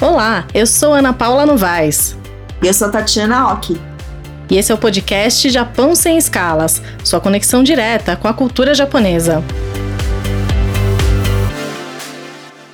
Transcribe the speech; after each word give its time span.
Olá, 0.00 0.46
eu 0.54 0.64
sou 0.64 0.94
Ana 0.94 1.12
Paula 1.12 1.44
Novaes. 1.44 2.16
E 2.62 2.68
eu 2.68 2.72
sou 2.72 2.88
Tatiana 2.88 3.52
Oki. 3.52 3.76
E 4.48 4.56
esse 4.56 4.70
é 4.70 4.74
o 4.74 4.78
podcast 4.78 5.50
Japão 5.50 5.96
Sem 5.96 6.16
Escalas 6.16 6.80
sua 7.02 7.20
conexão 7.20 7.64
direta 7.64 8.14
com 8.14 8.28
a 8.28 8.32
cultura 8.32 8.74
japonesa. 8.74 9.42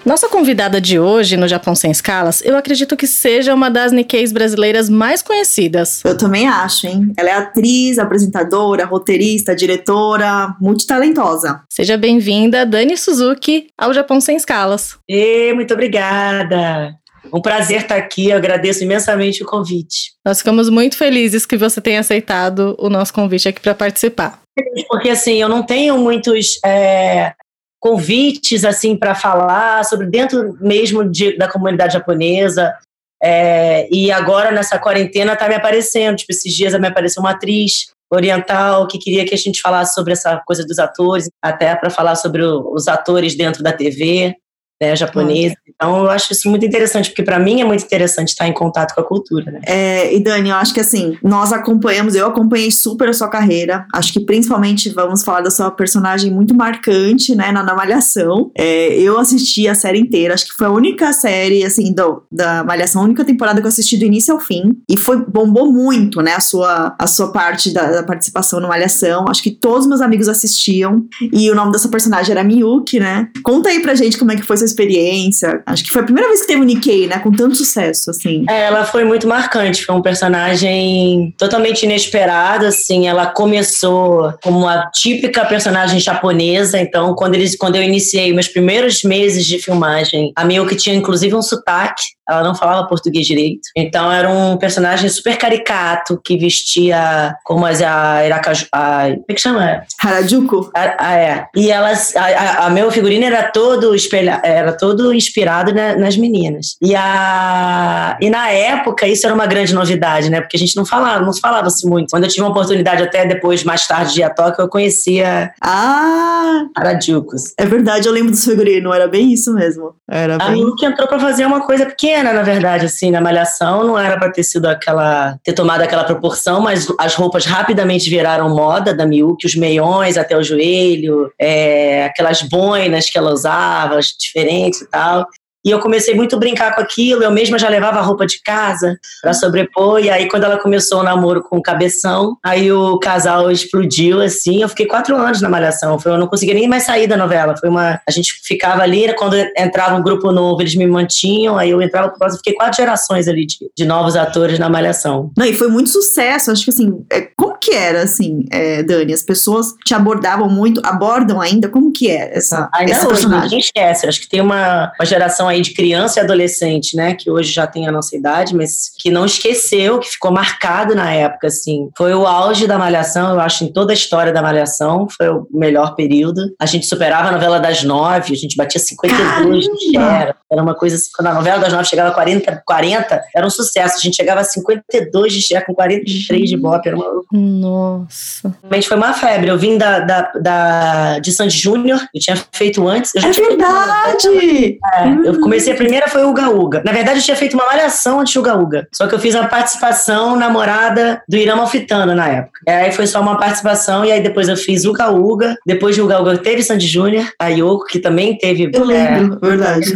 Nossa 0.05 0.29
convidada 0.29 0.83
de 0.83 0.99
hoje 0.99 1.39
no 1.39 1.49
Japão 1.49 1.75
Sem 1.75 1.91
Escalas, 1.91 2.43
eu 2.45 2.59
acredito 2.59 2.95
que 2.95 3.07
seja 3.07 3.55
uma 3.55 3.71
das 3.71 3.91
Nikkeis 3.91 4.31
brasileiras 4.31 4.91
mais 4.91 5.23
conhecidas. 5.23 6.05
Eu 6.05 6.19
também 6.19 6.47
acho, 6.47 6.87
hein? 6.87 7.11
Ela 7.17 7.31
é 7.31 7.33
atriz, 7.33 7.99
apresentadora, 7.99 8.85
roteirista, 8.85 9.57
diretora, 9.57 10.55
multitalentosa. 10.61 11.63
Seja 11.71 11.97
bem-vinda, 11.97 12.67
Dani 12.67 12.99
Suzuki, 12.99 13.69
ao 13.79 13.95
Japão 13.95 14.21
Sem 14.21 14.37
Escalas. 14.37 14.99
E 15.09 15.55
muito 15.55 15.73
obrigada. 15.73 17.03
Um 17.33 17.41
prazer 17.41 17.83
estar 17.83 17.97
aqui, 17.97 18.31
eu 18.31 18.37
agradeço 18.37 18.85
imensamente 18.85 19.43
o 19.43 19.47
convite. 19.47 20.13
Nós 20.25 20.39
ficamos 20.39 20.69
muito 20.69 20.97
felizes 20.97 21.47
que 21.47 21.57
você 21.57 21.81
tenha 21.81 22.01
aceitado 22.01 22.77
o 22.79 22.89
nosso 22.89 23.13
convite 23.13 23.49
aqui 23.49 23.61
para 23.61 23.75
participar. 23.75 24.41
Porque 24.89 25.11
assim, 25.11 25.41
eu 25.41 25.49
não 25.49 25.63
tenho 25.63 25.99
muitos 25.99 26.59
é, 26.65 27.33
convites 27.81 28.65
assim 28.65 28.97
para 28.97 29.15
falar 29.15 29.85
sobre 29.85 30.07
dentro 30.07 30.57
mesmo 30.61 31.09
de, 31.09 31.37
da 31.37 31.49
comunidade 31.49 31.95
japonesa. 31.95 32.75
É, 33.23 33.89
e 33.91 34.13
agora 34.13 34.53
nessa 34.53 34.79
quarentena 34.79 35.35
tá 35.35 35.49
me 35.49 35.55
aparecendo, 35.55 36.17
tipo, 36.17 36.33
esses 36.33 36.55
dias 36.55 36.79
me 36.79 36.89
apareceu 36.89 37.23
uma 37.23 37.31
atriz 37.31 37.87
oriental 38.13 38.87
que 38.87 38.99
queria 38.99 39.25
que 39.25 39.35
a 39.35 39.39
gente 39.39 39.61
falasse 39.61 39.95
sobre 39.95 40.13
essa 40.13 40.41
coisa 40.47 40.65
dos 40.65 40.79
atores, 40.79 41.29
até 41.43 41.75
para 41.75 41.91
falar 41.91 42.17
sobre 42.17 42.43
o, 42.45 42.73
os 42.73 42.87
atores 42.87 43.35
dentro 43.35 43.63
da 43.63 43.73
TV 43.73 44.37
né, 44.81 44.97
japonesa. 44.97 45.57
Então, 45.75 45.99
eu 45.99 46.11
acho 46.11 46.33
isso 46.33 46.49
muito 46.49 46.65
interessante, 46.65 47.11
porque 47.11 47.23
para 47.23 47.39
mim 47.39 47.61
é 47.61 47.65
muito 47.65 47.85
interessante 47.85 48.29
estar 48.29 48.47
em 48.47 48.53
contato 48.53 48.95
com 48.95 49.01
a 49.01 49.05
cultura. 49.05 49.51
Né? 49.51 49.61
É, 49.67 50.15
e 50.15 50.23
Dani, 50.23 50.51
eu 50.51 50.57
acho 50.57 50.73
que 50.73 50.81
assim, 50.81 51.17
nós 51.23 51.53
acompanhamos, 51.53 52.15
eu 52.15 52.27
acompanhei 52.27 52.71
super 52.71 53.09
a 53.09 53.13
sua 53.13 53.29
carreira. 53.29 53.87
Acho 53.95 54.13
que 54.13 54.21
principalmente 54.21 54.89
vamos 54.91 55.23
falar 55.23 55.41
da 55.41 55.51
sua 55.51 55.71
personagem 55.71 56.31
muito 56.31 56.55
marcante, 56.55 57.35
né, 57.35 57.53
na, 57.53 57.63
na 57.63 57.75
Malhação. 57.75 58.51
É, 58.57 58.99
eu 58.99 59.19
assisti 59.19 59.69
a 59.69 59.75
série 59.75 59.99
inteira, 59.99 60.35
acho 60.35 60.47
que 60.47 60.55
foi 60.55 60.67
a 60.67 60.71
única 60.71 61.13
série, 61.13 61.65
assim, 61.65 61.93
do, 61.93 62.23
da 62.31 62.65
Malhação, 62.65 63.03
a 63.03 63.05
única 63.05 63.25
temporada 63.25 63.61
que 63.61 63.67
eu 63.67 63.71
assisti 63.71 63.97
do 63.97 64.05
início 64.05 64.35
ao 64.35 64.41
fim. 64.41 64.77
E 64.89 64.97
foi, 64.97 65.25
bombou 65.25 65.73
muito, 65.73 66.21
né, 66.21 66.35
a 66.35 66.41
sua, 66.41 66.95
a 66.99 67.07
sua 67.07 67.33
parte 67.33 67.73
da, 67.73 67.91
da 67.91 68.03
participação 68.03 68.61
no 68.61 68.69
Malhação. 68.69 69.27
Acho 69.29 69.43
que 69.43 69.51
todos 69.51 69.87
meus 69.87 70.01
amigos 70.01 70.29
assistiam. 70.29 71.05
E 71.33 71.51
o 71.51 71.55
nome 71.55 71.73
dessa 71.73 71.89
personagem 71.89 72.33
era 72.33 72.45
Miyuki, 72.45 73.01
né? 73.01 73.29
Conta 73.43 73.69
aí 73.69 73.81
pra 73.81 73.95
gente 73.95 74.19
como 74.19 74.33
é 74.33 74.37
que 74.37 74.43
foi 74.43 74.57
sua 74.65 74.67
experiência. 74.67 75.63
Acho 75.67 75.85
que 75.85 75.91
foi 75.91 76.03
a 76.03 76.05
primeira 76.05 76.29
vez 76.29 76.41
que 76.41 76.47
teve 76.47 76.61
o 76.61 76.65
Nikkei, 76.65 77.07
né? 77.07 77.19
Com 77.19 77.31
tanto 77.31 77.55
sucesso, 77.55 78.11
assim. 78.11 78.45
É, 78.49 78.63
ela 78.63 78.85
foi 78.85 79.05
muito 79.05 79.29
marcante. 79.29 79.85
Foi 79.85 79.95
um 79.95 80.03
personagem 80.03 81.35
totalmente 81.39 81.85
inesperado, 81.85 82.67
assim. 82.67 83.07
Ela 83.07 83.27
começou 83.27 84.33
como 84.43 84.61
uma 84.61 84.91
típica 84.91 85.45
personagem 85.45 86.01
japonesa. 86.01 86.79
Então, 86.79 87.15
quando, 87.15 87.35
eles, 87.35 87.57
quando 87.57 87.77
eu 87.77 87.83
iniciei 87.83 88.33
meus 88.33 88.49
primeiros 88.49 89.03
meses 89.03 89.45
de 89.45 89.59
filmagem, 89.59 90.33
a 90.37 90.45
Miyuki 90.45 90.77
tinha 90.77 90.95
inclusive 90.95 91.35
um 91.35 91.43
sotaque 91.43 92.03
ela 92.29 92.43
não 92.43 92.55
falava 92.55 92.87
português 92.87 93.27
direito. 93.27 93.69
Então 93.77 94.11
era 94.11 94.29
um 94.29 94.57
personagem 94.57 95.09
super 95.09 95.37
caricato 95.37 96.21
que 96.25 96.39
vestia 96.39 97.35
como 97.45 97.67
as 97.67 97.83
a 97.83 98.25
Irakaju. 98.25 98.67
A, 98.73 99.11
como 99.11 99.25
é 99.29 99.35
que 99.35 99.41
chama? 99.41 99.83
Harajuku? 100.03 100.71
A, 100.75 101.09
a, 101.09 101.15
é. 101.15 101.47
E 101.55 101.71
elas. 101.71 102.17
A, 102.17 102.67
a, 102.67 102.71
meu 102.71 102.91
figurino 102.91 103.25
era 103.25 103.51
todo 103.51 103.95
espelha, 103.95 104.41
era 104.55 104.73
todo 104.73 105.13
inspirado 105.13 105.73
na, 105.73 105.97
nas 105.97 106.17
meninas. 106.17 106.77
E, 106.81 106.95
a, 106.95 108.17
e 108.21 108.31
na 108.31 108.51
época 108.51 109.07
isso 109.07 109.27
era 109.27 109.35
uma 109.35 109.47
grande 109.47 109.75
novidade, 109.75 110.31
né? 110.31 110.41
Porque 110.41 110.57
a 110.57 110.61
gente 110.61 110.77
não 110.77 110.85
falava, 110.85 111.25
não 111.25 111.35
falava-se 111.35 111.87
muito. 111.87 112.11
Quando 112.11 112.25
eu 112.25 112.31
tive 112.31 112.43
uma 112.43 112.51
oportunidade, 112.51 113.03
até 113.03 113.27
depois, 113.27 113.65
mais 113.65 113.87
tarde 113.87 114.15
de 114.15 114.21
ir 114.21 114.25
a 114.25 114.31
Tóquio, 114.31 114.63
eu 114.63 114.69
conhecia 114.69 115.53
ah, 115.63 116.67
Harajukus. 116.77 117.55
É 117.59 117.67
verdade, 117.67 118.07
eu 118.07 118.13
lembro 118.13 118.33
do 118.33 118.37
figurino, 118.37 118.93
era 118.93 119.09
bem 119.09 119.33
isso 119.33 119.53
mesmo. 119.55 119.95
Era 120.11 120.37
a 120.37 120.51
bem... 120.51 120.75
que 120.77 120.85
entrou 120.85 121.09
pra 121.09 121.19
fazer 121.19 121.47
uma 121.47 121.67
coisa 121.67 121.87
pequena 121.87 122.33
na 122.33 122.43
verdade, 122.43 122.87
assim, 122.87 123.11
na 123.11 123.21
malhação, 123.21 123.85
não 123.85 123.99
era 123.99 124.19
para 124.19 124.31
ter 124.31 124.43
sido 124.43 124.67
aquela, 124.67 125.39
ter 125.43 125.53
tomado 125.53 125.83
aquela 125.83 126.05
proporção, 126.05 126.61
mas 126.61 126.87
as 126.99 127.15
roupas 127.15 127.47
rapidamente 127.47 128.09
viraram 128.09 128.55
moda 128.55 128.95
da 128.95 129.07
Miyuki, 129.07 129.47
os 129.47 129.55
meiões 129.55 130.17
até 130.17 130.37
o 130.37 130.43
joelho, 130.43 131.31
é, 131.39 132.05
aquelas 132.05 132.43
boinas 132.43 133.09
que 133.09 133.19
ela 133.19 133.33
usava, 133.33 133.99
diferentes 134.01 134.44
e 134.83 134.87
tal. 134.87 135.27
E 135.65 135.71
eu 135.71 135.79
comecei 135.79 136.15
muito 136.15 136.37
a 136.37 136.39
brincar 136.39 136.75
com 136.75 136.81
aquilo, 136.81 137.23
eu 137.23 137.31
mesma 137.31 137.59
já 137.59 137.69
levava 137.69 137.99
a 137.99 138.03
roupa 138.03 138.27
de 138.27 138.41
casa 138.43 138.99
para 139.23 139.33
sobrepor, 139.33 140.01
e 140.01 140.11
aí 140.11 140.29
quando 140.29 140.45
ela 140.45 140.59
começou 140.59 141.01
o 141.01 141.03
namoro 141.03 141.43
com 141.43 141.57
o 141.57 141.63
Cabeção, 141.63 142.37
aí 142.45 142.71
o 142.71 142.99
casal 142.99 143.51
explodiu, 143.51 144.21
assim, 144.21 144.63
eu 144.63 144.69
fiquei 144.69 144.87
quatro 144.87 145.17
anos 145.17 145.41
na 145.41 145.49
Malhação, 145.49 145.99
eu 146.05 146.19
não 146.19 146.27
conseguia 146.27 146.55
nem 146.55 146.69
mais 146.69 146.85
sair 146.85 147.07
da 147.07 147.17
novela, 147.17 147.57
foi 147.57 147.69
uma... 147.69 148.01
A 148.07 148.11
gente 148.11 148.35
ficava 148.45 148.83
ali, 148.83 149.13
quando 149.15 149.37
entrava 149.57 149.97
um 149.97 150.03
grupo 150.03 150.31
novo, 150.33 150.61
eles 150.61 150.75
me 150.75 150.87
mantinham, 150.87 151.57
aí 151.57 151.71
eu 151.71 151.81
entrava 151.81 152.09
pro 152.09 152.19
próximo, 152.19 152.39
fiquei 152.39 152.55
quatro 152.55 152.77
gerações 152.77 153.29
ali 153.29 153.47
de, 153.47 153.57
de 153.77 153.85
novos 153.85 154.17
atores 154.17 154.59
na 154.59 154.69
Malhação. 154.69 155.31
Não, 155.37 155.47
e 155.47 155.55
foi 155.55 155.69
muito 155.69 155.89
sucesso, 155.89 156.51
acho 156.51 156.65
que 156.65 156.71
assim, 156.71 157.05
é, 157.11 157.23
como 157.37 157.57
que 157.59 157.73
era, 157.73 158.03
assim, 158.03 158.45
é, 158.51 158.83
Dani? 158.83 159.13
As 159.13 159.23
pessoas 159.23 159.75
te 159.85 159.95
abordavam 159.95 160.49
muito, 160.49 160.81
abordam 160.85 161.41
ainda? 161.41 161.69
Como 161.69 161.93
que 161.93 162.11
é 162.11 162.37
essa, 162.37 162.69
ainda 162.75 162.93
essa 162.93 163.07
hoje, 163.07 163.15
personagem? 163.15 163.45
Ninguém 163.45 163.59
esquece, 163.61 164.07
acho 164.07 164.21
que 164.21 164.29
tem 164.29 164.41
uma, 164.41 164.93
uma 164.99 165.07
geração 165.07 165.49
aí 165.49 165.54
de 165.61 165.75
criança 165.75 166.21
e 166.21 166.23
adolescente, 166.23 166.97
né, 166.97 167.15
que 167.15 167.31
hoje 167.31 167.53
já 167.53 167.67
tem 167.67 167.87
a 167.87 167.93
nossa 167.93 168.17
idade, 168.17 168.55
mas 168.55 168.91
que 168.99 169.11
não 169.11 169.25
esqueceu, 169.25 169.99
que 169.99 170.09
ficou 170.09 170.33
marcado 170.33 170.95
na 170.95 171.13
época, 171.13 171.49
assim. 171.49 171.91
Foi 171.97 172.15
o 172.15 172.27
auge 172.27 172.67
da 172.67 172.79
Malhação, 172.79 173.33
eu 173.35 173.41
acho, 173.41 173.65
em 173.65 173.73
toda 173.73 173.93
a 173.93 173.95
história 173.95 174.33
da 174.33 174.43
Malhação, 174.43 175.07
foi 175.09 175.29
o 175.29 175.47
melhor 175.51 175.95
período. 175.95 176.43
A 176.61 176.67
gente 176.67 176.87
superava 176.87 177.29
a 177.29 177.33
novela 177.33 177.59
das 177.59 177.83
nove, 177.83 178.33
a 178.33 178.37
gente 178.37 178.57
batia 178.57 178.81
52 178.81 179.65
de 179.65 179.97
era. 179.97 180.37
Era 180.51 180.63
uma 180.63 180.75
coisa 180.75 180.97
assim, 180.97 181.09
quando 181.17 181.29
a 181.29 181.35
novela 181.35 181.59
das 181.59 181.73
nove 181.73 181.85
chegava 181.85 182.11
a 182.11 182.15
40, 182.15 182.63
40, 182.65 183.23
era 183.35 183.47
um 183.47 183.51
sucesso. 183.51 183.97
A 183.99 184.01
gente 184.01 184.17
chegava 184.17 184.41
a 184.41 184.45
52 184.45 185.33
de 185.33 185.43
share 185.43 185.65
com 185.65 185.75
43 185.75 186.49
de 186.49 186.57
bop, 186.57 186.87
era 186.87 186.97
uma 186.97 187.23
Nossa. 187.33 188.55
Realmente 188.63 188.89
foi 188.89 188.97
uma 188.97 189.13
febre. 189.13 189.51
Eu 189.51 189.59
vim 189.59 189.77
da, 189.79 190.01
da, 190.01 190.33
da 190.41 191.19
de 191.19 191.33
Sandy 191.33 191.57
Júnior, 191.57 192.01
eu 192.15 192.21
tinha 192.21 192.37
feito 192.53 192.87
antes. 192.87 193.15
É 193.17 193.21
feito 193.21 193.49
verdade! 193.49 194.29
novela. 194.29 195.25
É, 195.25 195.29
eu 195.29 195.41
comecei, 195.45 195.73
a 195.73 195.77
primeira 195.77 196.09
foi 196.09 196.25
o 196.25 196.31
Uga 196.31 196.49
Uga. 196.51 196.83
Na 196.85 196.93
verdade, 196.93 197.19
eu 197.19 197.25
tinha 197.25 197.37
feito 197.37 197.55
uma 197.55 197.67
malhação 197.67 198.21
antes 198.21 198.35
do 198.35 198.41
Uga 198.41 198.57
Uga. 198.57 198.89
Só 198.95 199.07
que 199.07 199.15
eu 199.15 199.19
fiz 199.19 199.35
a 199.35 199.47
participação 199.47 200.37
namorada 200.37 201.23
do 201.29 201.37
Irã 201.37 201.57
Malfitano 201.57 202.15
na 202.15 202.29
época. 202.29 202.61
E 202.67 202.71
aí 202.71 202.93
foi 202.93 203.07
só 203.07 203.21
uma 203.21 203.39
participação, 203.39 204.05
e 204.05 204.13
aí 204.13 204.21
depois 204.21 204.49
eu 204.49 204.57
fiz 204.57 204.85
Uga 204.85 205.11
Uga. 205.11 205.57
Depois 205.67 205.95
de 205.95 206.03
Uga 206.03 206.21
Uga 206.21 206.39
teve 206.39 206.63
Sandy 206.63 206.87
Júnior, 206.87 207.27
a 207.39 207.49
Yoko, 207.49 207.85
que 207.87 207.99
também 207.99 208.37
teve. 208.37 208.71
Eu 208.73 208.85
lembro, 208.85 209.39
verdade. 209.41 209.95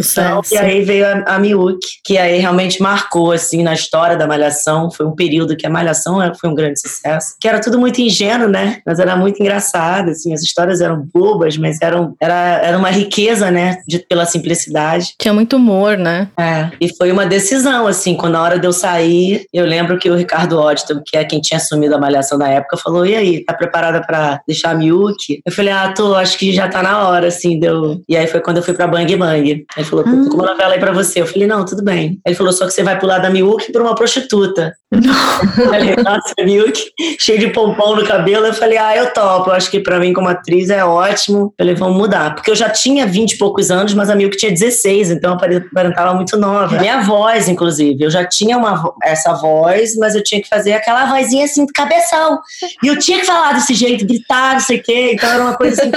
E 0.51 0.59
aí 0.59 0.83
veio 0.83 1.07
a, 1.07 1.35
a 1.35 1.39
Miyuki, 1.39 1.89
que 2.05 2.19
aí 2.19 2.39
realmente 2.39 2.83
marcou, 2.83 3.33
assim, 3.33 3.63
na 3.63 3.75
história 3.75 4.17
da 4.17 4.27
Malhação. 4.27 4.91
Foi 4.91 5.07
um 5.07 5.15
período 5.15 5.57
que 5.57 5.67
a 5.67 5.71
Malhação 5.71 6.23
é, 6.23 6.33
foi 6.35 6.49
um 6.51 6.55
grande 6.55 6.81
sucesso. 6.81 7.35
Que 7.41 7.49
era 7.49 7.61
tudo 7.61 7.79
muito 7.79 8.01
ingênuo, 8.01 8.49
né? 8.49 8.81
Mas 8.87 8.99
era 8.99 9.17
muito 9.17 9.41
engraçado, 9.41 10.11
assim. 10.11 10.33
As 10.33 10.43
histórias 10.43 10.81
eram 10.81 11.09
bobas, 11.13 11.57
mas 11.57 11.79
eram, 11.81 12.15
era, 12.21 12.61
era 12.63 12.79
uma 12.79 12.91
riqueza, 12.91 13.51
né? 13.51 13.79
De, 13.87 13.99
pela 13.99 14.27
simplicidade. 14.27 15.15
Tinha 15.19 15.33
muito 15.39 15.57
humor, 15.57 15.97
né? 15.97 16.29
É, 16.37 16.71
e 16.81 16.95
foi 16.97 17.13
uma 17.13 17.25
decisão, 17.25 17.87
assim, 17.87 18.17
quando 18.17 18.33
na 18.33 18.43
hora 18.43 18.59
de 18.59 18.67
eu 18.67 18.73
sair, 18.73 19.47
eu 19.53 19.65
lembro 19.65 19.99
que 19.99 20.11
o 20.11 20.17
Ricardo 20.17 20.59
Odton, 20.59 21.01
que 21.05 21.17
é 21.17 21.25
quem 21.25 21.41
tinha 21.41 21.59
assumido 21.59 21.95
a 21.95 21.99
malhação 21.99 22.37
na 22.37 22.49
época, 22.49 22.77
falou: 22.77 23.07
e 23.07 23.15
aí, 23.15 23.45
tá 23.45 23.55
preparada 23.55 24.01
pra 24.05 24.41
deixar 24.47 24.71
a 24.71 24.75
Miyuki? 24.75 25.41
Eu 25.47 25.53
falei: 25.53 25.73
ah, 25.73 25.93
tô, 25.93 26.15
acho 26.15 26.37
que 26.37 26.53
já 26.53 26.69
tá 26.69 26.83
na 26.83 27.09
hora, 27.09 27.29
assim, 27.29 27.59
deu. 27.59 28.01
E 28.09 28.17
aí 28.17 28.27
foi 28.27 28.41
quando 28.41 28.57
eu 28.59 28.63
fui 28.63 28.75
pra 28.75 28.87
Bang 28.87 29.17
Bang. 29.17 29.65
Ele 29.77 29.87
falou: 29.87 30.05
tô 30.05 30.11
com 30.11 30.37
uma 30.37 30.47
novela 30.47 30.75
aí 30.75 30.81
pra 30.81 30.93
você. 30.93 31.21
Eu 31.21 31.27
falei: 31.27 31.47
não, 31.47 31.65
tudo 31.65 31.85
bem. 31.85 32.19
Ele 32.27 32.35
falou: 32.35 32.53
só 32.53 32.67
que 32.67 32.73
você 32.73 32.83
vai 32.83 32.99
pular 32.99 33.19
da 33.19 33.31
Miyuki 33.31 33.71
pra 33.73 33.83
uma 33.83 33.95
prostituta. 33.95 34.75
Falei, 35.55 35.97
nossa, 35.97 36.35
Miyuki, 36.43 36.91
cheio 37.19 37.39
de 37.39 37.49
pompom 37.49 37.97
no 37.97 38.07
cabelo. 38.07 38.47
Eu 38.47 38.55
falei, 38.55 38.79
ah, 38.79 38.97
eu 38.97 39.13
topo. 39.13 39.51
Eu 39.51 39.55
acho 39.55 39.71
que 39.71 39.81
pra 39.81 39.99
mim, 39.99 40.15
como 40.15 40.29
atriz, 40.29 40.71
é 40.71 40.83
ótimo. 40.83 41.53
Eu 41.59 41.65
falei, 41.65 41.75
vamos 41.75 41.99
mudar. 41.99 42.35
Porque 42.35 42.51
eu 42.51 42.55
já 42.55 42.71
tinha 42.71 43.07
20 43.07 43.33
e 43.33 43.39
poucos 43.39 43.71
anos, 43.71 43.93
mas 43.93 44.09
a 44.09 44.15
Miyuki 44.15 44.39
tinha 44.39 44.51
16, 44.51 45.11
então 45.11 45.33
eu 45.33 45.59
aparentava 45.59 46.15
muito 46.15 46.39
nova. 46.39 46.79
Minha 46.81 47.03
voz, 47.03 47.49
inclusive, 47.49 48.03
eu 48.03 48.11
já 48.11 48.25
tinha 48.25 48.57
uma, 48.57 48.95
essa 49.03 49.35
voz, 49.35 49.95
mas 49.97 50.15
eu 50.15 50.25
tinha 50.25 50.41
que 50.41 50.49
fazer 50.49 50.73
aquela 50.73 51.05
vozinha 51.05 51.45
assim 51.45 51.67
do 51.67 51.73
cabeção. 51.73 52.41
E 52.83 52.87
eu 52.87 52.99
tinha 52.99 53.19
que 53.21 53.27
falar 53.27 53.53
desse 53.53 53.75
jeito, 53.75 54.07
gritar, 54.07 54.55
não 54.55 54.61
sei 54.61 54.79
o 54.79 54.83
quê. 54.83 55.11
Então 55.13 55.29
era 55.29 55.43
uma 55.43 55.57
coisa 55.57 55.83
assim, 55.83 55.93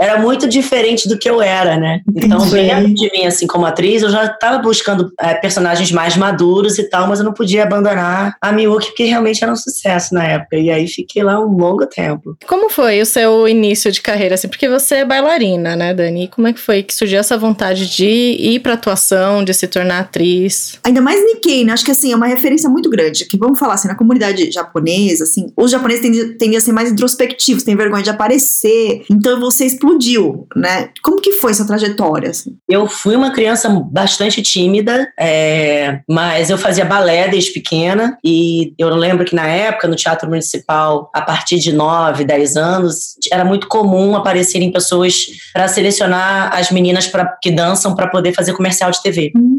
era 0.00 0.18
muito 0.18 0.48
diferente 0.48 1.08
do 1.08 1.18
que 1.18 1.28
eu 1.28 1.42
era, 1.42 1.76
né? 1.76 2.00
Então, 2.14 2.48
dentro 2.48 2.94
de 2.94 3.10
mim, 3.10 3.26
assim, 3.26 3.46
como 3.46 3.66
atriz, 3.66 4.02
eu 4.02 4.10
já 4.10 4.24
estava 4.24 4.58
buscando 4.58 5.12
é, 5.20 5.34
personagens 5.34 5.90
mais 5.90 6.16
maduros 6.16 6.78
e 6.78 6.84
tal, 6.84 7.08
mas 7.08 7.18
eu 7.18 7.24
não 7.24 7.32
podia 7.32 7.64
abandonar 7.64 7.87
abandonar 7.88 8.36
a 8.40 8.52
Miyuki, 8.52 8.88
porque 8.88 9.04
realmente 9.04 9.42
era 9.42 9.52
um 9.52 9.56
sucesso 9.56 10.14
na 10.14 10.24
época. 10.24 10.56
E 10.56 10.70
aí 10.70 10.86
fiquei 10.86 11.22
lá 11.22 11.40
um 11.40 11.56
longo 11.56 11.86
tempo. 11.86 12.36
Como 12.46 12.70
foi 12.70 13.00
o 13.00 13.06
seu 13.06 13.48
início 13.48 13.90
de 13.90 14.00
carreira, 14.00 14.34
assim? 14.34 14.48
Porque 14.48 14.68
você 14.68 14.96
é 14.96 15.04
bailarina, 15.04 15.74
né, 15.76 15.94
Dani? 15.94 16.24
E 16.24 16.28
como 16.28 16.46
é 16.46 16.52
que 16.52 16.60
foi 16.60 16.82
que 16.82 16.94
surgiu 16.94 17.18
essa 17.18 17.36
vontade 17.36 17.88
de 17.94 18.36
ir 18.38 18.60
pra 18.60 18.74
atuação, 18.74 19.44
de 19.44 19.54
se 19.54 19.66
tornar 19.66 20.00
atriz? 20.00 20.78
Ainda 20.84 21.00
mais 21.00 21.22
Nikkei, 21.24 21.64
né? 21.64 21.72
Acho 21.72 21.84
que 21.84 21.90
assim, 21.90 22.12
é 22.12 22.16
uma 22.16 22.26
referência 22.26 22.68
muito 22.68 22.90
grande. 22.90 23.24
Que 23.26 23.38
vamos 23.38 23.58
falar 23.58 23.74
assim, 23.74 23.88
na 23.88 23.94
comunidade 23.94 24.50
japonesa, 24.50 25.24
assim, 25.24 25.52
os 25.56 25.70
japoneses 25.70 26.02
tendem, 26.02 26.32
tendem 26.36 26.56
a 26.56 26.60
ser 26.60 26.72
mais 26.72 26.90
introspectivos, 26.90 27.62
têm 27.62 27.76
vergonha 27.76 28.02
de 28.02 28.10
aparecer. 28.10 29.04
Então 29.10 29.40
você 29.40 29.64
explodiu, 29.64 30.46
né? 30.54 30.90
Como 31.02 31.20
que 31.20 31.32
foi 31.32 31.52
essa 31.52 31.66
trajetória? 31.66 32.30
Assim? 32.30 32.56
Eu 32.68 32.86
fui 32.86 33.16
uma 33.16 33.32
criança 33.32 33.68
bastante 33.68 34.42
tímida, 34.42 35.08
é, 35.18 36.00
mas 36.08 36.50
eu 36.50 36.58
fazia 36.58 36.84
balé 36.84 37.28
desde 37.28 37.52
pequena. 37.52 37.77
E 38.24 38.74
eu 38.78 38.88
lembro 38.88 39.24
que 39.24 39.34
na 39.34 39.46
época, 39.46 39.88
no 39.88 39.96
Teatro 39.96 40.28
Municipal, 40.28 41.10
a 41.14 41.22
partir 41.22 41.58
de 41.58 41.72
9, 41.72 42.24
10 42.24 42.56
anos, 42.56 43.14
era 43.32 43.44
muito 43.44 43.68
comum 43.68 44.16
aparecerem 44.16 44.72
pessoas 44.72 45.26
para 45.52 45.68
selecionar 45.68 46.54
as 46.54 46.70
meninas 46.70 47.06
pra, 47.06 47.26
que 47.42 47.50
dançam 47.50 47.94
para 47.94 48.08
poder 48.08 48.32
fazer 48.32 48.52
comercial 48.54 48.90
de 48.90 49.02
TV. 49.02 49.32
Hum. 49.36 49.57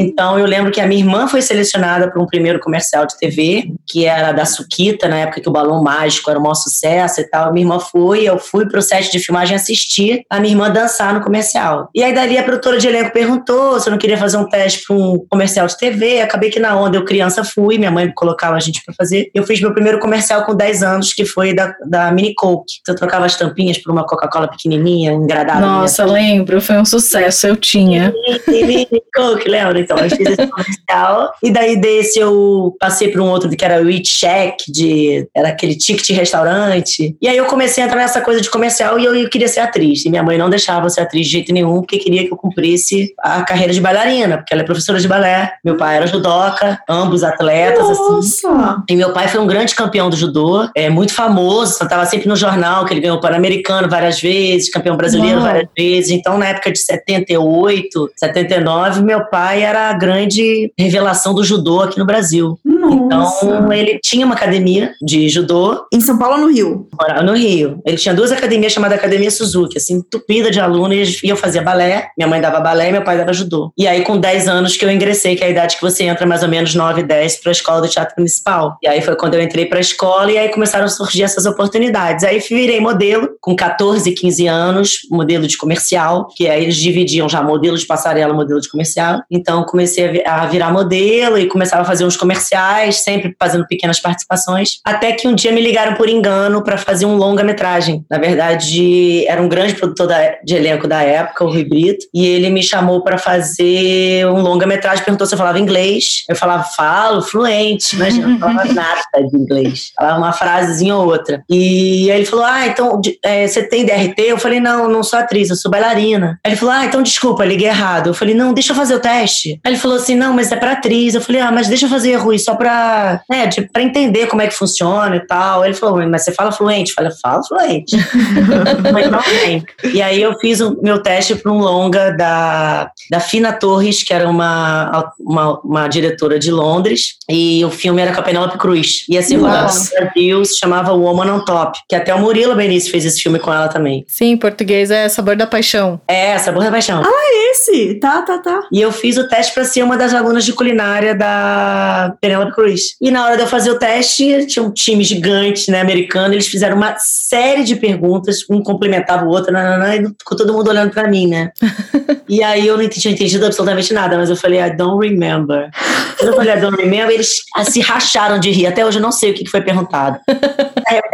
Então 0.00 0.38
eu 0.38 0.46
lembro 0.46 0.72
que 0.72 0.80
a 0.80 0.86
minha 0.86 1.02
irmã 1.02 1.28
foi 1.28 1.42
selecionada 1.42 2.10
para 2.10 2.22
um 2.22 2.26
primeiro 2.26 2.58
comercial 2.58 3.06
de 3.06 3.18
TV, 3.18 3.70
que 3.86 4.06
era 4.06 4.32
da 4.32 4.46
Suquita, 4.46 5.06
na 5.06 5.18
época 5.18 5.42
que 5.42 5.48
o 5.48 5.52
Balão 5.52 5.82
Mágico 5.82 6.30
era 6.30 6.38
o 6.38 6.42
maior 6.42 6.54
sucesso 6.54 7.20
e 7.20 7.24
tal. 7.24 7.48
A 7.50 7.52
minha 7.52 7.64
irmã 7.64 7.78
foi, 7.78 8.24
eu 8.24 8.38
fui 8.38 8.66
pro 8.66 8.80
set 8.80 9.12
de 9.12 9.18
filmagem 9.18 9.54
assistir 9.54 10.22
a 10.30 10.40
minha 10.40 10.54
irmã 10.54 10.70
dançar 10.70 11.12
no 11.12 11.20
comercial. 11.20 11.90
E 11.94 12.02
aí 12.02 12.14
dali 12.14 12.38
a 12.38 12.42
produtora 12.42 12.78
de 12.78 12.88
elenco 12.88 13.12
perguntou 13.12 13.78
se 13.78 13.88
eu 13.88 13.90
não 13.90 13.98
queria 13.98 14.16
fazer 14.16 14.38
um 14.38 14.48
teste 14.48 14.84
para 14.86 14.96
um 14.96 15.18
comercial 15.28 15.66
de 15.66 15.76
TV. 15.76 16.22
Acabei 16.22 16.48
que 16.48 16.58
na 16.58 16.80
onda 16.80 16.96
eu 16.96 17.04
criança 17.04 17.44
fui, 17.44 17.76
minha 17.76 17.90
mãe 17.90 18.10
colocava 18.14 18.56
a 18.56 18.60
gente 18.60 18.82
para 18.82 18.94
fazer. 18.94 19.30
Eu 19.34 19.42
fiz 19.42 19.60
meu 19.60 19.74
primeiro 19.74 19.98
comercial 19.98 20.46
com 20.46 20.54
10 20.54 20.82
anos, 20.82 21.12
que 21.12 21.26
foi 21.26 21.52
da, 21.52 21.74
da 21.86 22.10
Mini 22.10 22.34
Coke. 22.34 22.80
Eu 22.88 22.94
trocava 22.94 23.26
as 23.26 23.36
tampinhas 23.36 23.76
por 23.76 23.92
uma 23.92 24.06
Coca-Cola 24.06 24.48
pequenininha, 24.48 25.12
engradada. 25.12 25.60
Nossa, 25.60 26.06
lembro, 26.06 26.58
foi 26.62 26.78
um 26.78 26.86
sucesso, 26.86 27.46
eu 27.46 27.56
tinha. 27.56 28.14
Mini 28.48 28.86
Coke, 29.14 29.46
lembra? 29.46 29.89
Então, 29.90 30.04
eu 30.04 30.10
fiz 30.10 30.28
esse 30.28 30.46
comercial. 30.46 31.32
E 31.42 31.50
daí 31.50 31.76
desse 31.76 32.18
eu 32.18 32.76
passei 32.78 33.08
para 33.08 33.22
um 33.22 33.28
outro 33.28 33.50
que 33.50 33.64
era 33.64 33.82
o 33.82 33.90
Eat 33.90 34.04
Check, 34.04 34.56
de, 34.68 35.28
era 35.34 35.48
aquele 35.48 35.76
ticket 35.76 36.10
restaurante. 36.10 37.16
E 37.20 37.28
aí 37.28 37.36
eu 37.36 37.46
comecei 37.46 37.82
a 37.82 37.86
entrar 37.86 37.98
nessa 37.98 38.20
coisa 38.20 38.40
de 38.40 38.48
comercial 38.48 38.98
e 38.98 39.04
eu, 39.04 39.14
eu 39.14 39.28
queria 39.28 39.48
ser 39.48 39.60
atriz. 39.60 40.04
E 40.04 40.10
minha 40.10 40.22
mãe 40.22 40.38
não 40.38 40.48
deixava 40.48 40.86
eu 40.86 40.90
ser 40.90 41.00
atriz 41.00 41.26
de 41.26 41.32
jeito 41.32 41.52
nenhum, 41.52 41.80
porque 41.80 41.98
queria 41.98 42.26
que 42.26 42.32
eu 42.32 42.36
cumprisse 42.36 43.12
a 43.18 43.42
carreira 43.42 43.72
de 43.72 43.80
bailarina, 43.80 44.38
porque 44.38 44.52
ela 44.52 44.62
é 44.62 44.64
professora 44.64 45.00
de 45.00 45.08
balé. 45.08 45.52
Meu 45.64 45.76
pai 45.76 45.96
era 45.96 46.06
judoca, 46.06 46.80
ambos 46.88 47.24
atletas, 47.24 47.88
assim. 47.90 48.46
Nossa! 48.48 48.82
E 48.88 48.96
meu 48.96 49.12
pai 49.12 49.28
foi 49.28 49.40
um 49.40 49.46
grande 49.46 49.74
campeão 49.74 50.08
do 50.08 50.16
judô, 50.16 50.68
é 50.74 50.88
muito 50.88 51.12
famoso, 51.12 51.82
estava 51.82 52.04
sempre 52.06 52.28
no 52.28 52.36
jornal, 52.36 52.84
que 52.84 52.92
ele 52.92 53.00
ganhou 53.00 53.16
o 53.16 53.20
Pan-Americano 53.20 53.88
várias 53.88 54.20
vezes, 54.20 54.70
campeão 54.70 54.96
brasileiro 54.96 55.38
Uau. 55.38 55.46
várias 55.46 55.68
vezes. 55.76 56.10
Então, 56.10 56.38
na 56.38 56.48
época 56.48 56.70
de 56.70 56.78
78, 56.78 58.10
79, 58.16 59.02
meu 59.02 59.24
pai 59.26 59.62
era 59.62 59.79
a 59.88 59.92
grande 59.92 60.72
revelação 60.78 61.34
do 61.34 61.42
judô 61.42 61.80
aqui 61.80 61.98
no 61.98 62.06
Brasil. 62.06 62.58
Nossa! 62.64 63.44
Então, 63.44 63.72
ele 63.72 63.98
tinha 64.02 64.24
uma 64.24 64.34
academia 64.34 64.92
de 65.02 65.28
judô 65.28 65.86
Em 65.92 66.00
São 66.00 66.18
Paulo 66.18 66.34
ou 66.34 66.40
no 66.42 66.52
Rio? 66.52 66.88
morava 66.98 67.22
no 67.22 67.34
Rio. 67.34 67.80
Ele 67.84 67.96
tinha 67.96 68.14
duas 68.14 68.30
academias 68.32 68.72
chamadas 68.72 68.98
Academia 68.98 69.30
Suzuki, 69.30 69.78
assim, 69.78 69.94
entupida 69.94 70.50
de 70.50 70.60
alunos, 70.60 71.22
e 71.22 71.28
eu 71.28 71.36
fazia 71.36 71.62
balé, 71.62 72.08
minha 72.16 72.28
mãe 72.28 72.40
dava 72.40 72.60
balé 72.60 72.88
e 72.88 72.92
meu 72.92 73.02
pai 73.02 73.16
dava 73.16 73.32
judô. 73.32 73.72
E 73.76 73.86
aí, 73.86 74.02
com 74.02 74.18
10 74.18 74.48
anos 74.48 74.76
que 74.76 74.84
eu 74.84 74.90
ingressei, 74.90 75.36
que 75.36 75.44
é 75.44 75.46
a 75.46 75.50
idade 75.50 75.76
que 75.76 75.82
você 75.82 76.04
entra 76.04 76.26
mais 76.26 76.42
ou 76.42 76.48
menos 76.48 76.74
9, 76.74 77.02
10 77.02 77.40
para 77.40 77.50
a 77.50 77.52
escola 77.52 77.80
do 77.80 77.88
Teatro 77.88 78.14
Municipal. 78.18 78.76
E 78.82 78.88
aí 78.88 79.00
foi 79.00 79.16
quando 79.16 79.34
eu 79.34 79.42
entrei 79.42 79.66
para 79.66 79.78
a 79.78 79.80
escola 79.80 80.30
e 80.30 80.38
aí 80.38 80.48
começaram 80.50 80.84
a 80.84 80.88
surgir 80.88 81.22
essas 81.22 81.46
oportunidades. 81.46 82.24
Aí 82.24 82.38
virei 82.38 82.80
modelo, 82.80 83.28
com 83.40 83.54
14, 83.56 84.10
15 84.12 84.46
anos, 84.46 84.98
modelo 85.10 85.46
de 85.46 85.56
comercial, 85.56 86.28
que 86.36 86.48
aí 86.48 86.62
eles 86.64 86.76
dividiam 86.76 87.28
já 87.28 87.42
modelo 87.42 87.76
de 87.76 87.86
passarela, 87.86 88.34
modelo 88.34 88.60
de 88.60 88.68
comercial. 88.68 89.22
Então 89.30 89.59
comecei 89.64 90.04
a 90.08 90.12
vi- 90.12 90.22
a 90.26 90.46
virar 90.46 90.72
modelo 90.72 91.38
e 91.38 91.46
começava 91.46 91.82
a 91.82 91.84
fazer 91.84 92.04
uns 92.04 92.16
comerciais, 92.16 92.96
sempre 93.02 93.34
fazendo 93.38 93.66
pequenas 93.66 93.98
participações. 94.00 94.78
Até 94.84 95.12
que 95.12 95.26
um 95.28 95.34
dia 95.34 95.52
me 95.52 95.60
ligaram 95.60 95.94
por 95.94 96.08
engano 96.08 96.62
para 96.62 96.76
fazer 96.78 97.06
um 97.06 97.16
longa-metragem. 97.16 98.04
Na 98.10 98.18
verdade, 98.18 99.26
era 99.26 99.40
um 99.42 99.48
grande 99.48 99.74
produtor 99.74 100.06
da- 100.06 100.36
de 100.44 100.54
elenco 100.54 100.86
da 100.86 101.02
época, 101.02 101.44
o 101.44 101.48
Rui 101.48 101.64
Brito, 101.64 102.06
e 102.14 102.26
ele 102.26 102.50
me 102.50 102.62
chamou 102.62 103.02
para 103.02 103.18
fazer 103.18 104.26
um 104.26 104.40
longa-metragem, 104.40 105.04
perguntou 105.04 105.26
se 105.26 105.34
eu 105.34 105.38
falava 105.38 105.58
inglês. 105.58 106.24
Eu 106.28 106.36
falava, 106.36 106.64
falo, 106.64 107.22
fluente, 107.22 107.96
mas 107.96 108.16
não 108.16 108.38
falava 108.38 108.64
nada 108.72 109.00
de 109.30 109.36
inglês. 109.36 109.92
Falava 109.96 110.18
uma 110.18 110.32
frasezinha 110.32 110.96
ou 110.96 111.06
outra. 111.06 111.42
E 111.48 112.10
aí 112.10 112.18
ele 112.18 112.26
falou: 112.26 112.44
Ah, 112.44 112.66
então 112.66 113.00
é, 113.24 113.46
você 113.46 113.62
tem 113.62 113.84
DRT? 113.84 114.20
Eu 114.22 114.38
falei: 114.38 114.60
Não, 114.60 114.88
não 114.88 115.02
sou 115.02 115.18
atriz, 115.18 115.50
eu 115.50 115.56
sou 115.56 115.70
bailarina. 115.70 116.38
Aí 116.44 116.52
ele 116.52 116.56
falou: 116.56 116.74
Ah, 116.74 116.84
então 116.84 117.02
desculpa, 117.02 117.44
liguei 117.44 117.68
errado. 117.68 118.08
Eu 118.08 118.14
falei: 118.14 118.34
Não, 118.34 118.52
deixa 118.52 118.72
eu 118.72 118.76
fazer 118.76 118.94
o 118.94 119.00
teste. 119.00 119.49
Aí 119.64 119.72
ele 119.72 119.80
falou 119.80 119.96
assim: 119.96 120.14
Não, 120.14 120.34
mas 120.34 120.52
é 120.52 120.56
pra 120.56 120.72
atriz. 120.72 121.14
Eu 121.14 121.20
falei: 121.20 121.40
Ah, 121.40 121.50
mas 121.50 121.68
deixa 121.68 121.86
eu 121.86 121.90
fazer, 121.90 122.14
Rui, 122.16 122.38
só 122.38 122.54
pra, 122.54 123.20
né, 123.30 123.46
de, 123.46 123.62
pra 123.62 123.82
entender 123.82 124.26
como 124.26 124.42
é 124.42 124.46
que 124.46 124.54
funciona 124.54 125.16
e 125.16 125.26
tal. 125.26 125.64
Ele 125.64 125.74
falou: 125.74 126.06
Mas 126.08 126.24
você 126.24 126.32
fala 126.32 126.52
fluente? 126.52 126.90
Eu 126.90 126.94
falei: 126.94 127.10
Falo 127.22 127.44
fluente. 127.44 127.96
mas 128.92 129.10
não 129.10 129.22
tem. 129.22 129.64
E 129.92 130.02
aí 130.02 130.20
eu 130.20 130.38
fiz 130.38 130.60
o 130.60 130.80
meu 130.82 131.02
teste 131.02 131.34
para 131.34 131.52
um 131.52 131.58
longa 131.58 132.10
da, 132.10 132.90
da 133.10 133.20
Fina 133.20 133.52
Torres, 133.52 134.02
que 134.02 134.12
era 134.12 134.28
uma, 134.28 135.12
uma, 135.18 135.60
uma 135.60 135.88
diretora 135.88 136.38
de 136.38 136.50
Londres, 136.50 137.16
e 137.28 137.64
o 137.64 137.70
filme 137.70 138.02
era 138.02 138.12
com 138.12 138.20
a 138.20 138.22
Penélope 138.22 138.58
Cruz. 138.58 139.04
Ser 139.22 139.36
rodado 139.36 139.64
Nossa. 139.64 139.94
no 139.94 140.00
Brasil, 140.00 140.44
se 140.44 140.58
chamava 140.58 140.92
Woman 140.92 141.32
on 141.34 141.44
Top, 141.44 141.78
que 141.88 141.94
até 141.94 142.14
o 142.14 142.18
Murilo 142.18 142.54
Benício 142.54 142.90
fez 142.90 143.04
esse 143.04 143.20
filme 143.20 143.38
com 143.38 143.52
ela 143.52 143.68
também. 143.68 144.04
Sim, 144.08 144.30
em 144.30 144.36
português 144.36 144.90
é 144.90 145.08
Sabor 145.08 145.36
da 145.36 145.46
Paixão. 145.46 146.00
É, 146.08 146.36
Sabor 146.38 146.64
da 146.64 146.70
Paixão. 146.70 147.02
Esse? 147.50 147.94
Tá, 147.96 148.22
tá, 148.22 148.38
tá. 148.38 148.60
E 148.72 148.80
eu 148.80 148.92
fiz 148.92 149.16
o 149.16 149.28
teste 149.28 149.39
para 149.48 149.64
ser 149.64 149.82
uma 149.82 149.96
das 149.96 150.12
alunas 150.12 150.44
de 150.44 150.52
culinária 150.52 151.14
da 151.14 152.14
Penélope 152.20 152.52
Cruz. 152.52 152.96
E 153.00 153.10
na 153.10 153.24
hora 153.24 153.36
de 153.36 153.42
eu 153.42 153.46
fazer 153.46 153.70
o 153.70 153.78
teste, 153.78 154.46
tinha 154.46 154.62
um 154.62 154.70
time 154.70 155.02
gigante, 155.02 155.70
né, 155.70 155.80
americano, 155.80 156.34
eles 156.34 156.48
fizeram 156.48 156.76
uma 156.76 156.96
série 156.98 157.64
de 157.64 157.76
perguntas, 157.76 158.44
um 158.50 158.62
complementava 158.62 159.24
o 159.24 159.28
outro, 159.28 159.52
nananã, 159.52 159.96
e 159.96 160.06
ficou 160.18 160.36
todo 160.36 160.52
mundo 160.52 160.68
olhando 160.68 160.90
para 160.90 161.08
mim, 161.08 161.26
né? 161.28 161.52
e 162.28 162.42
aí 162.42 162.66
eu 162.66 162.76
não 162.76 162.88
tinha 162.88 163.14
entendido 163.14 163.46
absolutamente 163.46 163.94
nada, 163.94 164.18
mas 164.18 164.28
eu 164.28 164.36
falei, 164.36 164.60
I 164.60 164.76
don't 164.76 165.06
remember. 165.06 165.70
Quando 166.18 166.32
eu 166.32 166.36
falei, 166.36 166.54
I 166.54 166.60
don't 166.60 166.76
remember, 166.76 167.14
eles 167.14 167.36
se 167.64 167.80
racharam 167.80 168.38
de 168.38 168.50
rir. 168.50 168.66
Até 168.66 168.84
hoje 168.84 168.98
eu 168.98 169.02
não 169.02 169.12
sei 169.12 169.30
o 169.30 169.34
que 169.34 169.48
foi 169.48 169.62
perguntado. 169.62 170.18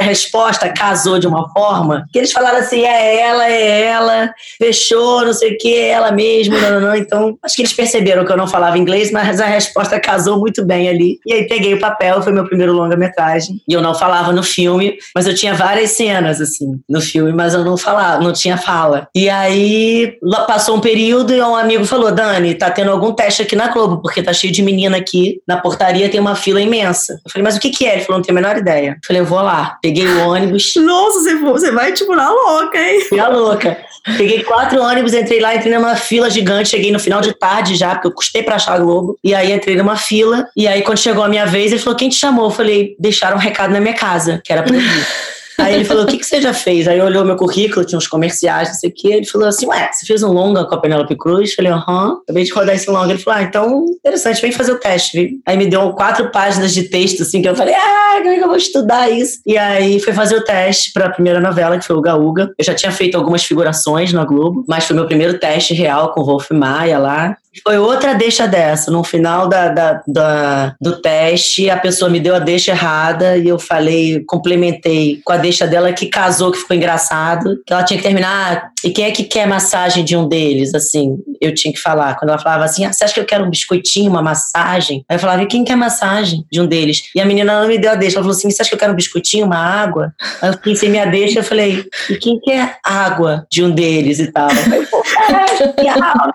A 0.00 0.05
resposta 0.05 0.73
casou 0.73 1.19
de 1.19 1.26
uma 1.26 1.49
forma 1.50 2.06
que 2.12 2.19
eles 2.19 2.32
falaram 2.32 2.58
assim: 2.58 2.84
é 2.84 3.20
ela, 3.20 3.49
é 3.49 3.82
ela, 3.82 4.31
fechou, 4.58 5.25
não 5.25 5.32
sei 5.32 5.52
o 5.52 5.58
que, 5.58 5.75
é 5.75 5.88
ela 5.88 6.11
mesmo, 6.11 6.56
não. 6.58 6.96
Então, 6.96 7.38
acho 7.43 7.56
que 7.56 7.62
eles 7.62 7.73
perceberam 7.73 8.15
que 8.24 8.32
eu 8.32 8.36
não 8.36 8.46
falava 8.46 8.78
inglês, 8.78 9.11
mas 9.11 9.40
a 9.40 9.46
resposta 9.46 9.99
casou 10.00 10.38
muito 10.38 10.64
bem 10.64 10.88
ali. 10.88 11.18
E 11.26 11.32
aí 11.32 11.49
peguei 11.49 11.75
o 11.75 11.80
papel, 11.80 12.23
foi 12.23 12.32
meu 12.32 12.44
primeiro 12.44 12.73
longa-metragem. 12.73 13.61
E 13.68 13.73
eu 13.73 13.82
não 13.82 13.94
falava 13.94 14.32
no 14.32 14.42
filme, 14.42 14.96
mas 15.14 15.26
eu 15.26 15.35
tinha 15.35 15.54
várias 15.54 15.90
cenas, 15.92 16.40
assim, 16.40 16.80
no 16.88 17.00
filme, 17.00 17.32
mas 17.32 17.54
eu 17.54 17.64
não 17.64 17.76
falava, 17.76 18.23
não 18.23 18.32
tinha 18.32 18.56
fala. 18.56 19.08
E 19.14 19.28
aí 19.28 20.18
passou 20.46 20.76
um 20.76 20.80
período 20.80 21.32
e 21.35 21.40
um 21.40 21.56
amigo 21.56 21.85
falou: 21.85 22.12
Dani, 22.12 22.54
tá 22.54 22.70
tendo 22.70 22.90
algum 22.90 23.12
teste 23.12 23.42
aqui 23.42 23.56
na 23.56 23.68
Globo, 23.68 24.00
porque 24.00 24.23
tá 24.23 24.32
cheio 24.32 24.52
de 24.52 24.62
menina 24.62 24.96
aqui. 24.96 25.40
Na 25.46 25.58
portaria 25.58 26.08
tem 26.08 26.20
uma 26.20 26.35
fila 26.35 26.61
imensa. 26.61 27.14
Eu 27.25 27.30
falei, 27.30 27.44
mas 27.44 27.56
o 27.56 27.61
que 27.61 27.70
que 27.70 27.87
é? 27.87 27.94
Ele 27.94 28.04
falou, 28.04 28.18
não 28.18 28.25
tenho 28.25 28.38
a 28.38 28.40
menor 28.40 28.56
ideia. 28.56 28.90
Eu 28.90 29.06
falei, 29.06 29.23
eu 29.23 29.26
vou 29.26 29.40
lá. 29.40 29.78
Peguei 29.82 30.06
o 30.06 30.28
ônibus. 30.28 30.75
Nossa, 30.76 31.20
você, 31.20 31.35
você 31.37 31.70
vai 31.73 31.92
tipo 31.92 32.14
na 32.14 32.30
louca, 32.30 32.78
hein? 32.78 33.00
Fui 33.08 33.18
a 33.18 33.28
louca. 33.28 33.76
Peguei 34.16 34.44
quatro 34.44 34.80
ônibus, 34.80 35.12
entrei 35.14 35.40
lá, 35.40 35.54
entrei 35.56 35.75
numa 35.75 35.96
fila 35.96 36.30
gigante, 36.30 36.68
cheguei 36.68 36.92
no 36.92 37.00
final 37.00 37.20
de 37.20 37.32
tarde 37.32 37.75
já, 37.75 37.94
porque 37.94 38.05
eu 38.06 38.12
custei 38.12 38.42
pra 38.42 38.56
achar 38.56 38.75
a 38.75 38.78
Globo. 38.78 39.18
E 39.22 39.34
aí 39.34 39.52
entrei 39.52 39.76
numa 39.76 39.96
fila, 39.96 40.46
e 40.56 40.66
aí 40.66 40.82
quando 40.82 40.98
chegou 40.98 41.22
a 41.22 41.28
minha 41.28 41.46
vez, 41.46 41.72
ele 41.72 41.80
falou, 41.80 41.98
quem 41.98 42.08
te 42.08 42.16
chamou? 42.16 42.46
Eu 42.46 42.50
falei, 42.50 42.96
deixaram 42.98 43.36
um 43.36 43.40
recado 43.40 43.72
na 43.72 43.80
minha 43.80 43.94
casa, 43.94 44.40
que 44.44 44.52
era 44.52 44.62
pra 44.62 44.76
ir. 44.76 44.82
Aí 45.58 45.75
ele 45.75 45.84
falou, 45.84 46.04
o 46.04 46.06
que, 46.06 46.18
que 46.18 46.26
você 46.26 46.40
já 46.40 46.52
fez? 46.52 46.86
Aí 46.86 47.00
olhou 47.00 47.25
meu 47.25 47.36
currículo, 47.36 47.84
tinha 47.84 47.98
uns 47.98 48.06
comerciais, 48.06 48.68
não 48.68 48.75
sei 48.75 48.90
o 48.90 48.92
quê. 48.94 49.08
Ele 49.08 49.26
falou 49.26 49.48
assim, 49.48 49.66
ué, 49.66 49.90
você 49.90 50.04
fez 50.04 50.22
um 50.22 50.32
longa 50.32 50.64
com 50.64 50.75
a 50.75 50.80
Penélope 50.80 51.16
Cruz? 51.16 51.50
Eu 51.50 51.56
falei, 51.56 51.72
aham, 51.72 52.18
acabei 52.22 52.44
de 52.44 52.52
rodar 52.52 52.75
esse 52.75 52.90
longa. 52.90 53.12
Ele 53.12 53.22
falou, 53.22 53.40
ah, 53.40 53.42
então, 53.42 53.86
interessante, 53.98 54.42
vem 54.42 54.52
fazer 54.52 54.72
o 54.72 54.78
teste. 54.78 55.18
viu? 55.18 55.40
Aí 55.46 55.56
me 55.56 55.66
deu 55.66 55.92
quatro 55.92 56.30
páginas 56.30 56.75
de 56.75 56.84
texto, 56.84 57.22
assim, 57.22 57.40
que 57.40 57.48
eu 57.48 57.56
falei, 57.56 57.75
ah, 57.75 58.16
como 58.18 58.28
é 58.28 58.36
que 58.36 58.42
eu 58.42 58.48
vou 58.48 58.56
estudar 58.56 59.10
isso? 59.10 59.40
E 59.46 59.56
aí 59.56 59.98
foi 60.00 60.12
fazer 60.12 60.36
o 60.36 60.44
teste 60.44 60.92
pra 60.92 61.10
primeira 61.10 61.40
novela, 61.40 61.78
que 61.78 61.86
foi 61.86 61.96
o 61.96 62.02
Gaúga. 62.02 62.52
Eu 62.58 62.64
já 62.64 62.75
tinha 62.75 62.92
feito 62.92 63.16
algumas 63.16 63.44
figurações 63.44 64.12
na 64.12 64.25
Globo, 64.25 64.64
mas 64.68 64.84
foi 64.84 64.94
meu 64.94 65.06
primeiro 65.06 65.38
teste 65.38 65.72
real 65.72 66.12
com 66.12 66.20
o 66.20 66.25
Wolf 66.25 66.50
Maia 66.50 66.98
lá. 66.98 67.36
Foi 67.62 67.78
outra 67.78 68.14
deixa 68.14 68.46
dessa. 68.46 68.90
No 68.90 69.04
final 69.04 69.48
da, 69.48 69.68
da, 69.68 70.02
da, 70.06 70.75
do 70.80 71.00
teste, 71.00 71.70
a 71.70 71.76
pessoa 71.76 72.10
me 72.10 72.20
deu 72.20 72.34
a 72.34 72.38
deixa 72.38 72.72
errada 72.72 73.36
e 73.36 73.48
eu 73.48 73.58
falei, 73.58 74.25
complementei 74.26 75.20
com 75.25 75.32
a 75.32 75.36
deixa 75.36 75.66
dela 75.66 75.92
que 75.92 76.06
casou, 76.06 76.52
que 76.52 76.58
ficou 76.58 76.76
engraçado, 76.76 77.60
que 77.66 77.72
ela 77.72 77.82
tinha 77.82 77.96
que 77.98 78.02
terminar. 78.02 78.70
E 78.84 78.90
quem 78.90 79.04
é 79.04 79.10
que 79.10 79.25
quer 79.25 79.46
massagem 79.46 80.04
de 80.04 80.16
um 80.16 80.28
deles? 80.28 80.75
Assim, 80.75 81.16
eu 81.40 81.54
tinha 81.54 81.72
que 81.72 81.80
falar. 81.80 82.16
Quando 82.16 82.30
ela 82.30 82.38
falava 82.38 82.64
assim, 82.64 82.84
ah, 82.84 82.92
você 82.92 83.04
acha 83.04 83.14
que 83.14 83.20
eu 83.20 83.25
quero 83.25 83.44
um 83.44 83.50
biscoitinho, 83.50 84.10
uma 84.10 84.22
massagem? 84.22 85.04
Aí 85.08 85.16
eu 85.16 85.20
falava, 85.20 85.42
e 85.42 85.46
quem 85.46 85.64
quer 85.64 85.76
massagem 85.76 86.44
de 86.50 86.60
um 86.60 86.66
deles? 86.66 87.10
E 87.14 87.20
a 87.20 87.25
menina 87.25 87.60
não 87.60 87.68
me 87.68 87.78
deu 87.78 87.90
a 87.90 87.94
deixa. 87.94 88.16
Ela 88.16 88.25
falou 88.25 88.36
assim, 88.36 88.50
você 88.50 88.62
acha 88.62 88.70
que 88.70 88.75
eu 88.75 88.78
quero 88.78 88.92
um 88.92 88.96
biscoitinho, 88.96 89.46
uma 89.46 89.56
água? 89.56 90.14
Aí 90.40 90.50
eu 90.50 90.58
pensei 90.58 90.88
minha 90.88 91.06
deixa, 91.06 91.40
eu 91.40 91.44
falei, 91.44 91.84
e 92.10 92.16
quem 92.16 92.38
quer 92.40 92.78
água 92.84 93.46
de 93.50 93.62
um 93.62 93.70
deles 93.70 94.18
e 94.18 94.30
tal? 94.30 94.48
Aí, 94.50 94.86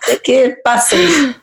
sei 0.01 0.15
o 0.15 0.19
que, 0.19 0.50
passei. 0.63 1.36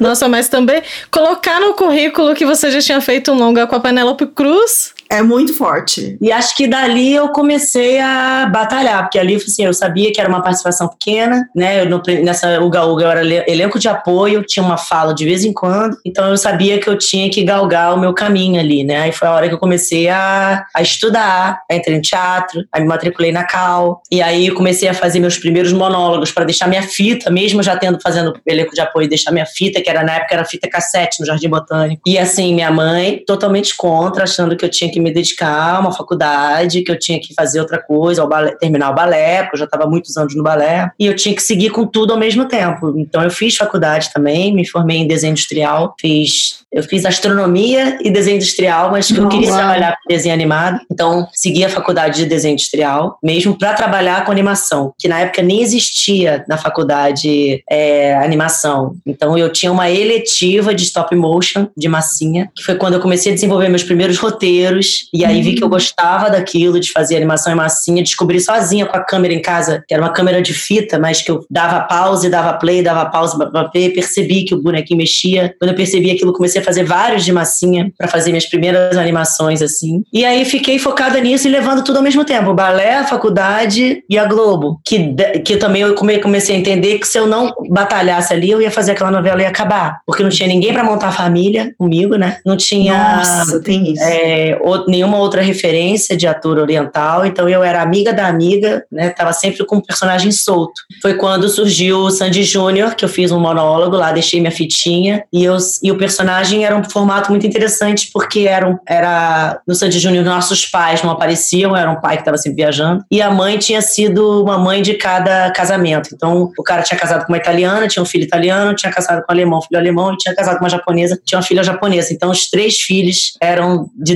Nossa, 0.00 0.28
mas 0.28 0.48
também 0.48 0.82
colocar 1.10 1.60
no 1.60 1.74
currículo 1.74 2.34
que 2.34 2.44
você 2.44 2.70
já 2.70 2.80
tinha 2.80 3.00
feito 3.00 3.32
um 3.32 3.38
longa 3.38 3.66
com 3.66 3.76
a 3.76 3.80
Penélope 3.80 4.26
Cruz 4.26 4.95
é 5.10 5.22
muito 5.22 5.54
forte. 5.54 6.16
E 6.20 6.32
acho 6.32 6.56
que 6.56 6.66
dali 6.66 7.14
eu 7.14 7.28
comecei 7.28 7.98
a 8.00 8.46
batalhar, 8.52 9.02
porque 9.02 9.18
ali 9.18 9.36
assim, 9.36 9.64
eu 9.64 9.74
sabia 9.74 10.12
que 10.12 10.20
era 10.20 10.28
uma 10.28 10.42
participação 10.42 10.88
pequena, 10.88 11.48
né? 11.54 11.82
Eu, 11.82 12.02
nessa 12.22 12.60
Uga 12.60 12.84
Uga 12.84 13.04
eu 13.04 13.10
era 13.10 13.50
elenco 13.50 13.78
de 13.78 13.88
apoio, 13.88 14.44
tinha 14.44 14.64
uma 14.64 14.76
fala 14.76 15.14
de 15.14 15.24
vez 15.24 15.44
em 15.44 15.52
quando, 15.52 15.96
então 16.04 16.28
eu 16.30 16.36
sabia 16.36 16.78
que 16.78 16.88
eu 16.88 16.96
tinha 16.96 17.30
que 17.30 17.42
galgar 17.42 17.94
o 17.94 18.00
meu 18.00 18.12
caminho 18.12 18.60
ali, 18.60 18.84
né? 18.84 19.02
Aí 19.02 19.12
foi 19.12 19.28
a 19.28 19.32
hora 19.32 19.48
que 19.48 19.54
eu 19.54 19.58
comecei 19.58 20.08
a, 20.08 20.64
a 20.74 20.82
estudar, 20.82 21.60
a 21.70 21.74
entrei 21.74 21.96
em 21.96 22.00
teatro, 22.00 22.64
aí 22.72 22.82
me 22.82 22.88
matriculei 22.88 23.32
na 23.32 23.44
Cal, 23.44 24.00
e 24.10 24.20
aí 24.22 24.50
comecei 24.50 24.88
a 24.88 24.94
fazer 24.94 25.20
meus 25.20 25.38
primeiros 25.38 25.72
monólogos 25.72 26.32
para 26.32 26.44
deixar 26.44 26.66
minha 26.68 26.82
fita, 26.82 27.30
mesmo 27.30 27.62
já 27.62 27.76
tendo 27.76 27.98
fazendo 28.00 28.32
elenco 28.46 28.74
de 28.74 28.80
apoio, 28.80 29.08
deixar 29.08 29.30
minha 29.30 29.46
fita, 29.46 29.80
que 29.80 29.88
era 29.88 30.02
na 30.02 30.16
época 30.16 30.34
era 30.34 30.44
fita 30.44 30.68
cassete 30.68 31.20
no 31.20 31.26
Jardim 31.26 31.48
Botânico. 31.48 32.02
E 32.06 32.18
assim, 32.18 32.54
minha 32.54 32.70
mãe 32.70 33.22
totalmente 33.26 33.76
contra, 33.76 34.24
achando 34.24 34.56
que 34.56 34.64
eu 34.64 34.70
tinha 34.70 34.90
que 34.90 34.95
que 34.96 35.00
me 35.00 35.12
dedicar 35.12 35.76
a 35.76 35.80
uma 35.80 35.92
faculdade, 35.92 36.82
que 36.82 36.90
eu 36.90 36.98
tinha 36.98 37.20
que 37.20 37.34
fazer 37.34 37.60
outra 37.60 37.78
coisa, 37.78 38.22
ao 38.22 38.28
balé, 38.28 38.56
terminar 38.56 38.90
o 38.90 38.94
balé, 38.94 39.42
porque 39.42 39.56
eu 39.56 39.58
já 39.58 39.64
estava 39.66 39.86
muitos 39.86 40.16
anos 40.16 40.34
no 40.34 40.42
balé, 40.42 40.90
e 40.98 41.04
eu 41.04 41.14
tinha 41.14 41.34
que 41.34 41.42
seguir 41.42 41.68
com 41.68 41.86
tudo 41.86 42.14
ao 42.14 42.18
mesmo 42.18 42.46
tempo. 42.46 42.94
Então 42.98 43.22
eu 43.22 43.30
fiz 43.30 43.54
faculdade 43.56 44.10
também, 44.12 44.54
me 44.54 44.66
formei 44.66 44.96
em 44.96 45.06
desenho 45.06 45.32
industrial, 45.32 45.94
fiz 46.00 46.64
eu 46.76 46.82
fiz 46.82 47.06
astronomia 47.06 47.96
e 48.02 48.10
desenho 48.10 48.36
industrial, 48.36 48.90
mas 48.90 49.10
eu 49.10 49.26
queria 49.28 49.50
trabalhar 49.50 49.92
com 49.92 50.08
desenho 50.12 50.34
animado, 50.34 50.78
então 50.90 51.26
segui 51.32 51.64
a 51.64 51.70
faculdade 51.70 52.16
de 52.16 52.26
desenho 52.26 52.52
industrial, 52.52 53.18
mesmo 53.22 53.56
para 53.56 53.72
trabalhar 53.72 54.26
com 54.26 54.30
animação, 54.30 54.92
que 54.98 55.08
na 55.08 55.20
época 55.20 55.42
nem 55.42 55.62
existia 55.62 56.44
na 56.46 56.58
faculdade 56.58 57.62
é, 57.70 58.14
animação. 58.16 58.94
Então 59.06 59.38
eu 59.38 59.50
tinha 59.50 59.72
uma 59.72 59.88
eletiva 59.90 60.74
de 60.74 60.82
stop 60.82 61.16
motion, 61.16 61.66
de 61.74 61.88
massinha, 61.88 62.50
que 62.54 62.62
foi 62.62 62.74
quando 62.74 62.94
eu 62.94 63.00
comecei 63.00 63.32
a 63.32 63.34
desenvolver 63.34 63.70
meus 63.70 63.84
primeiros 63.84 64.18
roteiros, 64.18 64.85
e 65.12 65.24
aí 65.24 65.42
vi 65.42 65.54
que 65.54 65.62
eu 65.62 65.66
uhum. 65.66 65.72
gostava 65.72 66.30
daquilo, 66.30 66.80
de 66.80 66.92
fazer 66.92 67.16
animação 67.16 67.52
em 67.52 67.56
massinha, 67.56 68.02
descobri 68.02 68.40
sozinha 68.40 68.86
com 68.86 68.96
a 68.96 69.04
câmera 69.04 69.34
em 69.34 69.42
casa, 69.42 69.84
que 69.86 69.94
era 69.94 70.02
uma 70.02 70.12
câmera 70.12 70.42
de 70.42 70.52
fita, 70.52 70.98
mas 70.98 71.22
que 71.22 71.30
eu 71.30 71.44
dava 71.50 71.80
pause, 71.80 72.28
dava 72.28 72.54
play, 72.54 72.82
dava 72.82 73.06
pause, 73.06 73.36
play, 73.72 73.90
percebi 73.90 74.44
que 74.44 74.54
o 74.54 74.62
bonequinho 74.62 74.98
mexia. 74.98 75.54
Quando 75.58 75.70
eu 75.70 75.76
percebi 75.76 76.10
aquilo, 76.10 76.32
comecei 76.32 76.60
a 76.60 76.64
fazer 76.64 76.84
vários 76.84 77.24
de 77.24 77.32
massinha 77.32 77.92
para 77.96 78.08
fazer 78.08 78.30
minhas 78.30 78.46
primeiras 78.46 78.96
animações 78.96 79.62
assim. 79.62 80.02
E 80.12 80.24
aí 80.24 80.44
fiquei 80.44 80.78
focada 80.78 81.20
nisso 81.20 81.48
e 81.48 81.50
levando 81.50 81.82
tudo 81.82 81.96
ao 81.96 82.02
mesmo 82.02 82.24
tempo, 82.24 82.50
o 82.50 82.54
balé, 82.54 82.98
a 82.98 83.04
faculdade 83.04 84.02
e 84.08 84.18
a 84.18 84.24
Globo, 84.24 84.80
que 84.84 85.14
que 85.44 85.56
também 85.56 85.82
eu 85.82 85.94
comecei 85.94 86.54
a 86.54 86.58
entender 86.58 86.98
que 86.98 87.06
se 87.06 87.18
eu 87.18 87.26
não 87.26 87.52
batalhasse 87.70 88.32
ali, 88.32 88.50
eu 88.50 88.60
ia 88.60 88.70
fazer 88.70 88.92
aquela 88.92 89.10
novela 89.10 89.42
e 89.42 89.46
acabar, 89.46 90.00
porque 90.06 90.22
não 90.22 90.30
tinha 90.30 90.48
ninguém 90.48 90.72
para 90.72 90.84
montar 90.84 91.12
família 91.12 91.72
comigo, 91.78 92.16
né? 92.16 92.38
Não 92.44 92.56
tinha 92.56 93.16
Nossa, 93.16 93.60
tem 93.60 93.92
isso. 93.92 94.02
É, 94.02 94.58
nenhuma 94.88 95.18
outra 95.18 95.42
referência 95.42 96.16
de 96.16 96.26
ator 96.26 96.58
oriental, 96.58 97.24
então 97.24 97.48
eu 97.48 97.62
era 97.62 97.82
amiga 97.82 98.12
da 98.12 98.26
amiga, 98.26 98.84
né? 98.90 99.10
Tava 99.10 99.32
sempre 99.32 99.64
com 99.64 99.76
um 99.76 99.80
personagem 99.80 100.30
solto. 100.32 100.80
Foi 101.00 101.14
quando 101.14 101.48
surgiu 101.48 101.98
o 102.00 102.10
Sandy 102.10 102.42
Júnior, 102.42 102.94
que 102.94 103.04
eu 103.04 103.08
fiz 103.08 103.30
um 103.30 103.40
monólogo 103.40 103.96
lá, 103.96 104.12
deixei 104.12 104.40
minha 104.40 104.50
fitinha 104.50 105.24
e, 105.32 105.44
eu, 105.44 105.56
e 105.82 105.90
o 105.90 105.98
personagem 105.98 106.64
era 106.64 106.76
um 106.76 106.84
formato 106.84 107.30
muito 107.30 107.46
interessante, 107.46 108.10
porque 108.12 108.40
era, 108.40 108.78
era 108.86 109.60
no 109.66 109.74
Sandy 109.74 109.98
Júnior, 109.98 110.24
nossos 110.24 110.66
pais 110.66 111.02
não 111.02 111.10
apareciam, 111.10 111.76
era 111.76 111.90
um 111.90 112.00
pai 112.00 112.16
que 112.16 112.22
estava 112.22 112.36
sempre 112.36 112.56
viajando, 112.56 113.04
e 113.10 113.20
a 113.22 113.30
mãe 113.30 113.58
tinha 113.58 113.80
sido 113.80 114.42
uma 114.42 114.58
mãe 114.58 114.82
de 114.82 114.94
cada 114.94 115.50
casamento. 115.50 116.10
Então, 116.12 116.50
o 116.58 116.62
cara 116.62 116.82
tinha 116.82 116.98
casado 116.98 117.24
com 117.24 117.32
uma 117.32 117.38
italiana, 117.38 117.88
tinha 117.88 118.02
um 118.02 118.06
filho 118.06 118.24
italiano, 118.24 118.74
tinha 118.74 118.92
casado 118.92 119.22
com 119.24 119.32
um 119.32 119.34
alemão, 119.34 119.62
filho 119.62 119.78
alemão, 119.78 120.12
e 120.12 120.16
tinha 120.16 120.34
casado 120.34 120.58
com 120.58 120.64
uma 120.64 120.70
japonesa, 120.70 121.20
tinha 121.24 121.38
uma 121.38 121.44
filha 121.44 121.62
japonesa. 121.62 122.12
Então, 122.12 122.30
os 122.30 122.48
três 122.48 122.80
filhos 122.80 123.32
eram 123.40 123.90
de 123.94 124.14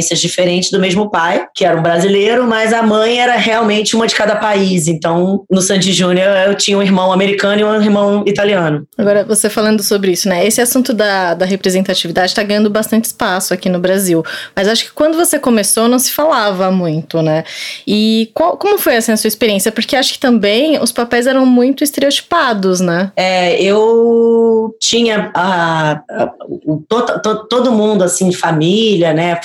descendências 0.00 0.18
diferentes 0.20 0.70
do 0.70 0.80
mesmo 0.80 1.10
pai, 1.10 1.46
que 1.54 1.64
era 1.64 1.78
um 1.78 1.82
brasileiro, 1.82 2.46
mas 2.46 2.72
a 2.72 2.82
mãe 2.82 3.20
era 3.20 3.36
realmente 3.36 3.94
uma 3.94 4.06
de 4.06 4.14
cada 4.14 4.36
país. 4.36 4.88
Então, 4.88 5.44
no 5.50 5.60
Sandy 5.60 5.92
Júnior, 5.92 6.28
eu 6.46 6.54
tinha 6.54 6.76
um 6.76 6.82
irmão 6.82 7.12
americano 7.12 7.60
e 7.60 7.64
um 7.64 7.82
irmão 7.82 8.24
italiano. 8.26 8.86
Agora, 8.96 9.24
você 9.24 9.50
falando 9.50 9.82
sobre 9.82 10.12
isso, 10.12 10.28
né? 10.28 10.46
Esse 10.46 10.60
assunto 10.60 10.92
da, 10.92 11.34
da 11.34 11.44
representatividade 11.44 12.28
está 12.28 12.42
ganhando 12.42 12.70
bastante 12.70 13.04
espaço 13.04 13.52
aqui 13.52 13.68
no 13.68 13.78
Brasil. 13.78 14.24
Mas 14.56 14.68
acho 14.68 14.84
que 14.84 14.92
quando 14.92 15.16
você 15.16 15.38
começou 15.38 15.88
não 15.88 15.98
se 15.98 16.12
falava 16.12 16.70
muito, 16.70 17.20
né? 17.22 17.44
E 17.86 18.30
qual, 18.34 18.56
como 18.56 18.78
foi 18.78 18.96
assim, 18.96 19.12
a 19.12 19.16
sua 19.16 19.28
experiência? 19.28 19.70
Porque 19.70 19.96
acho 19.96 20.14
que 20.14 20.18
também 20.18 20.78
os 20.80 20.92
papéis 20.92 21.26
eram 21.26 21.44
muito 21.44 21.84
estereotipados, 21.84 22.80
né? 22.80 23.12
É, 23.16 23.60
eu 23.62 24.74
tinha 24.80 25.30
a, 25.34 25.92
a, 25.92 26.26
to, 26.88 27.20
to, 27.22 27.48
todo 27.48 27.72
mundo, 27.72 28.02
assim, 28.02 28.28
de 28.28 28.36
família, 28.36 29.12
né? 29.12 29.40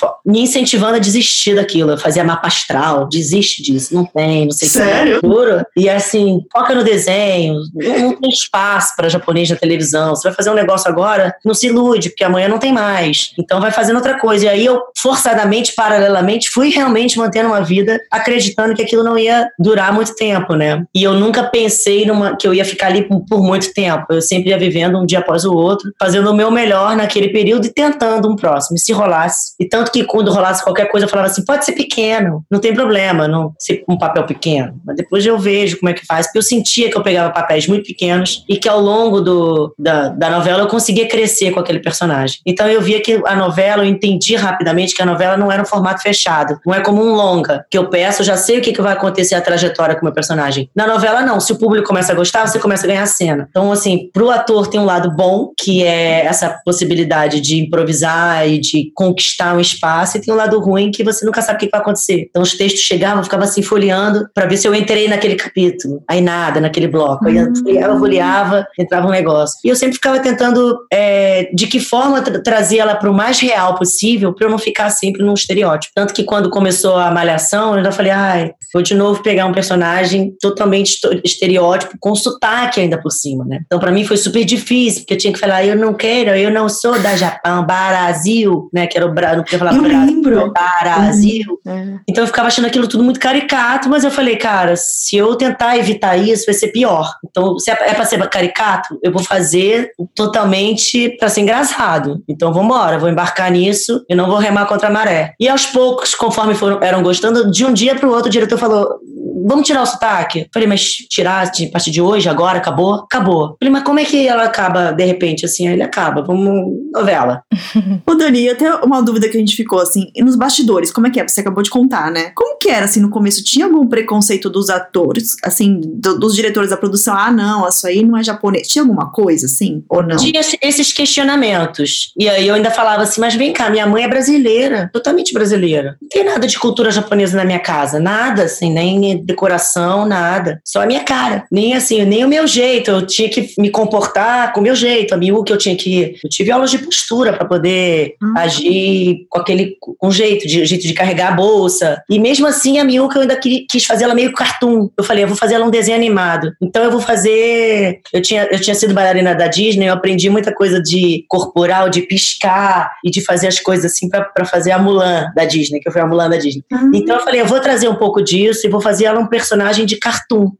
Incentivando 0.45 0.95
a 0.95 0.99
desistir 0.99 1.55
daquilo. 1.55 1.91
Eu 1.91 1.97
fazia 1.97 2.23
mapa 2.23 2.47
astral, 2.47 3.07
desiste 3.07 3.61
disso, 3.61 3.93
não 3.93 4.05
tem, 4.05 4.45
não 4.45 4.51
sei 4.51 4.69
Sério? 4.69 5.19
que. 5.19 5.27
Sério? 5.27 5.65
E 5.75 5.89
assim, 5.89 6.41
foca 6.51 6.73
no 6.73 6.83
desenho, 6.83 7.55
não, 7.73 8.15
tem 8.15 8.29
espaço 8.29 8.95
para 8.95 9.09
japonês 9.09 9.49
na 9.49 9.55
televisão. 9.55 10.15
Você 10.15 10.27
vai 10.27 10.35
fazer 10.35 10.49
um 10.49 10.55
negócio 10.55 10.89
agora, 10.89 11.35
não 11.43 11.53
se 11.53 11.67
ilude, 11.67 12.09
porque 12.09 12.23
amanhã 12.23 12.47
não 12.47 12.59
tem 12.59 12.71
mais. 12.73 13.33
Então 13.37 13.59
vai 13.59 13.71
fazendo 13.71 13.97
outra 13.97 14.19
coisa. 14.19 14.45
E 14.45 14.49
aí 14.49 14.65
eu, 14.65 14.81
forçadamente, 14.97 15.73
paralelamente, 15.73 16.49
fui 16.49 16.69
realmente 16.69 17.17
mantendo 17.17 17.49
uma 17.49 17.61
vida 17.61 17.99
acreditando 18.11 18.73
que 18.73 18.81
aquilo 18.81 19.03
não 19.03 19.17
ia 19.17 19.49
durar 19.59 19.93
muito 19.93 20.15
tempo, 20.15 20.55
né? 20.55 20.83
E 20.93 21.03
eu 21.03 21.13
nunca 21.13 21.43
pensei 21.43 22.05
numa, 22.05 22.35
que 22.35 22.47
eu 22.47 22.53
ia 22.53 22.65
ficar 22.65 22.87
ali 22.87 23.03
por, 23.03 23.25
por 23.25 23.41
muito 23.41 23.73
tempo. 23.73 24.05
Eu 24.09 24.21
sempre 24.21 24.49
ia 24.49 24.57
vivendo 24.57 24.99
um 24.99 25.05
dia 25.05 25.19
após 25.19 25.45
o 25.45 25.53
outro, 25.53 25.91
fazendo 25.99 26.29
o 26.29 26.33
meu 26.33 26.51
melhor 26.51 26.95
naquele 26.95 27.29
período 27.29 27.65
e 27.65 27.73
tentando 27.73 28.29
um 28.29 28.35
próximo, 28.35 28.77
se 28.77 28.91
rolasse. 28.91 29.53
E 29.59 29.67
tanto 29.67 29.91
que 29.91 30.03
quando 30.03 30.31
rolasse 30.35 30.63
qualquer 30.63 30.85
coisa, 30.89 31.05
eu 31.05 31.09
falava 31.09 31.29
assim: 31.29 31.43
pode 31.43 31.65
ser 31.65 31.73
pequeno, 31.73 32.43
não 32.49 32.59
tem 32.59 32.73
problema, 32.73 33.27
não 33.27 33.53
ser 33.59 33.83
um 33.87 33.97
papel 33.97 34.25
pequeno. 34.25 34.79
Mas 34.85 34.95
depois 34.97 35.25
eu 35.25 35.37
vejo 35.37 35.79
como 35.79 35.89
é 35.89 35.93
que 35.93 36.05
faz, 36.05 36.27
porque 36.27 36.37
eu 36.37 36.43
sentia 36.43 36.89
que 36.89 36.97
eu 36.97 37.03
pegava 37.03 37.31
papéis 37.31 37.67
muito 37.67 37.85
pequenos 37.85 38.43
e 38.47 38.57
que 38.57 38.67
ao 38.67 38.79
longo 38.79 39.21
do, 39.21 39.73
da, 39.77 40.09
da 40.09 40.29
novela 40.29 40.63
eu 40.63 40.67
conseguia 40.67 41.07
crescer 41.07 41.51
com 41.51 41.59
aquele 41.59 41.79
personagem. 41.79 42.39
Então 42.45 42.67
eu 42.67 42.81
via 42.81 43.01
que 43.01 43.21
a 43.25 43.35
novela, 43.35 43.83
eu 43.83 43.89
entendi 43.89 44.35
rapidamente 44.35 44.93
que 44.93 45.01
a 45.01 45.05
novela 45.05 45.37
não 45.37 45.51
era 45.51 45.61
um 45.61 45.65
formato 45.65 46.01
fechado. 46.01 46.59
Não 46.65 46.73
é 46.73 46.81
como 46.81 47.03
um 47.03 47.13
longa, 47.13 47.65
que 47.69 47.77
eu 47.77 47.89
peço, 47.89 48.21
eu 48.21 48.25
já 48.25 48.37
sei 48.37 48.59
o 48.59 48.61
que, 48.61 48.73
que 48.73 48.81
vai 48.81 48.93
acontecer 48.93 49.35
a 49.35 49.41
trajetória 49.41 49.95
com 49.95 50.01
o 50.01 50.05
meu 50.05 50.13
personagem. 50.13 50.69
Na 50.75 50.87
novela, 50.87 51.21
não. 51.21 51.39
Se 51.39 51.51
o 51.51 51.57
público 51.57 51.87
começa 51.87 52.11
a 52.11 52.15
gostar, 52.15 52.47
você 52.47 52.59
começa 52.59 52.85
a 52.85 52.87
ganhar 52.87 53.05
cena. 53.05 53.47
Então, 53.49 53.71
assim, 53.71 54.09
pro 54.13 54.29
ator 54.29 54.67
tem 54.67 54.79
um 54.79 54.85
lado 54.85 55.11
bom, 55.15 55.51
que 55.57 55.83
é 55.83 56.25
essa 56.25 56.59
possibilidade 56.63 57.39
de 57.39 57.59
improvisar 57.59 58.47
e 58.47 58.59
de 58.59 58.91
conquistar 58.93 59.55
um 59.55 59.59
espaço, 59.59 60.14
e 60.17 60.21
tem 60.21 60.33
um 60.33 60.37
lado 60.37 60.59
ruim 60.59 60.91
que 60.91 61.03
você 61.03 61.25
nunca 61.25 61.41
sabe 61.41 61.57
o 61.57 61.59
que 61.59 61.69
vai 61.69 61.81
acontecer. 61.81 62.27
Então, 62.29 62.41
os 62.41 62.53
textos 62.53 62.81
chegavam, 62.81 63.19
eu 63.19 63.23
ficava 63.23 63.43
assim 63.43 63.61
folheando 63.61 64.27
para 64.33 64.45
ver 64.45 64.57
se 64.57 64.67
eu 64.67 64.75
entrei 64.75 65.07
naquele 65.07 65.35
capítulo. 65.35 66.03
Aí 66.07 66.21
nada, 66.21 66.59
naquele 66.59 66.87
bloco. 66.87 67.27
Aí 67.27 67.37
eu 67.37 67.53
folheava, 67.53 67.99
folheava, 67.99 68.67
entrava 68.77 69.07
um 69.07 69.11
negócio. 69.11 69.57
E 69.63 69.69
eu 69.69 69.75
sempre 69.75 69.95
ficava 69.95 70.19
tentando 70.19 70.79
é, 70.91 71.49
de 71.53 71.67
que 71.67 71.79
forma 71.79 72.21
tra 72.21 72.41
trazer 72.41 72.77
ela 72.77 72.95
para 72.95 73.09
o 73.09 73.13
mais 73.13 73.39
real 73.39 73.75
possível, 73.75 74.33
para 74.33 74.47
eu 74.47 74.51
não 74.51 74.57
ficar 74.57 74.89
sempre 74.89 75.23
num 75.23 75.33
estereótipo. 75.33 75.93
Tanto 75.95 76.13
que 76.13 76.23
quando 76.23 76.49
começou 76.49 76.95
a 76.95 77.11
malhação, 77.11 77.71
eu 77.71 77.77
ainda 77.77 77.91
falei, 77.91 78.11
ai, 78.11 78.51
vou 78.73 78.81
de 78.81 78.95
novo 78.95 79.21
pegar 79.21 79.45
um 79.45 79.53
personagem 79.53 80.33
totalmente 80.39 80.99
estereótipo, 81.23 81.97
com 81.99 82.15
sotaque 82.15 82.79
ainda 82.79 83.01
por 83.01 83.11
cima, 83.11 83.43
né? 83.45 83.59
Então, 83.65 83.79
para 83.79 83.91
mim 83.91 84.05
foi 84.05 84.17
super 84.17 84.45
difícil, 84.45 85.01
porque 85.01 85.13
eu 85.13 85.17
tinha 85.17 85.33
que 85.33 85.39
falar, 85.39 85.65
eu 85.65 85.75
não 85.75 85.93
quero, 85.93 86.31
eu 86.31 86.51
não 86.51 86.69
sou 86.69 86.97
da 86.99 87.15
Japão, 87.15 87.65
Brasil, 87.65 88.69
né? 88.73 88.87
Que 88.87 88.97
era 88.97 89.05
o 89.05 89.13
Brasil, 89.13 89.37
não 89.37 89.43
podia 89.43 89.59
falar 89.59 89.73
eu 90.09 90.51
Brasil, 90.51 90.81
Brasil. 90.81 91.59
Uhum. 91.65 91.99
Então, 92.07 92.23
eu 92.23 92.27
ficava 92.27 92.47
achando 92.47 92.65
aquilo 92.65 92.87
tudo 92.87 93.03
muito 93.03 93.19
caricato, 93.19 93.89
mas 93.89 94.03
eu 94.03 94.11
falei, 94.11 94.35
cara, 94.35 94.75
se 94.75 95.15
eu 95.17 95.35
tentar 95.35 95.77
evitar 95.77 96.17
isso, 96.17 96.45
vai 96.45 96.53
ser 96.53 96.69
pior. 96.69 97.13
Então, 97.29 97.57
se 97.59 97.71
é 97.71 97.75
para 97.75 98.05
ser 98.05 98.25
caricato, 98.29 98.97
eu 99.01 99.11
vou 99.11 99.23
fazer 99.23 99.91
totalmente 100.15 101.09
para 101.17 101.29
ser 101.29 101.41
engraçado. 101.41 102.23
Então 102.27 102.51
vamos 102.51 102.65
embora, 102.65 102.99
vou 102.99 103.09
embarcar 103.09 103.51
nisso 103.51 104.03
e 104.09 104.15
não 104.15 104.27
vou 104.27 104.37
remar 104.37 104.65
contra 104.65 104.87
a 104.87 104.91
maré. 104.91 105.33
E 105.39 105.47
aos 105.47 105.65
poucos, 105.65 106.15
conforme 106.15 106.55
foram, 106.55 106.81
eram 106.81 107.03
gostando, 107.03 107.49
de 107.49 107.65
um 107.65 107.73
dia 107.73 107.95
para 107.95 108.07
o 108.07 108.11
outro, 108.11 108.27
o 108.27 108.31
diretor 108.31 108.57
falou: 108.57 108.99
vamos 109.47 109.67
tirar 109.67 109.83
o 109.83 109.85
sotaque. 109.85 110.47
Falei, 110.53 110.67
mas 110.67 110.83
tirar 111.09 111.43
a 111.43 111.71
partir 111.71 111.91
de 111.91 112.01
hoje, 112.01 112.27
agora, 112.27 112.57
acabou? 112.57 112.95
Acabou. 112.95 113.55
Falei, 113.59 113.71
mas 113.71 113.83
como 113.83 113.99
é 113.99 114.05
que 114.05 114.27
ela 114.27 114.43
acaba 114.43 114.91
de 114.91 115.05
repente 115.05 115.45
assim? 115.45 115.67
Ele 115.67 115.83
acaba, 115.83 116.23
vamos 116.23 116.73
novela. 116.93 117.43
Ô 118.07 118.15
Dani, 118.15 118.49
até 118.49 118.73
uma 118.75 119.01
dúvida 119.03 119.29
que 119.29 119.37
a 119.37 119.39
gente 119.39 119.55
ficou 119.55 119.79
assim, 119.79 119.94
e 119.95 120.23
nos 120.23 120.35
bastidores, 120.35 120.91
como 120.91 121.07
é 121.07 121.09
que 121.09 121.19
é? 121.19 121.27
Você 121.27 121.41
acabou 121.41 121.63
de 121.63 121.69
contar, 121.69 122.11
né? 122.11 122.31
Como 122.35 122.57
que 122.57 122.69
era 122.69 122.85
assim 122.85 122.99
no 122.99 123.09
começo? 123.09 123.43
Tinha 123.43 123.65
algum 123.65 123.87
preconceito 123.87 124.49
dos 124.49 124.69
atores, 124.69 125.35
assim, 125.43 125.79
do, 125.83 126.19
dos 126.19 126.35
diretores 126.35 126.69
da 126.69 126.77
produção? 126.77 127.15
Ah, 127.15 127.31
não, 127.31 127.67
isso 127.67 127.87
aí 127.87 128.03
não 128.03 128.17
é 128.17 128.23
japonês. 128.23 128.67
Tinha 128.67 128.83
alguma 128.83 129.11
coisa 129.11 129.45
assim 129.45 129.83
ou 129.89 130.03
não? 130.03 130.17
Tinha 130.17 130.41
esses 130.61 130.91
questionamentos. 130.91 132.11
E 132.17 132.27
aí 132.27 132.47
eu 132.47 132.55
ainda 132.55 132.71
falava 132.71 133.03
assim, 133.03 133.21
mas 133.21 133.35
vem 133.35 133.53
cá, 133.53 133.69
minha 133.69 133.85
mãe 133.85 134.03
é 134.03 134.07
brasileira, 134.07 134.89
totalmente 134.91 135.33
brasileira. 135.33 135.97
Não 136.01 136.09
tem 136.09 136.23
nada 136.23 136.47
de 136.47 136.57
cultura 136.59 136.91
japonesa 136.91 137.37
na 137.37 137.45
minha 137.45 137.59
casa, 137.59 137.99
nada 137.99 138.43
assim, 138.43 138.71
nem 138.71 139.23
decoração, 139.23 140.05
nada. 140.05 140.61
Só 140.63 140.81
a 140.81 140.85
minha 140.85 141.03
cara. 141.03 141.45
Nem 141.51 141.73
assim, 141.73 142.03
nem 142.05 142.23
o 142.23 142.27
meu 142.27 142.47
jeito. 142.47 142.91
Eu 142.91 143.05
tinha 143.05 143.29
que 143.29 143.53
me 143.57 143.69
comportar 143.69 144.53
com 144.53 144.59
o 144.59 144.63
meu 144.63 144.75
jeito. 144.75 145.13
A 145.13 145.17
Miu 145.17 145.43
que 145.43 145.53
eu 145.53 145.57
tinha 145.57 145.75
que. 145.75 146.15
Eu 146.23 146.29
tive 146.29 146.51
aulas 146.51 146.71
de 146.71 146.79
postura 146.79 147.33
para 147.33 147.45
poder 147.45 148.15
hum. 148.21 148.33
agir 148.37 149.25
com 149.29 149.39
aquele 149.39 149.77
com 149.97 150.11
jeito, 150.11 150.47
de 150.47 150.65
jeito 150.65 150.87
de 150.87 150.93
carregar 150.93 151.33
a 151.33 151.35
bolsa. 151.35 152.01
E 152.09 152.19
mesmo 152.19 152.47
assim, 152.47 152.79
a 152.79 152.83
Miuca 152.83 153.17
eu 153.17 153.21
ainda 153.23 153.37
quis 153.37 153.85
fazer 153.85 154.05
ela 154.05 154.15
meio 154.15 154.33
cartoon. 154.33 154.89
Eu 154.97 155.03
falei, 155.03 155.23
eu 155.23 155.27
vou 155.27 155.37
fazer 155.37 155.55
ela 155.55 155.65
um 155.65 155.69
desenho 155.69 155.97
animado. 155.97 156.51
Então 156.61 156.83
eu 156.83 156.91
vou 156.91 157.01
fazer. 157.01 158.01
Eu 158.13 158.21
tinha, 158.21 158.47
eu 158.51 158.59
tinha 158.59 158.75
sido 158.75 158.93
bailarina 158.93 159.35
da 159.35 159.47
Disney, 159.47 159.87
eu 159.87 159.93
aprendi 159.93 160.29
muita 160.29 160.53
coisa 160.53 160.81
de 160.81 161.25
corporal, 161.27 161.89
de 161.89 162.01
piscar 162.01 162.91
e 163.03 163.11
de 163.11 163.21
fazer 163.23 163.47
as 163.47 163.59
coisas 163.59 163.91
assim 163.91 164.09
para 164.09 164.45
fazer 164.45 164.71
a 164.71 164.79
Mulan 164.79 165.31
da 165.35 165.45
Disney, 165.45 165.79
que 165.79 165.87
eu 165.87 165.91
fui 165.91 166.01
a 166.01 166.07
Mulan 166.07 166.29
da 166.29 166.37
Disney. 166.37 166.63
Hum. 166.71 166.91
Então 166.93 167.17
eu 167.17 167.23
falei, 167.23 167.41
eu 167.41 167.45
vou 167.45 167.59
trazer 167.59 167.87
um 167.87 167.95
pouco 167.95 168.21
disso 168.21 168.65
e 168.65 168.69
vou 168.69 168.81
fazer 168.81 169.05
ela 169.05 169.19
um 169.19 169.27
personagem 169.27 169.85
de 169.85 169.97
cartoon. 169.97 170.51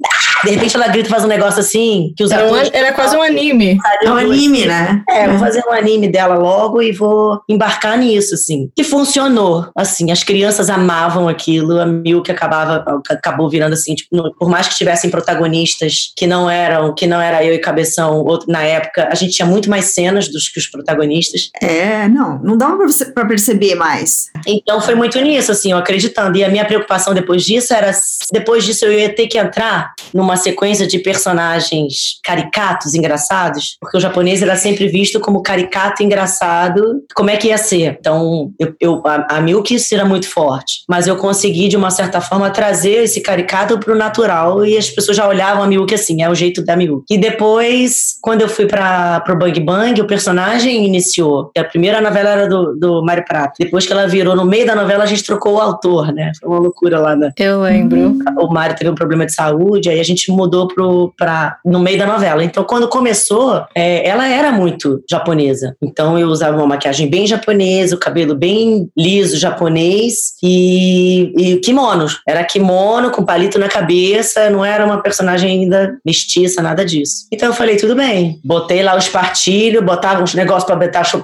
De 0.43 0.51
repente 0.51 0.75
ela 0.75 0.87
grita 0.87 1.07
e 1.07 1.11
faz 1.11 1.23
um 1.23 1.27
negócio 1.27 1.59
assim, 1.59 2.13
que 2.15 2.23
os 2.23 2.31
era, 2.31 2.51
um, 2.51 2.55
era 2.55 2.93
quase 2.93 3.15
um 3.15 3.21
anime. 3.21 3.77
É 4.03 4.09
um 4.09 4.17
anime, 4.17 4.65
né? 4.65 5.03
É, 5.09 5.27
vou 5.27 5.39
fazer 5.39 5.63
um 5.67 5.71
anime 5.71 6.07
dela 6.07 6.35
logo 6.35 6.81
e 6.81 6.91
vou 6.91 7.41
embarcar 7.49 7.97
nisso, 7.97 8.35
assim. 8.35 8.69
Que 8.75 8.83
funcionou, 8.83 9.69
assim, 9.75 10.11
as 10.11 10.23
crianças 10.23 10.69
amavam 10.69 11.27
aquilo, 11.27 11.79
a 11.79 11.85
Milk 11.85 12.29
acabava, 12.31 12.83
acabou 13.09 13.49
virando 13.49 13.73
assim, 13.73 13.95
tipo, 13.95 14.31
por 14.37 14.49
mais 14.49 14.67
que 14.67 14.75
tivessem 14.75 15.09
protagonistas 15.09 16.11
que 16.15 16.27
não 16.27 16.49
eram, 16.49 16.93
que 16.93 17.07
não 17.07 17.21
era 17.21 17.43
eu 17.43 17.53
e 17.53 17.59
Cabeção, 17.59 18.23
outro, 18.23 18.51
na 18.51 18.61
época, 18.61 19.09
a 19.11 19.15
gente 19.15 19.33
tinha 19.33 19.45
muito 19.45 19.69
mais 19.69 19.85
cenas 19.85 20.27
dos 20.27 20.49
que 20.49 20.59
os 20.59 20.67
protagonistas. 20.67 21.49
É, 21.61 22.07
não, 22.07 22.39
não 22.43 22.57
dava 22.57 22.77
pra, 22.77 22.87
você, 22.87 23.05
pra 23.05 23.25
perceber 23.25 23.75
mais. 23.75 24.27
Então 24.45 24.79
foi 24.79 24.93
muito 24.93 25.19
nisso, 25.19 25.51
assim, 25.51 25.71
eu 25.71 25.77
acreditando. 25.77 26.37
E 26.37 26.43
a 26.43 26.49
minha 26.49 26.65
preocupação 26.65 27.13
depois 27.13 27.43
disso 27.43 27.73
era, 27.73 27.91
depois 28.31 28.63
disso 28.63 28.85
eu 28.85 28.91
ia 28.91 29.13
ter 29.13 29.27
que 29.27 29.37
entrar 29.37 29.93
numa 30.13 30.24
sequência 30.37 30.87
de 30.87 30.99
personagens 30.99 32.19
caricatos, 32.23 32.93
engraçados, 32.93 33.77
porque 33.79 33.97
o 33.97 33.99
japonês 33.99 34.41
era 34.41 34.55
sempre 34.55 34.87
visto 34.87 35.19
como 35.19 35.41
caricato 35.41 36.03
engraçado. 36.03 37.03
Como 37.15 37.29
é 37.29 37.37
que 37.37 37.47
ia 37.47 37.57
ser? 37.57 37.97
Então, 37.99 38.51
eu, 38.59 38.73
eu 38.79 39.01
a, 39.05 39.37
a 39.37 39.41
Milk 39.41 39.75
era 39.91 40.05
muito 40.05 40.27
forte, 40.27 40.83
mas 40.89 41.07
eu 41.07 41.15
consegui, 41.15 41.67
de 41.67 41.77
uma 41.77 41.89
certa 41.89 42.21
forma, 42.21 42.49
trazer 42.49 43.03
esse 43.03 43.21
caricato 43.21 43.79
pro 43.79 43.95
natural 43.95 44.65
e 44.65 44.77
as 44.77 44.89
pessoas 44.89 45.17
já 45.17 45.27
olhavam 45.27 45.63
a 45.63 45.67
Milk 45.67 45.93
assim, 45.93 46.21
é 46.21 46.29
o 46.29 46.35
jeito 46.35 46.63
da 46.63 46.75
Milk. 46.75 47.05
E 47.09 47.17
depois, 47.17 48.17
quando 48.21 48.41
eu 48.41 48.49
fui 48.49 48.65
para 48.65 49.19
pro 49.21 49.37
Bang 49.37 49.59
Bang, 49.59 49.99
o 50.01 50.07
personagem 50.07 50.85
iniciou. 50.85 51.51
A 51.57 51.63
primeira 51.63 51.99
novela 52.01 52.29
era 52.29 52.47
do, 52.47 52.75
do 52.75 53.03
Mário 53.03 53.25
Prato. 53.25 53.53
Depois 53.59 53.85
que 53.85 53.91
ela 53.91 54.07
virou, 54.07 54.35
no 54.35 54.45
meio 54.45 54.65
da 54.65 54.75
novela, 54.75 55.03
a 55.03 55.07
gente 55.07 55.23
trocou 55.23 55.55
o 55.55 55.59
autor, 55.59 56.13
né? 56.13 56.31
Foi 56.39 56.49
uma 56.49 56.59
loucura 56.59 56.99
lá. 56.99 57.15
Da... 57.15 57.31
Eu 57.37 57.61
lembro. 57.61 58.17
O 58.39 58.53
Mário 58.53 58.75
teve 58.75 58.89
um 58.89 58.95
problema 58.95 59.25
de 59.25 59.33
saúde, 59.33 59.89
aí 59.89 59.99
a 59.99 60.03
gente 60.03 60.14
mudou 60.31 60.67
pro, 60.67 61.13
pra, 61.17 61.57
no 61.65 61.79
meio 61.79 61.97
da 61.97 62.05
novela. 62.05 62.43
Então, 62.43 62.63
quando 62.63 62.87
começou, 62.87 63.63
é, 63.75 64.07
ela 64.07 64.27
era 64.27 64.51
muito 64.51 65.03
japonesa. 65.09 65.75
Então, 65.81 66.17
eu 66.17 66.27
usava 66.27 66.57
uma 66.57 66.67
maquiagem 66.67 67.09
bem 67.09 67.27
japonesa, 67.27 67.95
o 67.95 67.99
cabelo 67.99 68.35
bem 68.35 68.89
liso 68.97 69.37
japonês 69.37 70.33
e, 70.43 71.33
e 71.37 71.57
kimono. 71.57 72.05
Era 72.27 72.43
kimono 72.43 73.11
com 73.11 73.23
palito 73.23 73.59
na 73.59 73.67
cabeça, 73.67 74.49
não 74.49 74.63
era 74.63 74.85
uma 74.85 75.01
personagem 75.01 75.51
ainda 75.51 75.97
mestiça, 76.05 76.61
nada 76.61 76.85
disso. 76.85 77.27
Então, 77.31 77.49
eu 77.49 77.53
falei, 77.53 77.77
tudo 77.77 77.95
bem. 77.95 78.39
Botei 78.43 78.83
lá 78.83 78.95
os 78.95 79.07
partilhos, 79.07 79.83
botava 79.83 80.21
uns 80.21 80.33
negócios 80.33 80.65
para 80.65 80.79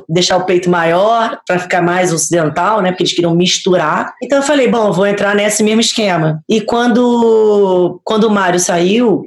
deixar 0.09 0.37
o 0.37 0.45
peito 0.45 0.69
maior, 0.69 1.39
para 1.47 1.59
ficar 1.59 1.81
mais 1.81 2.13
ocidental, 2.13 2.81
né? 2.81 2.91
Porque 2.91 3.03
eles 3.03 3.13
queriam 3.13 3.35
misturar. 3.35 4.13
Então, 4.23 4.39
eu 4.39 4.43
falei, 4.43 4.67
bom, 4.67 4.91
vou 4.91 5.05
entrar 5.05 5.35
nesse 5.35 5.63
mesmo 5.63 5.81
esquema. 5.81 6.41
E 6.49 6.61
quando, 6.61 7.99
quando 8.03 8.25
o 8.25 8.29
Mário 8.29 8.59
saiu, 8.59 8.80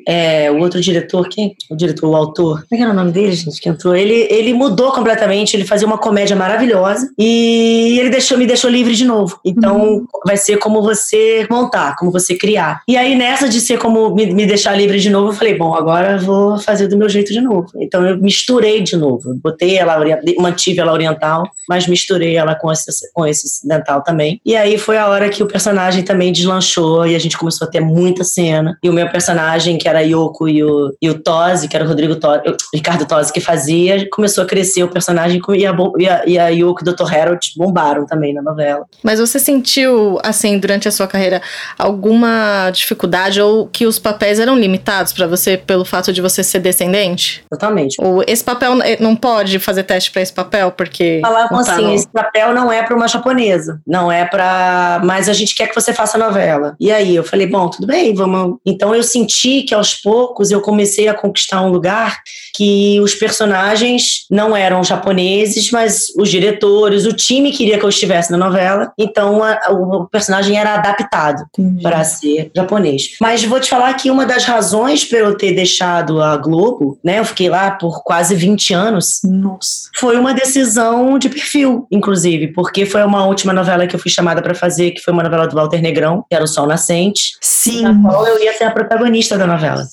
é, 0.06 0.50
o 0.50 0.58
outro 0.58 0.80
diretor, 0.80 1.28
quem? 1.28 1.54
O 1.70 1.76
diretor, 1.76 2.08
o 2.08 2.16
autor, 2.16 2.64
como 2.68 2.80
é 2.80 2.84
era 2.84 2.92
o 2.92 2.96
nome 2.96 3.12
dele, 3.12 3.32
gente, 3.32 3.60
que 3.60 3.68
entrou? 3.68 3.96
Ele, 3.96 4.26
ele 4.30 4.52
mudou 4.54 4.92
completamente, 4.92 5.56
ele 5.56 5.64
fazia 5.64 5.86
uma 5.86 5.98
comédia 5.98 6.36
maravilhosa 6.36 7.10
e 7.18 7.98
ele 7.98 8.10
deixou, 8.10 8.36
me 8.36 8.46
deixou 8.46 8.70
livre 8.70 8.94
de 8.94 9.04
novo. 9.04 9.38
Então, 9.44 9.80
uhum. 9.80 10.06
vai 10.24 10.36
ser 10.36 10.58
como 10.58 10.82
você 10.82 11.46
montar, 11.50 11.96
como 11.96 12.10
você 12.10 12.36
criar. 12.36 12.82
E 12.86 12.96
aí, 12.96 13.14
nessa 13.14 13.48
de 13.48 13.60
ser 13.60 13.78
como 13.78 14.14
me, 14.14 14.26
me 14.32 14.46
deixar 14.46 14.76
livre 14.76 15.00
de 15.00 15.10
novo, 15.10 15.28
eu 15.28 15.32
falei, 15.32 15.56
bom, 15.56 15.74
agora 15.74 16.12
eu 16.12 16.20
vou 16.20 16.58
fazer 16.58 16.88
do 16.88 16.96
meu 16.96 17.08
jeito 17.08 17.32
de 17.32 17.40
novo. 17.40 17.66
Então, 17.76 18.06
eu 18.06 18.18
misturei 18.18 18.82
de 18.82 18.96
novo. 18.96 19.34
Botei 19.42 19.76
ela, 19.76 19.98
mantive 20.38 20.80
ela 20.80 20.92
oriental, 20.92 21.44
mas 21.68 21.86
misturei 21.86 22.36
ela 22.36 22.54
com 22.54 22.70
esse, 22.70 22.90
com 23.12 23.26
esse 23.26 23.46
ocidental 23.46 24.02
também. 24.02 24.40
E 24.44 24.56
aí 24.56 24.78
foi 24.78 24.98
a 24.98 25.08
hora 25.08 25.28
que 25.28 25.42
o 25.42 25.46
personagem 25.46 26.02
também 26.02 26.32
deslanchou 26.32 27.06
e 27.06 27.14
a 27.14 27.18
gente 27.18 27.38
começou 27.38 27.66
a 27.66 27.70
ter 27.70 27.80
muita 27.80 28.24
cena. 28.24 28.78
E 28.82 28.88
o 28.88 28.92
meu 28.92 29.08
personagem, 29.08 29.43
que 29.78 29.88
era 29.88 30.00
a 30.00 30.02
Yoko 30.02 30.48
e 30.48 30.62
o, 30.62 30.94
e 31.00 31.10
o 31.10 31.20
Tosi, 31.20 31.68
que 31.68 31.76
era 31.76 31.84
o 31.84 31.88
Rodrigo 31.88 32.16
Tosi, 32.16 32.42
Ricardo 32.74 33.06
Tosi 33.06 33.32
que 33.32 33.40
fazia, 33.40 34.08
começou 34.10 34.44
a 34.44 34.46
crescer 34.46 34.82
o 34.82 34.88
personagem 34.88 35.40
e 35.54 35.66
a, 35.66 35.74
e 35.98 36.08
a, 36.08 36.26
e 36.26 36.38
a 36.38 36.48
Yoko 36.48 36.84
e 36.84 36.88
o 36.88 36.94
Dr. 36.94 37.14
Harold 37.14 37.52
bombaram 37.56 38.06
também 38.06 38.32
na 38.32 38.42
novela. 38.42 38.84
Mas 39.02 39.20
você 39.20 39.38
sentiu, 39.38 40.18
assim, 40.22 40.58
durante 40.58 40.88
a 40.88 40.90
sua 40.90 41.06
carreira, 41.06 41.42
alguma 41.78 42.70
dificuldade 42.70 43.40
ou 43.40 43.66
que 43.66 43.86
os 43.86 43.98
papéis 43.98 44.38
eram 44.38 44.58
limitados 44.58 45.12
para 45.12 45.26
você 45.26 45.56
pelo 45.56 45.84
fato 45.84 46.12
de 46.12 46.20
você 46.20 46.42
ser 46.42 46.60
descendente? 46.60 47.44
Totalmente. 47.50 47.96
Ou 48.00 48.22
esse 48.26 48.42
papel 48.42 48.80
eh, 48.82 48.98
não 49.00 49.14
pode 49.14 49.58
fazer 49.58 49.82
teste 49.84 50.10
para 50.10 50.22
esse 50.22 50.32
papel 50.32 50.70
porque 50.70 51.20
falavam 51.22 51.62
tá 51.62 51.72
assim, 51.72 51.82
no... 51.82 51.94
esse 51.94 52.08
papel 52.08 52.52
não 52.52 52.70
é 52.72 52.82
para 52.82 52.94
uma 52.94 53.08
japonesa, 53.08 53.80
não 53.86 54.10
é 54.10 54.24
para, 54.24 55.00
mas 55.04 55.28
a 55.28 55.32
gente 55.32 55.54
quer 55.54 55.68
que 55.68 55.74
você 55.74 55.92
faça 55.92 56.18
novela. 56.18 56.76
E 56.78 56.90
aí 56.90 57.14
eu 57.14 57.24
falei, 57.24 57.46
bom, 57.46 57.68
tudo 57.68 57.86
bem, 57.86 58.14
vamos. 58.14 58.58
Então 58.64 58.94
eu 58.94 59.02
senti 59.02 59.33
que 59.40 59.74
aos 59.74 59.94
poucos 59.94 60.50
eu 60.50 60.60
comecei 60.60 61.08
a 61.08 61.14
conquistar 61.14 61.62
um 61.62 61.70
lugar 61.70 62.22
que 62.54 63.00
os 63.00 63.14
personagens 63.14 64.26
não 64.30 64.56
eram 64.56 64.84
japoneses, 64.84 65.70
mas 65.70 66.06
os 66.16 66.30
diretores, 66.30 67.04
o 67.04 67.12
time 67.12 67.50
queria 67.50 67.78
que 67.78 67.84
eu 67.84 67.88
estivesse 67.88 68.30
na 68.30 68.38
novela, 68.38 68.92
então 68.96 69.42
a, 69.42 69.58
o 69.70 70.06
personagem 70.06 70.56
era 70.56 70.74
adaptado 70.74 71.44
para 71.82 72.04
ser 72.04 72.50
japonês. 72.54 73.16
Mas 73.20 73.44
vou 73.44 73.58
te 73.58 73.68
falar 73.68 73.92
que 73.94 74.10
uma 74.10 74.24
das 74.24 74.44
razões 74.44 75.04
para 75.04 75.18
eu 75.18 75.36
ter 75.36 75.52
deixado 75.52 76.22
a 76.22 76.36
Globo, 76.36 76.98
né, 77.02 77.18
eu 77.18 77.24
fiquei 77.24 77.48
lá 77.48 77.72
por 77.72 78.02
quase 78.04 78.34
20 78.34 78.72
anos, 78.72 79.20
Nossa. 79.24 79.90
foi 79.96 80.16
uma 80.16 80.32
decisão 80.32 81.18
de 81.18 81.28
perfil, 81.28 81.86
inclusive, 81.90 82.48
porque 82.48 82.86
foi 82.86 83.02
uma 83.02 83.26
última 83.26 83.52
novela 83.52 83.86
que 83.86 83.96
eu 83.96 84.00
fui 84.00 84.10
chamada 84.10 84.40
para 84.40 84.54
fazer, 84.54 84.92
que 84.92 85.00
foi 85.00 85.12
uma 85.12 85.22
novela 85.22 85.46
do 85.46 85.56
Walter 85.56 85.82
Negrão, 85.82 86.24
que 86.28 86.34
era 86.34 86.44
O 86.44 86.48
Sol 86.48 86.66
Nascente, 86.66 87.36
Sim. 87.40 87.82
na 87.82 88.02
qual 88.02 88.26
eu 88.26 88.38
ia 88.42 88.52
ser 88.56 88.64
a 88.64 88.70
protagonista 88.70 89.23
da 89.30 89.46
novela. 89.46 89.86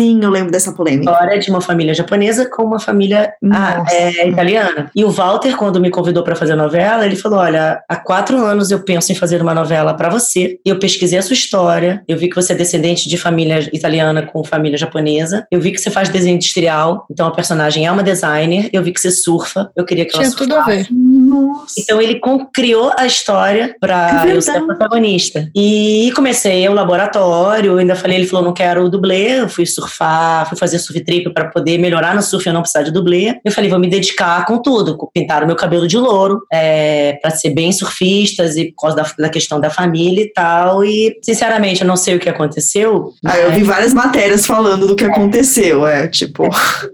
Sim, 0.00 0.20
eu 0.22 0.30
lembro 0.30 0.52
dessa 0.52 0.72
polêmica. 0.72 1.10
História 1.10 1.38
de 1.38 1.50
uma 1.50 1.60
família 1.60 1.92
japonesa 1.92 2.48
com 2.48 2.62
uma 2.62 2.78
família 2.78 3.34
ah, 3.52 3.84
é, 3.90 4.28
italiana. 4.28 4.88
E 4.94 5.04
o 5.04 5.10
Walter, 5.10 5.56
quando 5.56 5.80
me 5.80 5.90
convidou 5.90 6.22
para 6.22 6.36
fazer 6.36 6.52
a 6.52 6.56
novela, 6.56 7.04
ele 7.04 7.16
falou: 7.16 7.40
Olha, 7.40 7.82
há 7.88 7.96
quatro 7.96 8.38
anos 8.38 8.70
eu 8.70 8.78
penso 8.84 9.10
em 9.10 9.16
fazer 9.16 9.42
uma 9.42 9.52
novela 9.52 9.92
para 9.92 10.08
você. 10.08 10.60
Eu 10.64 10.78
pesquisei 10.78 11.18
a 11.18 11.22
sua 11.22 11.34
história, 11.34 12.04
eu 12.06 12.16
vi 12.16 12.30
que 12.30 12.36
você 12.36 12.52
é 12.52 12.56
descendente 12.56 13.08
de 13.08 13.18
família 13.18 13.68
italiana 13.74 14.22
com 14.22 14.44
família 14.44 14.78
japonesa. 14.78 15.44
Eu 15.50 15.60
vi 15.60 15.72
que 15.72 15.78
você 15.78 15.90
faz 15.90 16.08
desenho 16.08 16.36
industrial, 16.36 17.04
então 17.10 17.26
a 17.26 17.32
personagem 17.32 17.84
é 17.84 17.90
uma 17.90 18.04
designer. 18.04 18.70
Eu 18.72 18.84
vi 18.84 18.92
que 18.92 19.00
você 19.00 19.10
surfa, 19.10 19.72
eu 19.76 19.84
queria 19.84 20.04
que 20.06 20.12
Tinha 20.12 20.22
ela 20.22 20.30
surfasse. 20.30 20.48
tudo 20.48 20.60
a 20.60 20.64
ver. 20.64 20.86
Nossa. 21.30 21.74
Então 21.78 22.02
ele 22.02 22.20
criou 22.52 22.92
a 22.98 23.06
história 23.06 23.74
para 23.80 24.26
É 24.26 24.34
eu 24.34 24.42
ser 24.42 24.56
a 24.56 24.64
protagonista. 24.64 25.48
E 25.54 26.12
comecei 26.14 26.68
o 26.68 26.72
laboratório, 26.72 27.78
ainda 27.78 27.94
falei, 27.94 28.18
ele 28.18 28.26
falou, 28.26 28.46
não 28.46 28.52
quero 28.52 28.84
o 28.84 28.90
dublê, 28.90 29.40
eu 29.40 29.48
fui 29.48 29.64
surfar 29.64 30.48
fui 30.48 30.58
fazer 30.58 30.78
surf 30.78 31.00
trip 31.04 31.32
para 31.32 31.46
poder 31.46 31.78
melhorar 31.78 32.14
no 32.14 32.22
surf 32.22 32.48
e 32.48 32.52
não 32.52 32.62
precisar 32.62 32.82
de 32.82 32.90
dublê. 32.90 33.38
Eu 33.44 33.52
falei, 33.52 33.70
vou 33.70 33.78
me 33.78 33.88
dedicar 33.88 34.44
com 34.44 34.58
tudo, 34.58 34.98
pintar 35.14 35.44
o 35.44 35.46
meu 35.46 35.54
cabelo 35.54 35.86
de 35.86 35.96
louro, 35.96 36.42
é, 36.52 37.18
para 37.22 37.30
ser 37.30 37.50
bem 37.50 37.70
surfistas 37.70 38.56
e 38.56 38.72
por 38.72 38.82
causa 38.82 38.96
da, 38.96 39.24
da, 39.24 39.28
questão 39.28 39.60
da 39.60 39.70
família 39.70 40.24
e 40.24 40.32
tal. 40.32 40.84
E, 40.84 41.16
sinceramente, 41.22 41.82
eu 41.82 41.86
não 41.86 41.96
sei 41.96 42.16
o 42.16 42.18
que 42.18 42.28
aconteceu. 42.28 43.12
Ah, 43.24 43.38
eu 43.38 43.52
vi 43.52 43.62
várias 43.62 43.94
matérias 43.94 44.46
falando 44.46 44.86
do 44.86 44.96
que 44.96 45.04
aconteceu, 45.04 45.86
é, 45.86 46.08
tipo... 46.08 46.48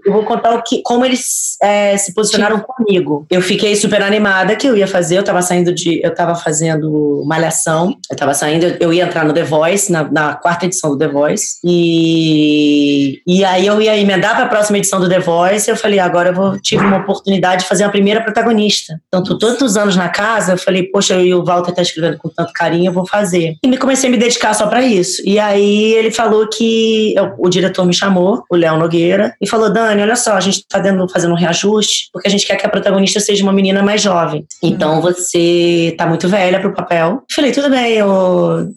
Eu 0.05 0.13
vou 0.13 0.23
contar 0.23 0.53
o 0.53 0.61
que, 0.61 0.81
como 0.83 1.05
eles 1.05 1.57
é, 1.61 1.97
se 1.97 2.13
posicionaram 2.13 2.59
comigo. 2.59 3.25
Eu 3.29 3.41
fiquei 3.41 3.75
super 3.75 4.01
animada 4.01 4.26
que 4.57 4.67
eu 4.67 4.75
ia 4.75 4.87
fazer, 4.87 5.17
eu 5.17 5.23
tava 5.23 5.41
saindo 5.41 5.73
de... 5.73 6.01
Eu 6.03 6.13
tava 6.13 6.35
fazendo 6.35 7.23
malhação, 7.25 7.95
eu 8.09 8.15
tava 8.15 8.33
saindo, 8.33 8.65
eu 8.79 8.93
ia 8.93 9.05
entrar 9.05 9.25
no 9.25 9.33
The 9.33 9.43
Voice, 9.43 9.91
na, 9.91 10.03
na 10.09 10.33
quarta 10.35 10.65
edição 10.65 10.91
do 10.91 10.97
The 10.97 11.07
Voice, 11.07 11.57
e, 11.63 13.21
e 13.25 13.43
aí 13.43 13.65
eu 13.65 13.81
ia 13.81 13.97
emendar 13.97 14.35
para 14.35 14.45
a 14.45 14.47
próxima 14.47 14.77
edição 14.77 14.99
do 14.99 15.09
The 15.09 15.19
Voice, 15.19 15.69
e 15.69 15.71
eu 15.71 15.75
falei, 15.75 15.99
agora 15.99 16.29
eu 16.29 16.33
vou, 16.33 16.59
tive 16.59 16.83
uma 16.83 16.97
oportunidade 16.97 17.63
de 17.63 17.67
fazer 17.67 17.83
a 17.83 17.89
primeira 17.89 18.21
protagonista. 18.21 18.99
Tô 19.11 19.37
tantos 19.37 19.77
anos 19.77 19.95
na 19.95 20.09
casa, 20.09 20.53
eu 20.53 20.57
falei, 20.57 20.83
poxa, 20.83 21.15
eu 21.15 21.25
e 21.25 21.33
o 21.33 21.43
Walter 21.43 21.73
tá 21.73 21.81
escrevendo 21.81 22.17
com 22.17 22.29
tanto 22.29 22.51
carinho, 22.53 22.89
eu 22.89 22.93
vou 22.93 23.05
fazer. 23.05 23.55
E 23.63 23.67
me 23.67 23.77
comecei 23.77 24.09
a 24.09 24.11
me 24.11 24.17
dedicar 24.17 24.53
só 24.53 24.67
para 24.67 24.81
isso. 24.81 25.21
E 25.25 25.39
aí 25.39 25.93
ele 25.93 26.11
falou 26.11 26.47
que, 26.49 27.13
eu, 27.15 27.33
o 27.37 27.49
diretor 27.49 27.85
me 27.85 27.93
chamou, 27.93 28.43
o 28.49 28.55
Léo 28.55 28.77
Nogueira, 28.77 29.35
e 29.41 29.47
falou, 29.47 29.71
Dani, 29.71 30.01
olha 30.01 30.15
só, 30.15 30.33
a 30.33 30.39
gente 30.39 30.65
tá 30.67 30.79
dando, 30.79 31.07
fazendo 31.09 31.33
um 31.33 31.37
reajuste, 31.37 32.09
porque 32.11 32.27
a 32.27 32.31
gente 32.31 32.45
quer 32.45 32.55
que 32.55 32.65
a 32.65 32.69
protagonista 32.69 33.19
seja 33.19 33.43
uma 33.43 33.53
menina 33.53 33.81
mais 33.81 34.01
jovem. 34.01 34.16
Então, 34.61 34.95
uhum. 34.95 35.01
você 35.01 35.95
tá 35.97 36.05
muito 36.05 36.27
velha 36.27 36.59
pro 36.59 36.73
papel. 36.73 37.23
Falei, 37.31 37.51
tudo 37.51 37.69
bem, 37.69 37.97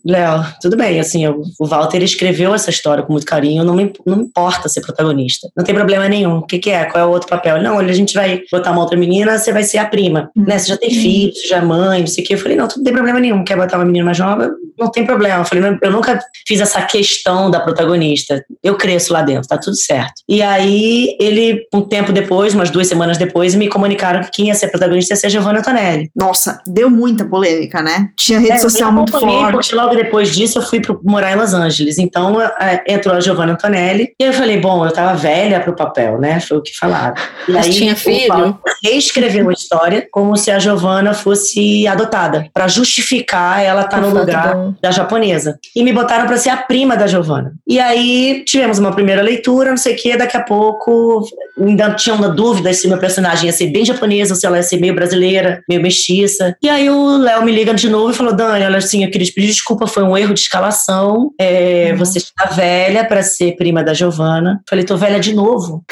Léo, 0.04 0.44
tudo 0.60 0.76
bem, 0.76 1.00
assim, 1.00 1.24
eu, 1.24 1.42
o 1.58 1.66
Walter 1.66 2.02
escreveu 2.02 2.54
essa 2.54 2.70
história 2.70 3.02
com 3.02 3.12
muito 3.12 3.26
carinho, 3.26 3.64
não 3.64 3.74
me, 3.74 3.92
não 4.06 4.16
me 4.16 4.24
importa 4.24 4.68
ser 4.68 4.80
protagonista. 4.80 5.48
Não 5.56 5.64
tem 5.64 5.74
problema 5.74 6.08
nenhum. 6.08 6.38
O 6.38 6.46
que, 6.46 6.58
que 6.58 6.70
é? 6.70 6.84
Qual 6.84 7.02
é 7.02 7.06
o 7.06 7.10
outro 7.10 7.28
papel? 7.28 7.62
Não, 7.62 7.76
olha, 7.76 7.90
a 7.90 7.94
gente 7.94 8.14
vai 8.14 8.42
botar 8.50 8.72
uma 8.72 8.80
outra 8.80 8.98
menina, 8.98 9.38
você 9.38 9.52
vai 9.52 9.62
ser 9.62 9.78
a 9.78 9.86
prima. 9.86 10.30
Uhum. 10.36 10.44
Né? 10.46 10.58
Você 10.58 10.68
já 10.68 10.76
tem 10.76 10.90
filho, 10.90 11.32
você 11.34 11.48
já 11.48 11.56
é 11.58 11.62
mãe, 11.62 12.00
não 12.00 12.06
sei 12.06 12.24
o 12.24 12.26
quê. 12.26 12.34
Eu 12.34 12.38
falei, 12.38 12.56
não, 12.56 12.68
não 12.76 12.84
tem 12.84 12.92
problema 12.92 13.20
nenhum. 13.20 13.44
Quer 13.44 13.56
botar 13.56 13.78
uma 13.78 13.84
menina 13.84 14.04
mais 14.04 14.18
nova? 14.18 14.50
Não 14.78 14.90
tem 14.90 15.04
problema. 15.04 15.40
Eu 15.40 15.44
falei, 15.44 15.78
eu 15.82 15.90
nunca 15.90 16.20
fiz 16.46 16.60
essa 16.60 16.82
questão 16.82 17.50
da 17.50 17.60
protagonista. 17.60 18.44
Eu 18.62 18.76
cresço 18.76 19.12
lá 19.12 19.22
dentro, 19.22 19.48
tá 19.48 19.58
tudo 19.58 19.76
certo. 19.76 20.22
E 20.28 20.42
aí, 20.42 21.16
ele, 21.20 21.66
um 21.72 21.82
tempo 21.82 22.12
depois, 22.12 22.54
umas 22.54 22.70
duas 22.70 22.86
semanas 22.86 23.18
depois, 23.18 23.54
me 23.54 23.68
comunicaram 23.68 24.22
que 24.22 24.30
quem 24.30 24.48
ia 24.48 24.54
ser 24.54 24.68
protagonista 24.68 25.14
ia 25.14 25.16
ser 25.16 25.29
Giovanna 25.30 25.60
Antonelli. 25.60 26.10
Nossa, 26.14 26.60
deu 26.66 26.90
muita 26.90 27.24
polêmica, 27.24 27.82
né? 27.82 28.10
Tinha 28.16 28.38
rede 28.38 28.52
é, 28.52 28.58
social 28.58 28.92
muito 28.92 29.12
forte. 29.12 29.52
Porque 29.52 29.74
logo 29.74 29.94
depois 29.94 30.34
disso 30.34 30.58
eu 30.58 30.62
fui 30.62 30.80
pro, 30.80 31.00
morar 31.04 31.32
em 31.32 31.36
Los 31.36 31.54
Angeles. 31.54 31.98
Então, 31.98 32.40
é, 32.40 32.82
entrou 32.86 33.14
a 33.14 33.20
Giovanna 33.20 33.52
Antonelli. 33.52 34.12
E 34.20 34.24
eu 34.24 34.32
falei, 34.32 34.58
bom, 34.58 34.84
eu 34.84 34.92
tava 34.92 35.14
velha 35.14 35.60
pro 35.60 35.74
papel, 35.74 36.18
né? 36.18 36.40
Foi 36.40 36.58
o 36.58 36.62
que 36.62 36.76
falaram. 36.76 37.14
E 37.48 37.52
Mas 37.52 37.66
aí, 37.66 37.72
tinha 37.72 37.96
filho? 37.96 38.58
Reescreveu 38.84 39.48
a 39.48 39.52
história 39.52 40.06
como 40.10 40.36
se 40.36 40.50
a 40.50 40.58
Giovanna 40.58 41.14
fosse 41.14 41.86
adotada, 41.86 42.48
para 42.52 42.68
justificar 42.68 43.62
ela 43.62 43.82
estar 43.82 44.00
tá 44.00 44.06
no 44.06 44.18
lugar 44.18 44.54
bom. 44.54 44.74
da 44.80 44.90
japonesa. 44.90 45.58
E 45.74 45.82
me 45.82 45.92
botaram 45.92 46.26
para 46.26 46.36
ser 46.36 46.50
a 46.50 46.56
prima 46.56 46.96
da 46.96 47.06
Giovanna. 47.06 47.52
E 47.66 47.78
aí 47.78 48.44
tivemos 48.44 48.78
uma 48.78 48.92
primeira 48.92 49.22
leitura, 49.22 49.70
não 49.70 49.76
sei 49.76 49.94
o 49.94 49.96
que, 49.96 50.16
daqui 50.16 50.36
a 50.36 50.42
pouco 50.42 51.24
ainda 51.58 51.94
tinha 51.94 52.14
uma 52.14 52.28
dúvida 52.28 52.72
se 52.72 52.88
meu 52.88 52.98
personagem 52.98 53.46
ia 53.46 53.52
ser 53.52 53.68
bem 53.68 53.84
japonesa 53.84 54.34
ou 54.34 54.40
se 54.40 54.46
ela 54.46 54.56
ia 54.56 54.62
ser 54.62 54.78
meio 54.78 54.94
brasileira, 54.94 55.19
meio 55.68 55.82
mestiça. 55.82 56.56
E 56.62 56.68
aí 56.68 56.88
o 56.88 57.16
Léo 57.16 57.44
me 57.44 57.52
liga 57.52 57.74
de 57.74 57.88
novo 57.88 58.10
e 58.10 58.14
falou: 58.14 58.34
Dani, 58.34 58.64
olha 58.64 58.78
assim, 58.78 59.04
eu 59.04 59.10
queria 59.10 59.26
te 59.26 59.32
pedir 59.32 59.48
desculpa, 59.48 59.86
foi 59.86 60.02
um 60.02 60.16
erro 60.16 60.34
de 60.34 60.40
escalação. 60.40 61.30
É, 61.38 61.90
uhum. 61.92 61.98
Você 61.98 62.18
está 62.18 62.46
velha 62.46 63.04
para 63.04 63.22
ser 63.22 63.56
prima 63.56 63.82
da 63.82 63.94
Giovana. 63.94 64.60
Falei, 64.68 64.84
tô 64.84 64.96
velha 64.96 65.20
de 65.20 65.34
novo. 65.34 65.82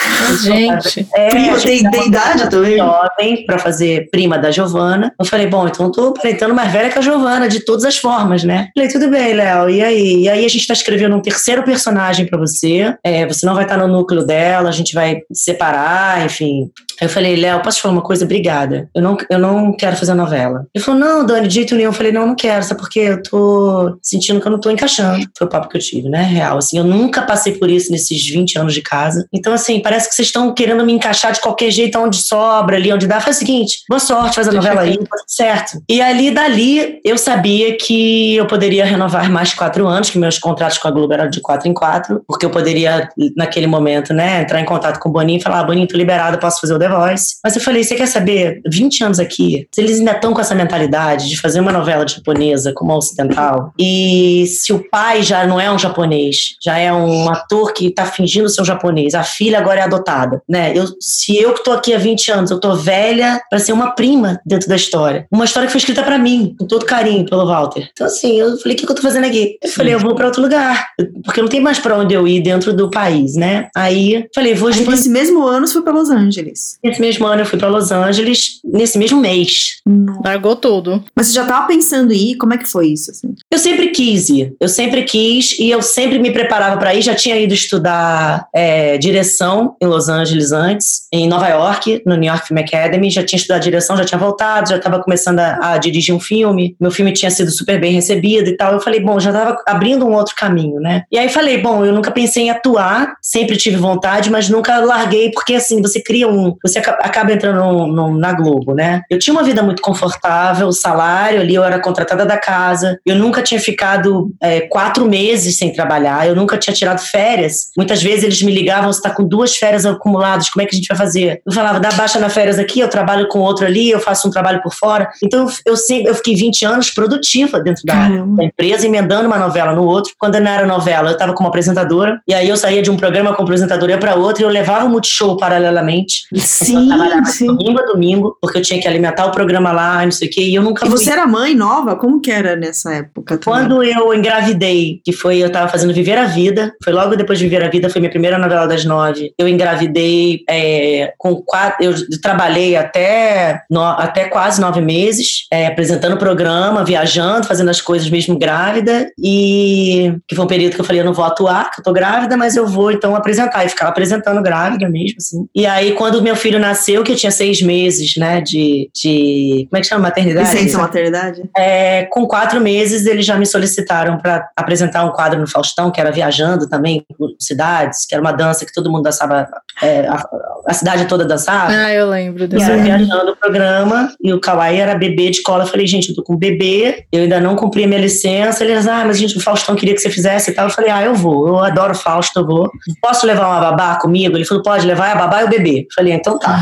Gente, 0.43 1.07
é, 1.15 1.29
prima 1.29 1.59
tem, 1.59 1.91
tem 1.91 2.09
idade 2.09 2.51
também. 2.51 2.77
Jovem 2.79 3.47
para 3.47 3.59
fazer 3.59 4.09
prima 4.11 4.39
da 4.39 4.51
Giovana. 4.51 5.13
Eu 5.19 5.25
falei, 5.25 5.47
bom, 5.47 5.67
então 5.67 5.91
tô 5.91 6.09
aparentando 6.09 6.55
mais 6.55 6.73
velha 6.73 6.91
que 6.91 6.99
a 6.99 7.03
Giovana, 7.03 7.49
de 7.49 7.65
todas 7.65 7.85
as 7.85 7.97
formas, 7.97 8.45
né? 8.45 8.69
Falei, 8.75 8.91
tudo 8.91 9.09
bem, 9.09 9.35
Léo, 9.35 9.71
e 9.71 9.83
aí? 9.83 10.23
E 10.23 10.29
aí 10.29 10.45
a 10.45 10.49
gente 10.49 10.67
tá 10.67 10.73
escrevendo 10.73 11.17
um 11.17 11.23
terceiro 11.23 11.63
personagem 11.63 12.27
para 12.27 12.39
você. 12.39 12.95
É, 13.05 13.27
você 13.27 13.47
não 13.47 13.55
vai 13.55 13.65
estar 13.65 13.79
tá 13.79 13.87
no 13.87 13.93
núcleo 13.93 14.25
dela, 14.25 14.69
a 14.69 14.73
gente 14.73 14.95
vai 14.95 15.21
separar, 15.33 16.25
enfim. 16.25 16.71
Aí 17.01 17.07
eu 17.07 17.09
falei, 17.09 17.37
Léo, 17.37 17.63
posso 17.63 17.79
te 17.79 17.83
falar 17.83 17.95
uma 17.95 18.03
coisa? 18.03 18.25
Obrigada. 18.25 18.89
Eu 18.95 19.03
não, 19.03 19.17
eu 19.31 19.39
não 19.39 19.73
quero 19.77 19.97
fazer 19.97 20.15
novela. 20.15 20.67
Ele 20.75 20.85
falou, 20.85 21.01
não, 21.01 21.25
Dani, 21.25 21.49
de 21.49 21.55
jeito 21.55 21.75
nenhum. 21.75 21.89
Eu 21.89 21.93
falei, 21.93 22.13
não, 22.13 22.27
não 22.27 22.35
quero, 22.35 22.63
sabe 22.63 22.81
porque 22.81 23.01
eu 23.01 23.23
tô 23.23 23.97
sentindo 24.03 24.41
que 24.41 24.47
eu 24.47 24.53
não 24.53 24.61
tô 24.61 24.71
encaixando. 24.71 25.25
Foi 25.37 25.47
o 25.47 25.51
papo 25.51 25.69
que 25.69 25.77
eu 25.77 25.81
tive, 25.81 26.09
né? 26.09 26.23
Real. 26.23 26.59
Assim, 26.59 26.79
eu 26.79 26.85
nunca 26.85 27.23
passei 27.23 27.55
por 27.55 27.71
isso 27.71 27.91
nesses 27.91 28.27
20 28.29 28.59
anos 28.59 28.75
de 28.75 28.83
casa. 28.83 29.27
Então, 29.33 29.53
assim, 29.53 29.81
parece 29.81 30.09
que 30.09 30.15
vocês 30.15 30.29
estão 30.29 30.53
querendo 30.53 30.85
me 30.85 30.93
encaixar 30.93 31.33
de 31.33 31.41
qualquer 31.41 31.71
jeito, 31.71 31.99
onde 31.99 32.17
sobra, 32.17 32.77
ali, 32.77 32.93
onde 32.93 33.07
dá. 33.07 33.21
Faz 33.21 33.37
o 33.37 33.39
seguinte, 33.39 33.81
boa 33.89 34.01
sorte, 34.01 34.35
faz 34.35 34.49
a 34.49 34.53
novela 34.53 34.83
aí, 34.83 34.99
certo. 35.27 35.83
E 35.89 36.01
ali, 36.01 36.31
dali, 36.31 37.01
eu 37.05 37.17
sabia 37.17 37.77
que 37.77 38.37
eu 38.37 38.47
poderia 38.47 38.85
renovar 38.85 39.31
mais 39.31 39.55
quatro 39.55 39.87
anos, 39.87 40.11
que 40.11 40.19
meus 40.19 40.39
contratos 40.39 40.79
com 40.79 40.89
a 40.89 40.91
Globo 40.91 41.13
eram 41.13 41.31
de 41.31 41.41
quatro 41.41 41.69
em 41.69 41.75
quatro, 41.75 42.23
porque 42.27 42.45
eu 42.45 42.51
poderia, 42.51 43.09
naquele 43.37 43.67
momento, 43.67 44.13
né, 44.13 44.43
entrar 44.43 44.61
em 44.61 44.65
contato 44.65 44.99
com 44.99 45.09
o 45.09 45.13
Boninho 45.13 45.39
e 45.39 45.43
falar, 45.43 45.61
ah, 45.61 45.65
Boninho, 45.65 45.87
tô 45.87 45.97
liberado, 45.97 46.39
posso 46.39 46.61
fazer 46.61 46.75
o 46.75 46.79
The 46.89 46.95
Voice. 46.95 47.37
Mas 47.43 47.57
eu 47.57 47.63
falei, 47.63 47.85
você 47.85 47.95
quer 47.95 48.07
saber, 48.07 48.61
20 48.67 49.05
anos 49.05 49.21
aqui, 49.21 49.67
se 49.73 49.81
eles 49.81 49.99
ainda 49.99 50.13
estão 50.13 50.33
com 50.33 50.41
essa 50.41 50.55
mentalidade 50.55 51.29
de 51.29 51.41
fazer 51.41 51.61
uma 51.61 51.73
novela 51.73 52.07
japonesa 52.07 52.73
como 52.75 52.93
a 52.93 52.97
ocidental, 52.97 53.73
e 53.79 54.47
se 54.47 54.73
o 54.73 54.89
pai 54.89 55.23
já 55.23 55.47
não 55.47 55.61
é 55.61 55.71
um 55.71 55.79
japonês, 55.79 56.57
já 56.63 56.79
é 56.79 56.93
um 56.93 57.31
ator 57.31 57.73
que 57.73 57.87
está 57.87 58.07
fingindo 58.07 58.49
ser 58.49 58.63
um 58.63 58.65
japonês, 58.65 59.15
a 59.15 59.23
filha 59.23 59.59
agora 59.59 59.81
é 59.81 59.83
adotada, 59.85 60.43
né? 60.49 60.73
Eu, 60.75 60.87
se 61.01 61.37
eu 61.37 61.55
que 61.55 61.63
tô 61.63 61.73
aqui 61.73 61.95
há 61.95 61.99
20 61.99 62.33
anos, 62.33 62.51
eu 62.51 62.61
tô 62.61 62.75
velha 62.75 63.41
para 63.51 63.59
ser 63.59 63.73
uma 63.73 63.93
prima 63.93 64.41
dentro 64.45 64.69
da 64.69 64.77
história. 64.77 65.27
Uma 65.31 65.45
história 65.45 65.67
que 65.67 65.73
foi 65.73 65.79
escrita 65.79 66.03
para 66.03 66.19
mim, 66.19 66.55
com 66.59 66.67
todo 66.67 66.85
carinho, 66.85 67.25
pelo 67.25 67.47
Walter. 67.47 67.89
Então, 67.93 68.07
assim, 68.07 68.39
eu 68.39 68.57
falei, 68.59 68.75
o 68.75 68.79
que, 68.79 68.87
que 68.87 68.93
eu 68.93 68.97
tô 68.97 69.03
fazendo 69.03 69.25
aqui? 69.25 69.59
Eu 69.63 69.71
falei, 69.71 69.95
eu 69.95 69.99
vou 69.99 70.15
para 70.15 70.27
outro 70.27 70.43
lugar, 70.43 70.89
porque 71.25 71.41
não 71.41 71.49
tem 71.49 71.61
mais 71.61 71.79
para 71.79 71.99
onde 71.99 72.15
eu 72.15 72.27
ir 72.27 72.43
dentro 72.43 72.73
do 72.73 72.91
país, 72.91 73.35
né? 73.35 73.69
Aí, 73.77 74.27
falei, 74.35 74.55
vou... 74.55 74.69
Aí, 74.69 74.87
nesse 74.87 75.09
mesmo 75.09 75.45
ano, 75.47 75.67
você 75.67 75.75
foi 75.75 75.83
para 75.83 75.93
Los 75.93 76.11
Angeles. 76.11 76.78
Nesse 76.83 77.01
mesmo 77.01 77.27
ano, 77.27 77.43
eu 77.43 77.47
fui 77.47 77.59
para 77.59 77.69
Los 77.69 77.91
Angeles, 77.91 78.61
nesse 78.65 78.99
mesmo 78.99 79.21
mês. 79.21 79.79
Largou 80.25 80.55
tudo. 80.55 81.05
Mas 81.15 81.29
você 81.29 81.35
já 81.35 81.45
tava 81.45 81.67
pensando 81.67 82.13
em 82.13 82.31
ir? 82.31 82.37
Como 82.37 82.55
é 82.55 82.59
que 82.59 82.67
foi 82.67 82.89
isso, 82.89 83.11
assim? 83.11 83.35
Eu 83.51 83.59
sempre 83.59 83.89
quis 83.89 84.29
ir. 84.29 84.55
Eu 84.61 84.69
sempre 84.69 85.03
quis 85.03 85.59
e 85.59 85.71
eu 85.71 85.83
sempre 85.83 86.19
me 86.19 86.31
preparava 86.31 86.77
para 86.77 86.95
ir. 86.95 87.03
Já 87.03 87.15
tinha 87.15 87.37
ido 87.37 87.53
estudar 87.53 88.47
é, 88.55 88.97
direção 88.99 89.77
em 89.83 89.87
Los 89.87 90.09
Angeles 90.09 90.53
antes, 90.53 91.07
em 91.13 91.29
Nova 91.29 91.49
York, 91.49 92.03
no 92.07 92.15
New 92.15 92.31
York 92.31 92.47
Film 92.47 92.61
Academy. 92.61 93.11
Já 93.11 93.25
tinha 93.25 93.39
estudado 93.39 93.63
direção, 93.63 93.97
já 93.97 94.05
tinha 94.05 94.19
voltado, 94.19 94.71
já 94.71 94.77
estava 94.77 95.03
começando 95.03 95.41
a, 95.41 95.73
a, 95.73 95.79
dirigir 95.79 96.15
um 96.15 96.21
filme. 96.21 96.77
Meu 96.81 96.91
filme 96.91 97.13
tinha 97.13 97.31
sido 97.31 97.51
super 97.51 97.81
bem 97.81 97.93
recebido 97.93 98.49
e 98.49 98.57
tal. 98.57 98.73
Eu 98.73 98.81
falei, 98.81 99.01
bom, 99.01 99.19
já 99.19 99.31
estava 99.31 99.57
abrindo 99.67 100.07
um 100.07 100.15
outro 100.15 100.35
caminho, 100.37 100.81
né? 100.81 101.03
E 101.11 101.19
aí 101.19 101.29
falei, 101.29 101.59
bom, 101.59 101.85
eu 101.85 101.93
nunca 101.93 102.11
pensei 102.11 102.45
em 102.45 102.51
atuar, 102.51 103.15
sempre 103.21 103.57
tive 103.57 103.77
vontade, 103.77 104.31
mas 104.31 104.49
nunca 104.49 104.79
larguei, 104.79 105.31
porque 105.33 105.55
assim, 105.55 105.83
você 105.83 106.01
cria 106.01 106.29
um. 106.29 106.55
Você 106.69 106.79
acaba 106.79 107.33
entrando 107.33 107.59
no, 107.59 107.87
no, 107.87 108.19
na 108.19 108.33
Globo, 108.33 108.75
né? 108.75 109.03
Eu 109.11 109.19
tinha 109.19 109.35
uma 109.35 109.43
vida 109.43 109.63
muito 109.63 109.83
confortável, 109.83 110.71
salário 110.73 111.41
ali, 111.41 111.55
eu 111.55 111.65
era 111.65 111.81
contratada 111.81 112.25
da 112.25 112.39
casa, 112.39 112.99
eu 113.05 113.17
nunca 113.17 113.43
tinha 113.43 113.61
ficado 113.61 114.31
é, 114.41 114.63
quatro 114.63 115.05
meses 115.07 115.59
sem 115.59 115.73
trabalhar, 115.73 116.27
eu 116.27 116.37
nunca 116.37 116.57
tinha 116.57 116.75
tirado 116.75 117.01
férias. 117.01 117.71
Muitas 117.77 118.03
vezes 118.03 118.25
eles 118.25 118.43
me 118.43 118.53
ligavam, 118.53 118.93
você 118.93 118.99
está 118.99 119.11
com 119.11 119.25
duas 119.25 119.57
férias 119.57 119.85
acumuladas, 119.85 120.51
como 120.51 120.63
é 120.63 120.67
que 120.67 120.75
a 120.75 120.79
gente 120.79 120.89
vai 120.89 120.97
fazer? 120.97 121.43
Eu 121.45 121.53
falava, 121.53 121.81
dá 121.81 121.91
baixa 121.93 122.19
na 122.19 122.29
férias 122.29 122.59
aqui, 122.59 122.81
eu 122.81 122.89
trabalho 122.89 123.29
com 123.29 123.41
outro 123.41 123.67
ali, 123.67 123.91
eu 123.91 124.01
faço 124.01 124.29
um 124.29 124.31
trabalho 124.31 124.63
por 124.63 124.73
fora. 124.73 125.09
Então 125.23 125.49
eu, 125.67 125.77
sempre, 125.77 126.11
eu 126.11 126.15
fiquei 126.15 126.35
20 126.35 126.65
anos 126.65 126.91
produtiva 126.91 127.61
dentro 127.61 127.83
da, 127.85 128.09
da 128.09 128.45
empresa, 128.45 128.87
emendando 128.87 129.27
uma 129.27 129.39
novela 129.39 129.73
no 129.73 129.85
outro. 129.85 130.13
Quando 130.19 130.37
eu 130.37 130.41
não 130.41 130.51
era 130.51 130.67
novela, 130.67 131.11
eu 131.11 131.13
estava 131.13 131.33
como 131.33 131.49
apresentadora, 131.49 132.21
e 132.27 132.35
aí 132.35 132.49
eu 132.49 132.57
saía 132.57 132.83
de 132.83 132.91
um 132.91 132.97
programa 132.97 133.35
como 133.35 133.47
apresentadora 133.47 133.99
para 133.99 134.15
outro 134.15 134.43
e 134.43 134.45
eu 134.45 134.51
levava 134.51 134.85
o 134.85 134.91
Multishow 134.91 135.37
paralelamente. 135.37 136.27
Sim, 136.65 136.91
sim. 137.27 137.47
domingo 137.47 137.81
a 137.81 137.87
domingo, 137.87 138.37
porque 138.41 138.59
eu 138.59 138.63
tinha 138.63 138.81
que 138.81 138.89
alimentar 138.89 139.27
o 139.27 139.31
programa 139.31 139.73
lá, 139.73 140.05
não 140.05 140.11
sei 140.11 140.29
o 140.29 140.31
quê, 140.31 140.43
e 140.43 140.55
eu 140.55 140.63
nunca 140.63 140.87
E 140.87 140.89
você 140.89 141.11
era 141.11 141.27
mãe 141.27 141.55
nova? 141.55 141.97
Como 141.97 142.21
que 142.21 142.31
era 142.31 142.57
nessa 142.57 142.93
época? 142.95 143.39
Quando 143.39 143.83
eu 143.83 144.13
engravidei, 144.15 145.01
que 145.05 145.13
foi, 145.13 145.39
eu 145.39 145.51
tava 145.51 145.69
fazendo 145.69 145.93
Viver 145.93 146.19
a 146.19 146.25
Vida, 146.25 146.73
foi 146.83 146.93
logo 146.93 147.17
depois 147.17 147.39
de 147.39 147.45
Viver 147.45 147.65
a 147.65 147.69
Vida, 147.69 147.91
foi 147.91 148.01
minha 148.01 148.11
primeira 148.11 148.39
novela 148.39 148.67
das 148.67 148.85
nove. 148.85 149.33
Eu 149.39 149.49
engravidei 149.49 150.41
é, 150.49 151.13
com 151.19 151.37
quatro, 151.37 151.85
eu 151.85 151.95
trabalhei 152.21 152.77
até, 152.77 153.63
no, 153.71 153.83
até 153.83 154.25
quase 154.25 154.61
nove 154.61 154.81
meses, 154.81 155.47
é, 155.53 155.67
apresentando 155.67 156.15
o 156.15 156.19
programa, 156.19 156.85
viajando, 156.85 157.47
fazendo 157.47 157.71
as 157.71 157.81
coisas 157.81 158.09
mesmo 158.11 158.39
grávida, 158.39 159.11
e 159.19 160.15
que 160.27 160.35
foi 160.35 160.45
um 160.45 160.49
período 160.49 160.75
que 160.75 160.81
eu 160.81 160.85
falei, 160.85 161.01
eu 161.01 161.07
não 161.07 161.13
vou 161.13 161.25
atuar, 161.25 161.71
que 161.71 161.81
eu 161.81 161.85
tô 161.85 161.93
grávida, 161.93 162.37
mas 162.37 162.57
eu 162.57 162.67
vou 162.67 162.91
então 162.91 163.15
apresentar, 163.15 163.65
e 163.65 163.69
ficava 163.69 163.91
apresentando 163.91 164.43
grávida 164.43 164.89
mesmo, 164.89 165.17
assim. 165.19 165.47
E 165.55 165.67
aí, 165.67 165.93
quando 165.93 166.23
meu 166.23 166.37
filho 166.37 166.48
filho 166.49 166.59
nasceu, 166.59 167.05
que 167.05 167.13
eu 167.13 167.17
tinha 167.17 167.31
seis 167.31 167.61
meses, 167.61 168.17
né, 168.17 168.41
de, 168.41 168.91
de 168.95 169.67
como 169.69 169.79
é 169.79 169.81
que 169.81 169.87
chama, 169.87 170.03
maternidade? 170.03 170.51
Licença 170.51 170.79
maternidade? 170.79 171.43
É, 171.57 172.05
com 172.05 172.27
quatro 172.27 172.59
meses, 172.61 173.05
eles 173.05 173.27
já 173.27 173.37
me 173.37 173.45
solicitaram 173.45 174.17
para 174.17 174.49
apresentar 174.57 175.05
um 175.05 175.13
quadro 175.13 175.39
no 175.39 175.47
Faustão, 175.47 175.91
que 175.91 176.01
era 176.01 176.11
viajando 176.11 176.67
também 176.67 177.05
por 177.19 177.31
cidades, 177.39 178.07
que 178.07 178.15
era 178.15 178.23
uma 178.23 178.33
dança 178.33 178.65
que 178.65 178.73
todo 178.73 178.91
mundo 178.91 179.03
dançava, 179.03 179.47
é, 179.83 180.07
a, 180.09 180.25
a, 180.67 180.75
cidade 180.75 181.05
toda 181.05 181.25
dançava. 181.25 181.71
Ah, 181.71 181.93
eu 181.93 182.09
lembro 182.09 182.49
desse. 182.49 182.65
E 182.65 182.71
era 182.71 182.83
viajando 182.83 183.33
o 183.33 183.37
programa, 183.37 184.11
e 184.23 184.33
o 184.33 184.41
Kawaii 184.41 184.79
era 184.79 184.95
bebê 184.95 185.31
de 185.31 185.43
cola. 185.43 185.65
Eu 185.65 185.69
falei, 185.69 185.87
gente, 185.87 186.11
eu 186.11 186.17
tô 186.17 186.23
com 186.23 186.35
bebê, 186.35 187.05
eu 187.13 187.23
ainda 187.23 187.41
não 187.41 187.57
cumpri 187.57 187.85
a 187.85 187.87
minha 187.87 188.01
licença. 188.01 188.65
Eles, 188.65 188.87
ah, 188.89 189.05
mas 189.05 189.19
gente, 189.19 189.37
o 189.37 189.41
Faustão 189.41 189.77
queria 189.77 189.95
que 189.95 190.01
você 190.01 190.09
fizesse 190.09 190.51
e 190.51 190.55
tal. 190.55 190.67
Eu 190.67 190.73
falei, 190.73 190.91
ah, 190.91 191.03
eu 191.03 191.15
vou, 191.15 191.47
eu 191.47 191.59
adoro 191.59 191.95
Fausto, 191.95 192.41
eu 192.41 192.47
vou. 192.47 192.71
Posso 193.03 193.27
levar 193.27 193.49
uma 193.49 193.61
babá 193.61 193.97
comigo? 193.97 194.37
Ele 194.37 194.45
falou, 194.45 194.63
pode 194.63 194.87
levar 194.87 195.13
a 195.13 195.17
babá 195.17 195.43
e 195.43 195.45
o 195.45 195.49
bebê. 195.49 195.81
Eu 195.81 195.95
falei, 195.95 196.15
então 196.15 196.28
tá. 196.37 196.61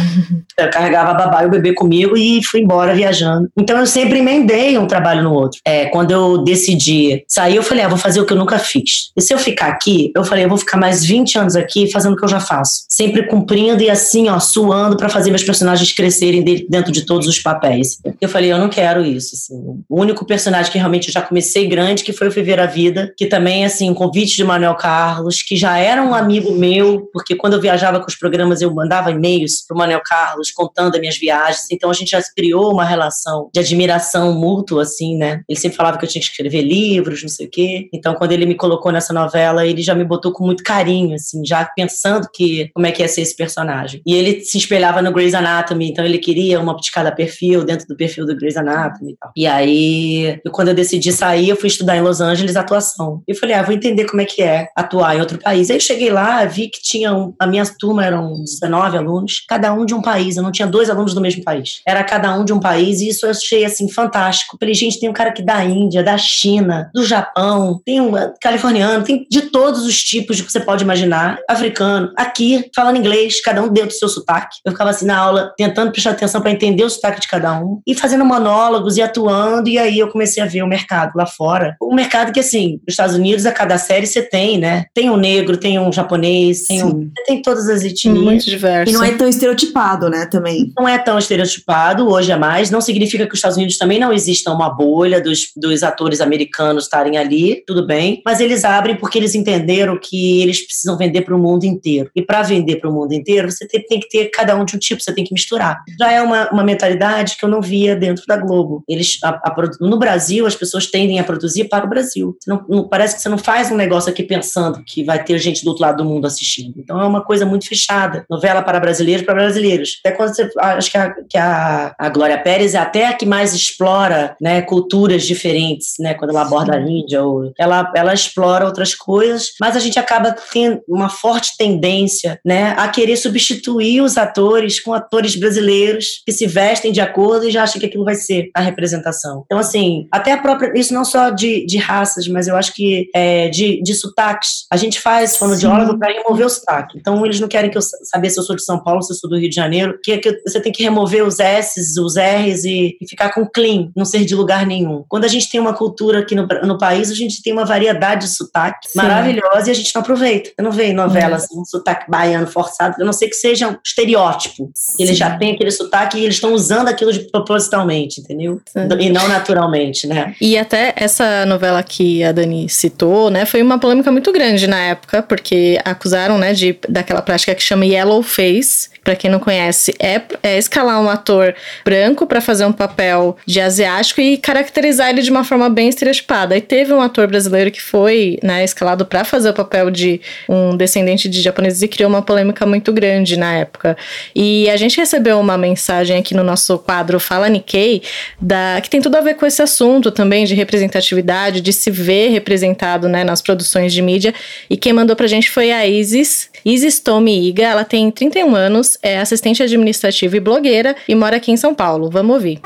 Eu 0.58 0.70
carregava 0.70 1.12
a 1.12 1.14
babá 1.14 1.42
e 1.42 1.46
o 1.46 1.50
bebê 1.50 1.72
comigo 1.72 2.16
e 2.16 2.44
fui 2.44 2.60
embora 2.60 2.94
viajando. 2.94 3.48
Então 3.56 3.78
eu 3.78 3.86
sempre 3.86 4.18
emendei 4.18 4.76
um 4.76 4.86
trabalho 4.86 5.22
no 5.22 5.32
outro. 5.32 5.60
É, 5.64 5.86
quando 5.86 6.10
eu 6.10 6.44
decidi 6.44 7.24
sair, 7.26 7.56
eu 7.56 7.62
falei, 7.62 7.84
ah, 7.84 7.88
vou 7.88 7.98
fazer 7.98 8.20
o 8.20 8.26
que 8.26 8.32
eu 8.32 8.36
nunca 8.36 8.58
fiz. 8.58 9.10
E 9.16 9.22
se 9.22 9.32
eu 9.32 9.38
ficar 9.38 9.68
aqui, 9.68 10.12
eu 10.14 10.24
falei, 10.24 10.44
eu 10.44 10.48
vou 10.48 10.58
ficar 10.58 10.76
mais 10.76 11.04
20 11.04 11.38
anos 11.38 11.56
aqui 11.56 11.90
fazendo 11.90 12.12
o 12.12 12.16
que 12.16 12.24
eu 12.24 12.28
já 12.28 12.40
faço. 12.40 12.84
Sempre 12.88 13.26
cumprindo 13.26 13.82
e 13.82 13.90
assim, 13.90 14.28
ó, 14.28 14.38
suando 14.38 14.96
para 14.96 15.08
fazer 15.08 15.30
meus 15.30 15.42
personagens 15.42 15.92
crescerem 15.92 16.44
dentro 16.68 16.92
de 16.92 17.04
todos 17.06 17.26
os 17.26 17.38
papéis. 17.38 17.98
Eu 18.20 18.28
falei, 18.28 18.52
eu 18.52 18.58
não 18.58 18.68
quero 18.68 19.04
isso. 19.04 19.34
Assim. 19.34 19.82
O 19.88 20.00
único 20.00 20.26
personagem 20.26 20.70
que 20.70 20.78
realmente 20.78 21.08
eu 21.08 21.12
já 21.12 21.22
comecei 21.22 21.66
grande, 21.66 22.04
que 22.04 22.12
foi 22.12 22.28
o 22.28 22.30
Viver 22.30 22.60
a 22.60 22.66
Vida, 22.66 23.12
que 23.16 23.26
também, 23.26 23.64
assim, 23.64 23.90
um 23.90 23.94
convite 23.94 24.36
de 24.36 24.44
Manuel 24.44 24.74
Carlos, 24.74 25.42
que 25.42 25.56
já 25.56 25.78
era 25.78 26.02
um 26.02 26.14
amigo 26.14 26.52
meu, 26.52 27.08
porque 27.12 27.34
quando 27.34 27.54
eu 27.54 27.60
viajava 27.60 28.00
com 28.00 28.06
os 28.06 28.16
programas, 28.16 28.60
eu 28.60 28.72
mandava 28.74 29.10
e-mails 29.10 29.55
pro 29.64 29.76
Manuel 29.76 30.02
Carlos 30.04 30.50
contando 30.50 30.94
as 30.94 31.00
minhas 31.00 31.18
viagens. 31.18 31.66
Então 31.70 31.90
a 31.90 31.94
gente 31.94 32.10
já 32.10 32.20
criou 32.34 32.72
uma 32.72 32.84
relação 32.84 33.50
de 33.52 33.60
admiração 33.60 34.32
mútua, 34.32 34.82
assim, 34.82 35.16
né? 35.16 35.42
Ele 35.48 35.58
sempre 35.58 35.76
falava 35.76 35.98
que 35.98 36.04
eu 36.04 36.08
tinha 36.08 36.20
que 36.20 36.28
escrever 36.28 36.62
livros, 36.62 37.22
não 37.22 37.28
sei 37.28 37.46
o 37.46 37.50
quê. 37.50 37.88
Então, 37.92 38.14
quando 38.14 38.32
ele 38.32 38.46
me 38.46 38.54
colocou 38.54 38.92
nessa 38.92 39.12
novela, 39.12 39.66
ele 39.66 39.82
já 39.82 39.94
me 39.94 40.04
botou 40.04 40.32
com 40.32 40.44
muito 40.44 40.62
carinho, 40.62 41.14
assim, 41.14 41.44
já 41.44 41.64
pensando 41.64 42.28
que 42.32 42.70
como 42.74 42.86
é 42.86 42.92
que 42.92 43.02
ia 43.02 43.08
ser 43.08 43.22
esse 43.22 43.36
personagem. 43.36 44.02
E 44.06 44.14
ele 44.14 44.40
se 44.44 44.58
espelhava 44.58 45.00
no 45.02 45.12
Grey's 45.12 45.34
Anatomy, 45.34 45.90
então 45.90 46.04
ele 46.04 46.18
queria 46.18 46.60
uma 46.60 46.76
de 46.76 46.90
cada 46.90 47.12
perfil 47.12 47.64
dentro 47.64 47.86
do 47.86 47.96
perfil 47.96 48.26
do 48.26 48.36
Grey's 48.36 48.56
Anatomy 48.56 49.12
e 49.12 49.16
tal. 49.16 49.32
E 49.36 49.46
aí, 49.46 50.40
quando 50.52 50.68
eu 50.68 50.74
decidi 50.74 51.12
sair, 51.12 51.48
eu 51.48 51.56
fui 51.56 51.68
estudar 51.68 51.96
em 51.96 52.00
Los 52.00 52.20
Angeles 52.20 52.56
atuação. 52.56 53.22
E 53.26 53.34
falei, 53.34 53.54
ah, 53.54 53.62
vou 53.62 53.74
entender 53.74 54.04
como 54.06 54.20
é 54.20 54.24
que 54.24 54.42
é 54.42 54.68
atuar 54.76 55.16
em 55.16 55.20
outro 55.20 55.38
país. 55.38 55.70
Aí 55.70 55.76
eu 55.76 55.80
cheguei 55.80 56.10
lá, 56.10 56.44
vi 56.44 56.68
que 56.68 56.80
tinha 56.82 57.14
um, 57.14 57.34
a 57.40 57.46
minha 57.46 57.64
turma 57.78 58.04
eram 58.04 58.32
19 58.42 58.98
alunos, 58.98 59.44
cada 59.48 59.72
um 59.72 59.84
de 59.84 59.94
um 59.94 60.02
país. 60.02 60.36
Eu 60.36 60.42
não 60.42 60.52
tinha 60.52 60.66
dois 60.66 60.90
alunos 60.90 61.14
do 61.14 61.20
mesmo 61.20 61.42
país. 61.42 61.80
Era 61.86 62.02
cada 62.04 62.32
um 62.38 62.44
de 62.44 62.52
um 62.52 62.60
país 62.60 63.00
e 63.00 63.08
isso 63.08 63.26
eu 63.26 63.30
achei 63.30 63.64
assim 63.64 63.88
fantástico. 63.88 64.56
Falei, 64.58 64.74
gente, 64.74 65.00
tem 65.00 65.08
um 65.08 65.12
cara 65.12 65.30
aqui 65.30 65.42
da 65.42 65.64
Índia, 65.64 66.02
da 66.02 66.18
China, 66.18 66.90
do 66.94 67.04
Japão, 67.04 67.80
tem 67.84 68.00
um 68.00 68.12
californiano, 68.40 69.04
tem 69.04 69.26
de 69.30 69.42
todos 69.42 69.84
os 69.84 70.02
tipos 70.02 70.40
que 70.40 70.50
você 70.50 70.60
pode 70.60 70.82
imaginar, 70.82 71.38
africano, 71.48 72.12
aqui, 72.16 72.68
falando 72.74 72.98
inglês, 72.98 73.40
cada 73.40 73.62
um 73.62 73.68
dentro 73.68 73.90
do 73.90 73.98
seu 73.98 74.08
sotaque. 74.08 74.58
Eu 74.64 74.72
ficava 74.72 74.90
assim 74.90 75.06
na 75.06 75.18
aula, 75.18 75.52
tentando 75.56 75.92
prestar 75.92 76.10
atenção 76.10 76.40
para 76.40 76.50
entender 76.50 76.84
o 76.84 76.90
sotaque 76.90 77.20
de 77.20 77.28
cada 77.28 77.58
um, 77.58 77.80
e 77.86 77.94
fazendo 77.94 78.24
monólogos 78.24 78.96
e 78.96 79.02
atuando, 79.02 79.68
e 79.68 79.78
aí 79.78 79.98
eu 79.98 80.08
comecei 80.08 80.42
a 80.42 80.46
ver 80.46 80.62
o 80.62 80.66
mercado 80.66 81.12
lá 81.16 81.26
fora. 81.26 81.76
O 81.80 81.94
mercado 81.94 82.32
que, 82.32 82.40
assim, 82.40 82.80
nos 82.86 82.92
Estados 82.92 83.14
Unidos, 83.14 83.46
a 83.46 83.52
cada 83.52 83.78
série 83.78 84.06
você 84.06 84.22
tem, 84.22 84.58
né? 84.58 84.86
Tem 84.94 85.10
um 85.10 85.16
negro, 85.16 85.56
tem 85.56 85.78
um 85.78 85.92
japonês, 85.92 86.66
tem, 86.66 86.84
um, 86.84 87.10
tem 87.26 87.42
todas 87.42 87.68
as 87.68 87.84
etnias. 87.84 88.18
Muito 88.18 88.44
diverso. 88.44 88.90
E 88.90 88.94
não 88.94 89.02
é 89.02 89.12
tão 89.12 89.28
estereotipado, 89.36 90.08
né, 90.08 90.26
também. 90.26 90.72
Não 90.76 90.88
é 90.88 90.98
tão 90.98 91.18
estereotipado, 91.18 92.08
hoje 92.08 92.32
é 92.32 92.36
mais. 92.36 92.70
Não 92.70 92.80
significa 92.80 93.26
que 93.26 93.32
os 93.32 93.38
Estados 93.38 93.56
Unidos 93.56 93.78
também 93.78 93.98
não 93.98 94.12
exista 94.12 94.50
uma 94.50 94.70
bolha 94.70 95.20
dos, 95.20 95.52
dos 95.56 95.82
atores 95.82 96.20
americanos 96.20 96.84
estarem 96.84 97.16
ali, 97.16 97.62
tudo 97.66 97.86
bem, 97.86 98.22
mas 98.24 98.40
eles 98.40 98.64
abrem 98.64 98.96
porque 98.96 99.18
eles 99.18 99.34
entenderam 99.34 99.98
que 99.98 100.42
eles 100.42 100.64
precisam 100.64 100.96
vender 100.96 101.22
para 101.22 101.34
o 101.34 101.38
mundo 101.38 101.64
inteiro. 101.64 102.10
E 102.14 102.22
para 102.22 102.42
vender 102.42 102.76
para 102.76 102.90
o 102.90 102.92
mundo 102.92 103.12
inteiro, 103.12 103.50
você 103.50 103.66
tem, 103.66 103.82
tem, 103.82 104.00
que 104.00 104.08
ter 104.08 104.30
cada 104.30 104.56
um 104.56 104.64
de 104.64 104.76
um 104.76 104.78
tipo, 104.78 105.02
você 105.02 105.12
tem 105.12 105.24
que 105.24 105.32
misturar. 105.32 105.82
Já 105.98 106.10
é 106.10 106.22
uma, 106.22 106.50
uma 106.50 106.64
mentalidade 106.64 107.36
que 107.36 107.44
eu 107.44 107.48
não 107.48 107.60
via 107.60 107.94
dentro 107.94 108.24
da 108.26 108.36
Globo. 108.36 108.82
Eles, 108.88 109.18
a, 109.22 109.30
a, 109.30 109.54
no 109.80 109.98
Brasil, 109.98 110.46
as 110.46 110.54
pessoas 110.54 110.86
tendem 110.86 111.18
a 111.18 111.24
produzir 111.24 111.64
para 111.64 111.84
o 111.84 111.88
Brasil. 111.88 112.36
Não, 112.46 112.64
não, 112.68 112.88
parece 112.88 113.16
que 113.16 113.22
você 113.22 113.28
não 113.28 113.38
faz 113.38 113.70
um 113.70 113.76
negócio 113.76 114.10
aqui 114.10 114.22
pensando 114.22 114.82
que 114.84 115.04
vai 115.04 115.22
ter 115.22 115.38
gente 115.38 115.64
do 115.64 115.68
outro 115.68 115.82
lado 115.82 115.98
do 115.98 116.04
mundo 116.04 116.26
assistindo. 116.26 116.74
Então 116.78 117.00
é 117.00 117.04
uma 117.04 117.22
coisa 117.22 117.44
muito 117.44 117.66
fechada. 117.66 118.24
Novela 118.30 118.62
para 118.62 118.80
brasileiros, 118.80 119.25
para 119.26 119.34
brasileiros. 119.34 120.00
Até 120.04 120.16
quando 120.16 120.34
você. 120.34 120.50
Acho 120.58 120.90
que 120.90 120.98
a, 120.98 121.14
que 121.28 121.38
a, 121.38 121.94
a 121.98 122.08
Glória 122.08 122.38
Pérez 122.38 122.74
é 122.74 122.78
até 122.78 123.06
a 123.06 123.12
que 123.12 123.26
mais 123.26 123.52
explora 123.54 124.36
né, 124.40 124.62
culturas 124.62 125.24
diferentes, 125.24 125.94
né? 125.98 126.14
Quando 126.14 126.30
ela 126.30 126.42
aborda 126.42 126.76
a 126.76 126.80
Índia, 126.80 127.22
ou, 127.22 127.52
ela, 127.58 127.92
ela 127.94 128.14
explora 128.14 128.64
outras 128.64 128.94
coisas, 128.94 129.52
mas 129.60 129.76
a 129.76 129.80
gente 129.80 129.98
acaba 129.98 130.34
tendo 130.52 130.80
uma 130.88 131.08
forte 131.08 131.56
tendência 131.58 132.38
né, 132.44 132.74
a 132.76 132.88
querer 132.88 133.16
substituir 133.16 134.00
os 134.00 134.16
atores 134.16 134.80
com 134.80 134.92
atores 134.92 135.36
brasileiros 135.36 136.22
que 136.24 136.32
se 136.32 136.46
vestem 136.46 136.92
de 136.92 137.00
acordo 137.00 137.46
e 137.46 137.50
já 137.50 137.62
acham 137.62 137.80
que 137.80 137.86
aquilo 137.86 138.04
vai 138.04 138.14
ser 138.14 138.50
a 138.54 138.60
representação. 138.60 139.42
Então, 139.46 139.58
assim, 139.58 140.06
até 140.12 140.32
a 140.32 140.38
própria. 140.38 140.72
Isso 140.78 140.94
não 140.94 141.04
só 141.04 141.30
de, 141.30 141.64
de 141.66 141.78
raças, 141.78 142.28
mas 142.28 142.48
eu 142.48 142.56
acho 142.56 142.74
que 142.74 143.08
é, 143.14 143.48
de, 143.48 143.82
de 143.82 143.94
sotaques. 143.94 144.66
A 144.70 144.76
gente 144.76 145.00
faz 145.00 145.36
fonoaudiólogo 145.36 145.98
para 145.98 146.12
remover 146.12 146.46
o 146.46 146.50
sotaque. 146.50 146.98
Então, 146.98 147.24
eles 147.24 147.40
não 147.40 147.48
querem 147.48 147.70
que 147.70 147.78
eu 147.78 147.82
saber 147.82 148.30
se 148.30 148.38
eu 148.38 148.44
sou 148.44 148.56
de 148.56 148.64
São 148.64 148.82
Paulo, 148.82 149.02
se 149.02 149.12
eu 149.12 149.15
sou 149.16 149.28
do 149.28 149.38
Rio 149.38 149.48
de 149.48 149.54
Janeiro, 149.54 149.98
que, 150.02 150.18
que 150.18 150.40
você 150.46 150.60
tem 150.60 150.72
que 150.72 150.82
remover 150.82 151.24
os 151.24 151.38
S's, 151.38 151.96
os 151.96 152.16
R's 152.16 152.64
e, 152.64 152.96
e, 153.00 153.08
ficar 153.08 153.32
com 153.32 153.46
clean, 153.46 153.90
não 153.96 154.04
ser 154.04 154.24
de 154.24 154.34
lugar 154.34 154.66
nenhum. 154.66 155.04
Quando 155.08 155.24
a 155.24 155.28
gente 155.28 155.50
tem 155.50 155.60
uma 155.60 155.74
cultura 155.74 156.20
aqui 156.20 156.34
no, 156.34 156.46
no 156.46 156.78
país, 156.78 157.10
a 157.10 157.14
gente 157.14 157.42
tem 157.42 157.52
uma 157.52 157.64
variedade 157.64 158.26
de 158.26 158.30
sotaque 158.30 158.88
Sim. 158.88 158.98
maravilhosa 158.98 159.68
e 159.68 159.70
a 159.70 159.74
gente 159.74 159.94
não 159.94 160.02
aproveita. 160.02 160.50
Eu 160.56 160.64
não 160.64 160.72
vejo 160.72 160.94
novelas 160.94 161.44
é. 161.44 161.46
um 161.54 161.64
sotaque 161.64 162.10
baiano 162.10 162.46
forçado, 162.46 162.96
a 163.00 163.04
não 163.04 163.12
ser 163.12 163.28
que 163.28 163.36
seja 163.36 163.68
um 163.68 163.76
estereótipo. 163.84 164.70
Sim. 164.74 165.02
Eles 165.02 165.16
já 165.16 165.36
têm 165.36 165.52
aquele 165.52 165.70
sotaque 165.70 166.18
e 166.18 166.24
eles 166.24 166.36
estão 166.36 166.52
usando 166.52 166.88
aquilo 166.88 167.12
de 167.12 167.20
propositalmente, 167.20 168.20
entendeu? 168.20 168.60
Sim. 168.66 168.88
E 169.00 169.10
não 169.10 169.28
naturalmente, 169.28 170.06
né? 170.06 170.34
E 170.40 170.56
até 170.58 170.94
essa 170.96 171.44
novela 171.46 171.82
que 171.82 172.22
a 172.22 172.32
Dani 172.32 172.68
citou, 172.68 173.30
né, 173.30 173.44
foi 173.44 173.62
uma 173.62 173.78
polêmica 173.78 174.10
muito 174.10 174.32
grande 174.32 174.66
na 174.66 174.80
época, 174.80 175.22
porque 175.22 175.78
acusaram, 175.84 176.38
né, 176.38 176.52
de 176.52 176.78
daquela 176.88 177.22
prática 177.22 177.54
que 177.54 177.62
chama 177.62 177.86
yellow 177.86 178.22
face, 178.22 178.88
para 179.06 179.14
quem 179.14 179.30
não 179.30 179.38
conhece, 179.38 179.94
é, 180.00 180.20
é 180.42 180.58
escalar 180.58 181.00
um 181.00 181.08
ator 181.08 181.54
branco 181.84 182.26
para 182.26 182.40
fazer 182.40 182.66
um 182.66 182.72
papel 182.72 183.36
de 183.46 183.60
asiático 183.60 184.20
e 184.20 184.36
caracterizar 184.36 185.10
ele 185.10 185.22
de 185.22 185.30
uma 185.30 185.44
forma 185.44 185.70
bem 185.70 185.88
estereotipada. 185.88 186.56
E 186.56 186.60
teve 186.60 186.92
um 186.92 187.00
ator 187.00 187.28
brasileiro 187.28 187.70
que 187.70 187.80
foi, 187.80 188.36
né, 188.42 188.64
escalado 188.64 189.06
para 189.06 189.24
fazer 189.24 189.50
o 189.50 189.54
papel 189.54 189.92
de 189.92 190.20
um 190.48 190.76
descendente 190.76 191.28
de 191.28 191.40
japoneses 191.40 191.82
e 191.82 191.86
criou 191.86 192.10
uma 192.10 192.20
polêmica 192.20 192.66
muito 192.66 192.92
grande 192.92 193.36
na 193.36 193.52
época. 193.52 193.96
E 194.34 194.68
a 194.68 194.76
gente 194.76 194.96
recebeu 194.96 195.38
uma 195.38 195.56
mensagem 195.56 196.18
aqui 196.18 196.34
no 196.34 196.42
nosso 196.42 196.76
quadro 196.76 197.20
Fala 197.20 197.48
Nikkei, 197.48 198.02
da, 198.40 198.80
que 198.82 198.90
tem 198.90 199.00
tudo 199.00 199.14
a 199.14 199.20
ver 199.20 199.34
com 199.34 199.46
esse 199.46 199.62
assunto 199.62 200.10
também 200.10 200.44
de 200.44 200.54
representatividade, 200.56 201.60
de 201.60 201.72
se 201.72 201.92
ver 201.92 202.30
representado 202.30 203.08
né, 203.08 203.22
nas 203.22 203.40
produções 203.40 203.92
de 203.92 204.02
mídia. 204.02 204.34
E 204.68 204.76
quem 204.76 204.92
mandou 204.92 205.14
pra 205.14 205.28
gente 205.28 205.48
foi 205.48 205.70
a 205.70 205.86
Isis, 205.86 206.50
Isis 206.64 206.98
Tomi 206.98 207.48
Iga. 207.48 207.62
Ela 207.62 207.84
tem 207.84 208.10
31 208.10 208.56
anos, 208.56 208.95
é 209.02 209.18
assistente 209.18 209.62
administrativa 209.62 210.36
e 210.36 210.40
blogueira 210.40 210.96
e 211.08 211.14
mora 211.14 211.36
aqui 211.36 211.50
em 211.50 211.56
São 211.56 211.74
Paulo. 211.74 212.10
Vamos 212.10 212.34
ouvir. 212.34 212.60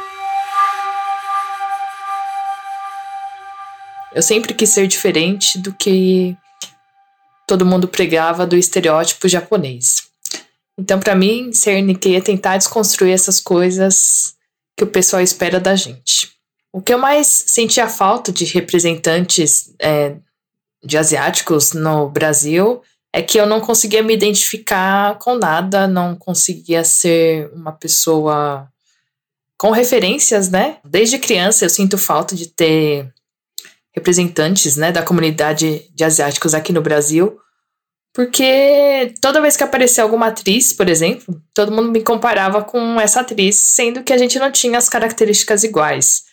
Eu 4.12 4.22
sempre 4.22 4.52
quis 4.54 4.70
ser 4.70 4.86
diferente 4.86 5.58
do 5.58 5.72
que 5.72 6.36
todo 7.46 7.66
mundo 7.66 7.88
pregava 7.88 8.46
do 8.46 8.56
estereótipo 8.56 9.28
japonês. 9.28 10.08
Então, 10.78 10.98
para 10.98 11.14
mim, 11.14 11.52
ser 11.52 11.80
Nikkei 11.82 12.16
é 12.16 12.20
tentar 12.20 12.56
desconstruir 12.56 13.12
essas 13.12 13.38
coisas 13.38 14.34
que 14.76 14.84
o 14.84 14.86
pessoal 14.86 15.22
espera 15.22 15.60
da 15.60 15.76
gente. 15.76 16.30
O 16.72 16.80
que 16.80 16.94
eu 16.94 16.98
mais 16.98 17.26
sentia 17.26 17.88
falta 17.88 18.32
de 18.32 18.44
representantes 18.44 19.74
é, 19.80 20.16
de 20.82 20.96
asiáticos 20.96 21.72
no 21.72 22.08
Brasil 22.08 22.82
é 23.12 23.22
que 23.22 23.38
eu 23.38 23.46
não 23.46 23.60
conseguia 23.60 24.02
me 24.02 24.14
identificar 24.14 25.18
com 25.18 25.34
nada, 25.34 25.86
não 25.86 26.14
conseguia 26.14 26.84
ser 26.84 27.50
uma 27.52 27.72
pessoa 27.72 28.68
com 29.58 29.70
referências, 29.70 30.48
né? 30.48 30.78
Desde 30.84 31.18
criança 31.18 31.64
eu 31.64 31.70
sinto 31.70 31.98
falta 31.98 32.34
de 32.34 32.46
ter 32.46 33.12
representantes, 33.92 34.76
né, 34.76 34.92
da 34.92 35.02
comunidade 35.02 35.90
de 35.92 36.04
asiáticos 36.04 36.54
aqui 36.54 36.72
no 36.72 36.80
Brasil, 36.80 37.38
porque 38.12 39.14
toda 39.20 39.40
vez 39.40 39.56
que 39.56 39.64
aparecia 39.64 40.02
alguma 40.02 40.28
atriz, 40.28 40.72
por 40.72 40.88
exemplo, 40.88 41.40
todo 41.54 41.72
mundo 41.72 41.90
me 41.90 42.02
comparava 42.02 42.62
com 42.62 43.00
essa 43.00 43.20
atriz, 43.20 43.56
sendo 43.56 44.02
que 44.02 44.12
a 44.12 44.18
gente 44.18 44.38
não 44.38 44.50
tinha 44.50 44.78
as 44.78 44.88
características 44.88 45.62
iguais. 45.62 46.24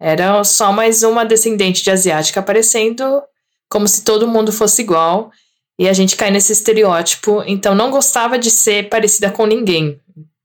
Era 0.00 0.44
só 0.44 0.72
mais 0.72 1.02
uma 1.02 1.24
descendente 1.24 1.82
de 1.82 1.90
asiática 1.90 2.40
aparecendo, 2.40 3.22
como 3.68 3.88
se 3.88 4.04
todo 4.04 4.28
mundo 4.28 4.52
fosse 4.52 4.82
igual. 4.82 5.30
E 5.78 5.88
a 5.88 5.92
gente 5.92 6.16
cai 6.16 6.30
nesse 6.30 6.52
estereótipo, 6.52 7.42
então 7.46 7.74
não 7.74 7.90
gostava 7.90 8.38
de 8.38 8.50
ser 8.50 8.88
parecida 8.88 9.30
com 9.30 9.46
ninguém. 9.46 10.00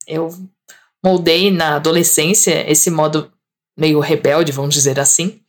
Eu 0.08 0.30
moldei 1.04 1.50
na 1.50 1.76
adolescência 1.76 2.70
esse 2.70 2.92
modo 2.92 3.32
meio 3.76 4.00
rebelde, 4.00 4.52
vamos 4.52 4.76
dizer 4.76 5.00
assim, 5.00 5.40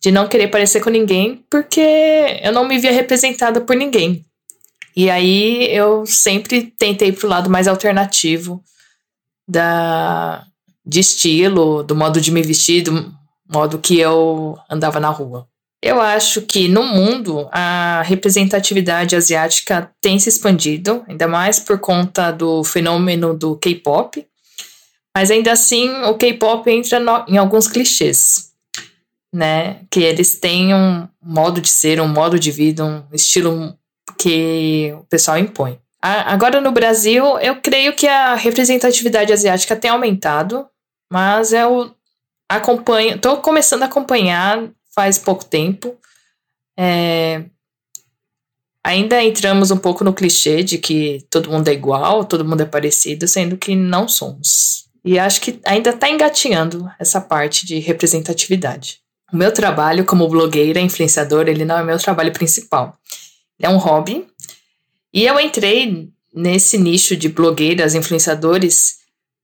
de 0.00 0.12
não 0.12 0.28
querer 0.28 0.48
parecer 0.48 0.80
com 0.80 0.90
ninguém, 0.90 1.44
porque 1.50 1.80
eu 2.42 2.52
não 2.52 2.66
me 2.66 2.78
via 2.78 2.92
representada 2.92 3.60
por 3.60 3.74
ninguém. 3.74 4.24
E 4.94 5.10
aí 5.10 5.68
eu 5.74 6.06
sempre 6.06 6.72
tentei 6.78 7.12
pro 7.12 7.28
lado 7.28 7.50
mais 7.50 7.66
alternativo 7.66 8.62
da 9.46 10.44
de 10.84 11.00
estilo, 11.00 11.82
do 11.82 11.94
modo 11.94 12.18
de 12.18 12.32
me 12.32 12.40
vestir, 12.40 12.82
do 12.82 13.14
modo 13.52 13.78
que 13.78 13.98
eu 13.98 14.56
andava 14.70 14.98
na 14.98 15.10
rua. 15.10 15.46
Eu 15.82 16.00
acho 16.00 16.42
que 16.42 16.66
no 16.66 16.82
mundo 16.82 17.48
a 17.52 18.02
representatividade 18.02 19.14
asiática 19.14 19.90
tem 20.00 20.18
se 20.18 20.28
expandido, 20.28 21.04
ainda 21.08 21.28
mais 21.28 21.60
por 21.60 21.78
conta 21.78 22.32
do 22.32 22.64
fenômeno 22.64 23.32
do 23.32 23.56
K-pop, 23.56 24.26
mas 25.16 25.30
ainda 25.30 25.52
assim 25.52 25.88
o 26.04 26.14
K-pop 26.14 26.68
entra 26.68 26.98
no, 26.98 27.24
em 27.28 27.38
alguns 27.38 27.68
clichês, 27.68 28.52
né? 29.32 29.80
Que 29.88 30.00
eles 30.00 30.38
têm 30.38 30.74
um 30.74 31.08
modo 31.22 31.60
de 31.60 31.68
ser, 31.68 32.00
um 32.00 32.08
modo 32.08 32.40
de 32.40 32.50
vida, 32.50 32.84
um 32.84 33.04
estilo 33.12 33.78
que 34.18 34.92
o 34.98 35.04
pessoal 35.04 35.38
impõe. 35.38 35.78
agora 36.02 36.60
no 36.60 36.72
Brasil, 36.72 37.38
eu 37.38 37.56
creio 37.60 37.94
que 37.94 38.08
a 38.08 38.34
representatividade 38.34 39.32
asiática 39.32 39.76
tem 39.76 39.92
aumentado, 39.92 40.66
mas 41.12 41.52
eu 41.52 41.94
acompanho, 42.50 43.14
estou 43.14 43.36
começando 43.36 43.84
a 43.84 43.86
acompanhar 43.86 44.68
faz 44.98 45.16
pouco 45.16 45.44
tempo. 45.44 45.96
É, 46.76 47.44
ainda 48.82 49.22
entramos 49.22 49.70
um 49.70 49.76
pouco 49.76 50.02
no 50.02 50.12
clichê 50.12 50.64
de 50.64 50.76
que 50.76 51.24
todo 51.30 51.52
mundo 51.52 51.68
é 51.68 51.72
igual, 51.72 52.24
todo 52.24 52.44
mundo 52.44 52.62
é 52.62 52.66
parecido, 52.66 53.28
sendo 53.28 53.56
que 53.56 53.76
não 53.76 54.08
somos. 54.08 54.86
E 55.04 55.16
acho 55.16 55.40
que 55.40 55.60
ainda 55.64 55.90
está 55.90 56.10
engatinhando 56.10 56.90
essa 56.98 57.20
parte 57.20 57.64
de 57.64 57.78
representatividade. 57.78 58.98
O 59.32 59.36
meu 59.36 59.52
trabalho 59.52 60.04
como 60.04 60.26
blogueira, 60.26 60.80
influenciadora, 60.80 61.48
ele 61.48 61.64
não 61.64 61.78
é 61.78 61.84
meu 61.84 61.98
trabalho 61.98 62.32
principal. 62.32 62.98
É 63.60 63.68
um 63.68 63.76
hobby. 63.76 64.26
E 65.14 65.24
eu 65.24 65.38
entrei 65.38 66.08
nesse 66.34 66.76
nicho 66.76 67.16
de 67.16 67.28
blogueiras, 67.28 67.94
influenciadores, 67.94 68.96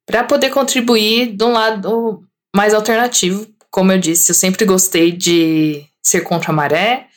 para 0.05 0.25
poder 0.25 0.51
contribuir 0.51 1.37
de 1.37 1.45
um 1.45 1.53
lado 1.53 2.25
mais 2.55 2.75
alternativo. 2.75 3.47
Como 3.75 3.91
eu 3.91 3.99
disse, 3.99 4.31
eu 4.31 4.37
sempre 4.37 4.65
gostei 4.65 5.11
de 5.11 5.85
ser 6.01 6.21
contra 6.21 6.53
a 6.53 6.55
maré, 6.55 7.09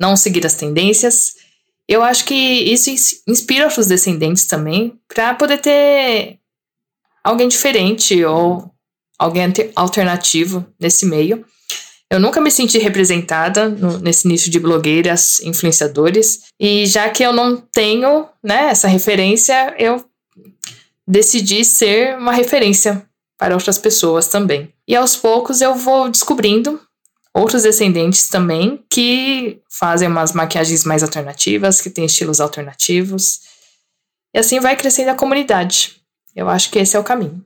não 0.00 0.16
seguir 0.16 0.46
as 0.46 0.54
tendências. 0.54 1.34
Eu 1.86 2.02
acho 2.02 2.24
que 2.24 2.34
isso 2.34 2.88
inspira 3.28 3.68
os 3.68 3.86
descendentes 3.86 4.46
também 4.46 4.98
para 5.06 5.34
poder 5.34 5.58
ter 5.58 6.38
alguém 7.22 7.46
diferente 7.46 8.24
ou 8.24 8.70
alguém 9.18 9.52
alternativo 9.76 10.66
nesse 10.80 11.04
meio. 11.04 11.44
Eu 12.10 12.18
nunca 12.18 12.40
me 12.40 12.50
senti 12.50 12.78
representada 12.78 13.68
no, 13.68 13.98
nesse 13.98 14.26
nicho 14.26 14.48
de 14.48 14.58
blogueiras, 14.58 15.40
influenciadores, 15.40 16.44
e 16.58 16.86
já 16.86 17.10
que 17.10 17.22
eu 17.22 17.34
não 17.34 17.54
tenho 17.54 18.26
né, 18.42 18.70
essa 18.70 18.88
referência, 18.88 19.74
eu 19.78 20.02
decidi 21.06 21.66
ser 21.66 22.16
uma 22.16 22.32
referência 22.32 23.06
para 23.36 23.52
outras 23.52 23.76
pessoas 23.76 24.26
também. 24.28 24.72
E 24.88 24.96
aos 24.96 25.14
poucos 25.14 25.60
eu 25.60 25.74
vou 25.74 26.08
descobrindo 26.08 26.80
outros 27.34 27.62
descendentes 27.62 28.26
também 28.28 28.82
que 28.90 29.60
fazem 29.70 30.08
umas 30.08 30.32
maquiagens 30.32 30.82
mais 30.84 31.02
alternativas, 31.02 31.82
que 31.82 31.90
têm 31.90 32.06
estilos 32.06 32.40
alternativos. 32.40 33.40
E 34.34 34.38
assim 34.38 34.58
vai 34.60 34.74
crescendo 34.76 35.10
a 35.10 35.14
comunidade. 35.14 36.00
Eu 36.34 36.48
acho 36.48 36.70
que 36.70 36.78
esse 36.78 36.96
é 36.96 36.98
o 36.98 37.04
caminho. 37.04 37.44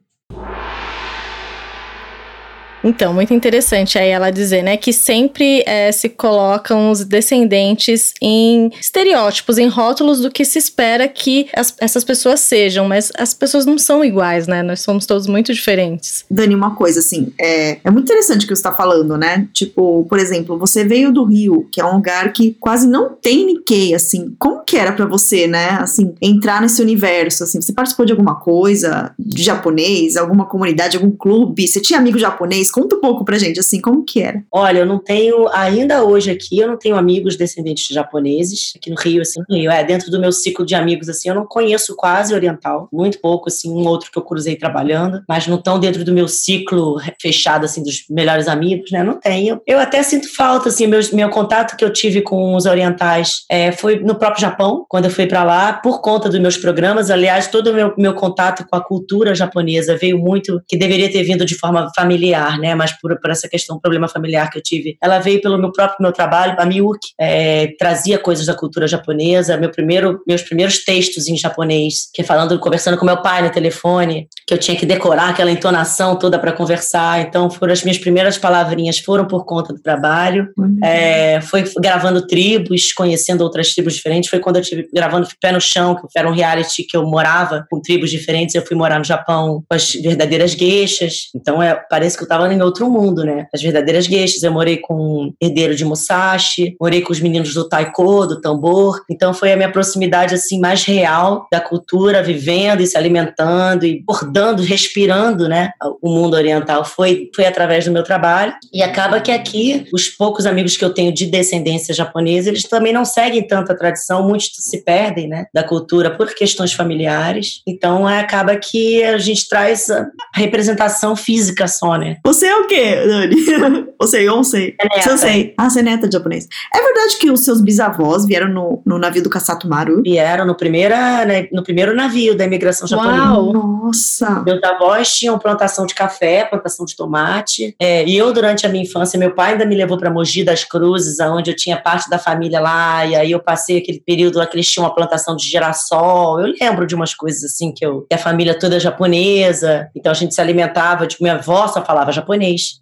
Então, 2.85 3.15
muito 3.15 3.33
interessante 3.33 3.99
aí 3.99 4.09
ela 4.09 4.31
dizer, 4.31 4.63
né, 4.63 4.77
que 4.77 4.93
sempre 4.93 5.63
é, 5.67 5.93
se 5.93 6.09
colocam 6.09 6.91
os 6.91 7.05
descendentes 7.05 8.13
em 8.21 8.71
estereótipos, 8.81 9.59
em 9.59 9.69
rótulos 9.69 10.21
do 10.21 10.31
que 10.31 10.45
se 10.45 10.59
espera 10.59 11.07
que 11.07 11.49
as, 11.55 11.75
essas 11.79 12.05
pessoas 12.05 12.41
sejam, 12.41 12.89
mas 12.89 13.13
as 13.17 13.33
pessoas 13.33 13.65
não 13.65 13.79
são 13.79 14.05
iguais, 14.05 14.47
né? 14.47 14.63
Nós 14.63 14.81
somos 14.81 15.07
todos 15.07 15.27
muito 15.27 15.53
diferentes. 15.55 16.25
Dani, 16.31 16.55
uma 16.55 16.75
coisa 16.75 17.01
assim, 17.01 17.33
é, 17.39 17.79
é 17.85 17.91
muito 17.91 18.05
interessante 18.05 18.45
o 18.45 18.49
que 18.49 18.55
você 18.55 18.61
está 18.61 18.73
falando, 18.73 19.17
né? 19.17 19.49
Tipo, 19.53 20.05
por 20.09 20.19
exemplo, 20.19 20.59
você 20.59 20.85
veio 20.85 21.13
do 21.13 21.25
Rio, 21.25 21.69
que 21.71 21.81
é 21.81 21.85
um 21.85 21.95
lugar 21.95 22.33
que 22.33 22.57
quase 22.59 22.89
não 22.89 23.11
tem 23.11 23.47
Nikkei, 23.47 23.95
assim. 23.95 24.35
Como 24.39 24.65
que 24.65 24.77
era 24.77 24.93
para 24.93 25.07
você, 25.07 25.47
né? 25.47 25.71
Assim, 25.81 26.15
entrar 26.21 26.61
nesse 26.61 26.83
universo, 26.83 27.45
assim, 27.45 27.61
você 27.61 27.73
participou 27.73 28.07
de 28.07 28.13
alguma 28.13 28.37
coisa 28.37 29.13
de 29.19 29.43
japonês, 29.43 30.17
alguma 30.17 30.47
comunidade, 30.47 30.97
algum 30.97 31.11
clube? 31.11 31.69
Você 31.69 31.81
tinha 31.81 31.99
amigo 31.99 32.19
japonês? 32.19 32.72
Conta 32.73 32.97
um 32.97 33.01
pouco 33.01 33.25
pra 33.25 33.39
gente, 33.39 33.61
assim, 33.61 33.81
como 33.81 34.05
que 34.05 34.23
era? 34.23 34.43
Olha, 34.51 34.81
eu 34.81 34.87
não 34.87 34.99
tenho, 34.99 35.49
ainda 35.49 36.03
hoje 36.05 36.31
aqui, 36.31 36.59
eu 36.59 36.69
não 36.69 36.79
tenho 36.79 36.97
amigos 36.97 37.37
descendentes 37.37 37.87
de 37.87 37.95
japoneses, 37.95 38.73
aqui 38.77 38.91
no 38.91 38.97
Rio, 38.97 39.23
assim, 39.23 39.41
no 39.49 39.57
Rio, 39.57 39.71
é, 39.71 39.85
dentro 39.85 40.11
do 40.11 40.19
meu 40.19 40.33
ciclo 40.33 40.65
de 40.65 40.75
amigos, 40.75 41.09
assim, 41.09 41.29
eu 41.29 41.35
não 41.35 41.47
conheço 41.47 41.95
quase 41.97 42.35
oriental, 42.35 42.89
muito 42.93 43.21
pouco, 43.21 43.49
assim, 43.49 43.71
um 43.71 43.87
outro 43.87 44.11
que 44.11 44.19
eu 44.19 44.23
cruzei 44.23 44.57
trabalhando, 44.57 45.23
mas 45.29 45.47
não 45.47 45.59
tão 45.59 45.79
dentro 45.79 46.05
do 46.05 46.13
meu 46.13 46.27
ciclo 46.27 46.97
fechado, 47.21 47.65
assim, 47.65 47.83
dos 47.83 48.05
melhores 48.09 48.49
amigos, 48.49 48.91
né, 48.91 49.03
não 49.03 49.21
tenho. 49.21 49.61
Eu 49.67 49.79
até 49.79 50.03
sinto 50.03 50.35
falta, 50.35 50.69
assim, 50.69 50.87
meu, 50.87 51.01
meu 51.13 51.29
contato 51.29 51.77
que 51.77 51.85
eu 51.85 51.93
tive 51.93 52.23
com 52.23 52.55
os 52.55 52.67
orientais 52.67 53.45
é, 53.51 53.71
foi 53.73 54.01
no 54.01 54.15
próprio 54.15 54.41
Japão, 54.41 54.87
quando 54.89 55.05
eu 55.05 55.11
fui 55.11 55.27
para 55.27 55.45
lá, 55.45 55.75
por 55.75 56.01
conta 56.01 56.29
dos 56.29 56.41
meus 56.41 56.57
programas, 56.57 57.11
aliás, 57.11 57.49
todo 57.49 57.71
o 57.71 57.75
meu, 57.75 57.95
meu 57.99 58.15
contato 58.15 58.67
com 58.69 58.77
a 58.77 58.83
cultura 58.83 59.35
japonesa 59.35 59.97
veio 59.97 60.19
muito, 60.19 60.63
que 60.67 60.77
deveria 60.77 61.11
ter 61.11 61.23
vindo 61.23 61.45
de 61.45 61.55
forma 61.55 61.91
familiar, 61.95 62.59
né, 62.63 62.75
mas 62.75 62.93
por, 62.93 63.19
por 63.21 63.31
essa 63.31 63.49
questão, 63.49 63.79
problema 63.79 64.09
familiar 64.09 64.49
que 64.49 64.59
eu 64.59 64.63
tive, 64.63 64.97
ela 65.03 65.19
veio 65.19 65.43
pelo 65.43 65.59
meu 65.59 65.73
próprio 65.73 65.99
meu 66.01 66.13
trabalho, 66.13 66.55
a 66.59 66.65
Miyuki, 66.65 67.09
é, 67.21 67.75
trazia 67.79 68.19
coisas 68.19 68.47
da 68.47 68.55
cultura 68.55 68.87
japonesa, 68.87 69.57
meu 69.57 69.71
primeiro, 69.71 70.23
meus 70.27 70.43
primeiros 70.43 70.85
textos 70.85 71.27
em 71.29 71.37
japonês, 71.37 72.09
que 72.15 72.23
falando, 72.23 72.59
conversando 72.59 72.97
com 72.97 73.05
meu 73.05 73.21
pai 73.21 73.43
no 73.43 73.51
telefone, 73.51 74.29
que 74.47 74.55
eu 74.55 74.59
tinha 74.59 74.77
que 74.77 74.87
decorar 74.87 75.31
aquela 75.31 75.51
entonação 75.51 76.17
toda 76.17 76.39
para 76.39 76.53
conversar, 76.53 77.21
então 77.21 77.51
foram 77.51 77.73
as 77.73 77.83
minhas 77.83 77.99
primeiras 77.99 78.39
palavrinhas, 78.39 78.99
foram 78.99 79.27
por 79.27 79.45
conta 79.45 79.73
do 79.73 79.81
trabalho, 79.81 80.49
uhum. 80.57 80.79
é, 80.83 81.41
foi 81.41 81.65
gravando 81.79 82.27
tribos, 82.27 82.93
conhecendo 82.93 83.43
outras 83.43 83.75
tribos 83.75 83.95
diferentes, 83.95 84.31
foi 84.31 84.39
quando 84.39 84.57
eu 84.57 84.63
tive 84.63 84.89
gravando 84.95 85.29
Pé 85.41 85.51
no 85.51 85.61
Chão, 85.61 85.97
que 85.97 86.19
era 86.19 86.29
um 86.29 86.33
reality 86.33 86.85
que 86.85 86.97
eu 86.97 87.05
morava 87.05 87.67
com 87.69 87.81
tribos 87.81 88.11
diferentes, 88.11 88.55
eu 88.55 88.65
fui 88.65 88.77
morar 88.77 88.99
no 88.99 89.05
Japão 89.05 89.65
com 89.69 89.75
as 89.75 89.93
verdadeiras 89.93 90.55
gueixas, 90.55 91.31
então 91.35 91.63
é, 91.63 91.75
parece 91.91 92.17
que 92.17 92.23
eu 92.23 92.27
estava 92.27 92.47
em 92.53 92.63
outro 92.63 92.91
mundo, 92.91 93.25
né? 93.25 93.47
As 93.53 93.63
verdadeiras 93.63 94.07
gueixas. 94.07 94.43
Eu 94.43 94.53
morei 94.53 94.77
com 94.79 95.33
herdeiro 95.41 95.75
de 95.75 95.85
Musashi, 95.85 96.77
morei 96.81 97.01
com 97.01 97.13
os 97.13 97.21
meninos 97.21 97.55
do 97.55 97.69
taiko, 97.69 98.27
do 98.27 98.41
tambor. 98.41 99.03
Então 99.11 99.33
foi 99.35 99.53
a 99.53 99.57
minha 99.57 99.71
proximidade 99.71 100.35
assim 100.35 100.59
mais 100.59 100.85
real 100.85 101.47
da 101.51 101.61
cultura, 101.61 102.23
vivendo 102.23 102.81
e 102.81 102.87
se 102.87 102.97
alimentando 102.97 103.85
e 103.85 104.03
bordando, 104.03 104.63
respirando, 104.63 105.49
né? 105.49 105.71
O 106.01 106.11
mundo 106.11 106.35
oriental 106.35 106.85
foi 106.85 107.31
foi 107.35 107.47
através 107.47 107.85
do 107.85 107.93
meu 107.93 108.03
trabalho. 108.03 108.55
E 108.73 108.83
acaba 108.83 109.21
que 109.21 109.31
aqui 109.31 109.87
os 109.93 110.09
poucos 110.09 110.47
amigos 110.47 110.77
que 110.77 110.85
eu 110.85 110.93
tenho 110.93 111.13
de 111.13 111.27
descendência 111.27 111.95
japonesa, 111.95 112.49
eles 112.49 112.63
também 112.63 112.93
não 112.93 113.05
seguem 113.05 113.47
tanta 113.47 113.77
tradição, 113.77 114.27
muitos 114.27 114.51
se 114.57 114.85
perdem, 114.85 115.29
né, 115.29 115.47
da 115.53 115.63
cultura 115.63 116.11
por 116.11 116.35
questões 116.35 116.73
familiares. 116.73 117.63
Então 117.67 118.07
acaba 118.07 118.57
que 118.57 119.03
a 119.05 119.19
gente 119.19 119.49
traz 119.49 119.91
a 119.91 120.07
representação 120.35 121.17
física 121.17 121.67
só, 121.67 121.97
né? 121.97 122.19
Você 122.25 122.42
é 122.47 122.57
o 122.57 122.67
quê, 122.67 122.97
Dani? 123.07 123.93
Você, 124.01 124.27
eu 124.27 124.35
não 124.35 124.45
sei. 124.45 124.75
É 124.81 125.01
Sansei. 125.01 125.55
Ah, 125.57 125.71
você 125.71 125.79
é 125.79 125.83
neta 125.83 126.09
de 126.09 126.17
japonês. 126.17 126.49
É 126.75 126.83
verdade 126.83 127.17
que 127.19 127.31
os 127.31 127.45
seus 127.45 127.61
bisavós 127.61 128.27
vieram 128.27 128.49
no, 128.49 128.83
no 128.85 128.99
navio 128.99 129.23
do 129.23 129.31
Kasato 129.31 129.69
Maru? 129.69 130.03
Vieram 130.03 130.45
no, 130.45 130.57
primeira, 130.57 131.25
né, 131.25 131.47
no 131.53 131.63
primeiro 131.63 131.95
navio 131.95 132.37
da 132.37 132.45
imigração 132.45 132.89
japonesa. 132.89 133.23
Uau! 133.23 133.53
Nossa! 133.53 134.43
Meus 134.45 134.63
avós 134.65 135.13
tinham 135.13 135.39
plantação 135.39 135.87
de 135.87 135.95
café, 135.95 136.45
plantação 136.45 136.85
de 136.85 136.97
tomate. 136.97 137.77
É, 137.79 138.05
e 138.05 138.17
eu, 138.17 138.33
durante 138.33 138.67
a 138.67 138.69
minha 138.69 138.83
infância, 138.83 139.19
meu 139.19 139.35
pai 139.35 139.53
ainda 139.53 139.65
me 139.65 139.77
levou 139.77 139.97
para 139.97 140.11
Mogi 140.11 140.43
das 140.43 140.65
Cruzes, 140.65 141.21
onde 141.21 141.51
eu 141.51 141.57
tinha 141.57 141.77
parte 141.77 142.11
da 142.11 142.19
família 142.19 142.59
lá. 142.59 143.07
E 143.07 143.15
aí 143.15 143.31
eu 143.31 143.41
passei 143.41 143.79
aquele 143.79 144.01
período 144.01 144.39
lá 144.39 144.47
que 144.47 144.57
eles 144.57 144.69
tinham 144.69 144.85
uma 144.85 144.95
plantação 144.95 145.37
de 145.37 145.47
girassol. 145.49 146.41
Eu 146.41 146.53
lembro 146.61 146.87
de 146.87 146.95
umas 146.95 147.15
coisas 147.15 147.45
assim 147.45 147.73
que 147.73 147.85
eu. 147.87 148.07
Que 148.09 148.17
a 148.17 148.19
família 148.19 148.59
toda 148.59 148.77
é 148.77 148.81
japonesa. 148.81 149.89
Então 149.95 150.11
a 150.11 150.15
gente 150.15 150.35
se 150.35 150.41
alimentava. 150.41 151.07
Tipo, 151.07 151.23
minha 151.23 151.37
avó 151.37 151.69
só 151.69 151.85
falava 151.85 152.11
japonês. 152.11 152.32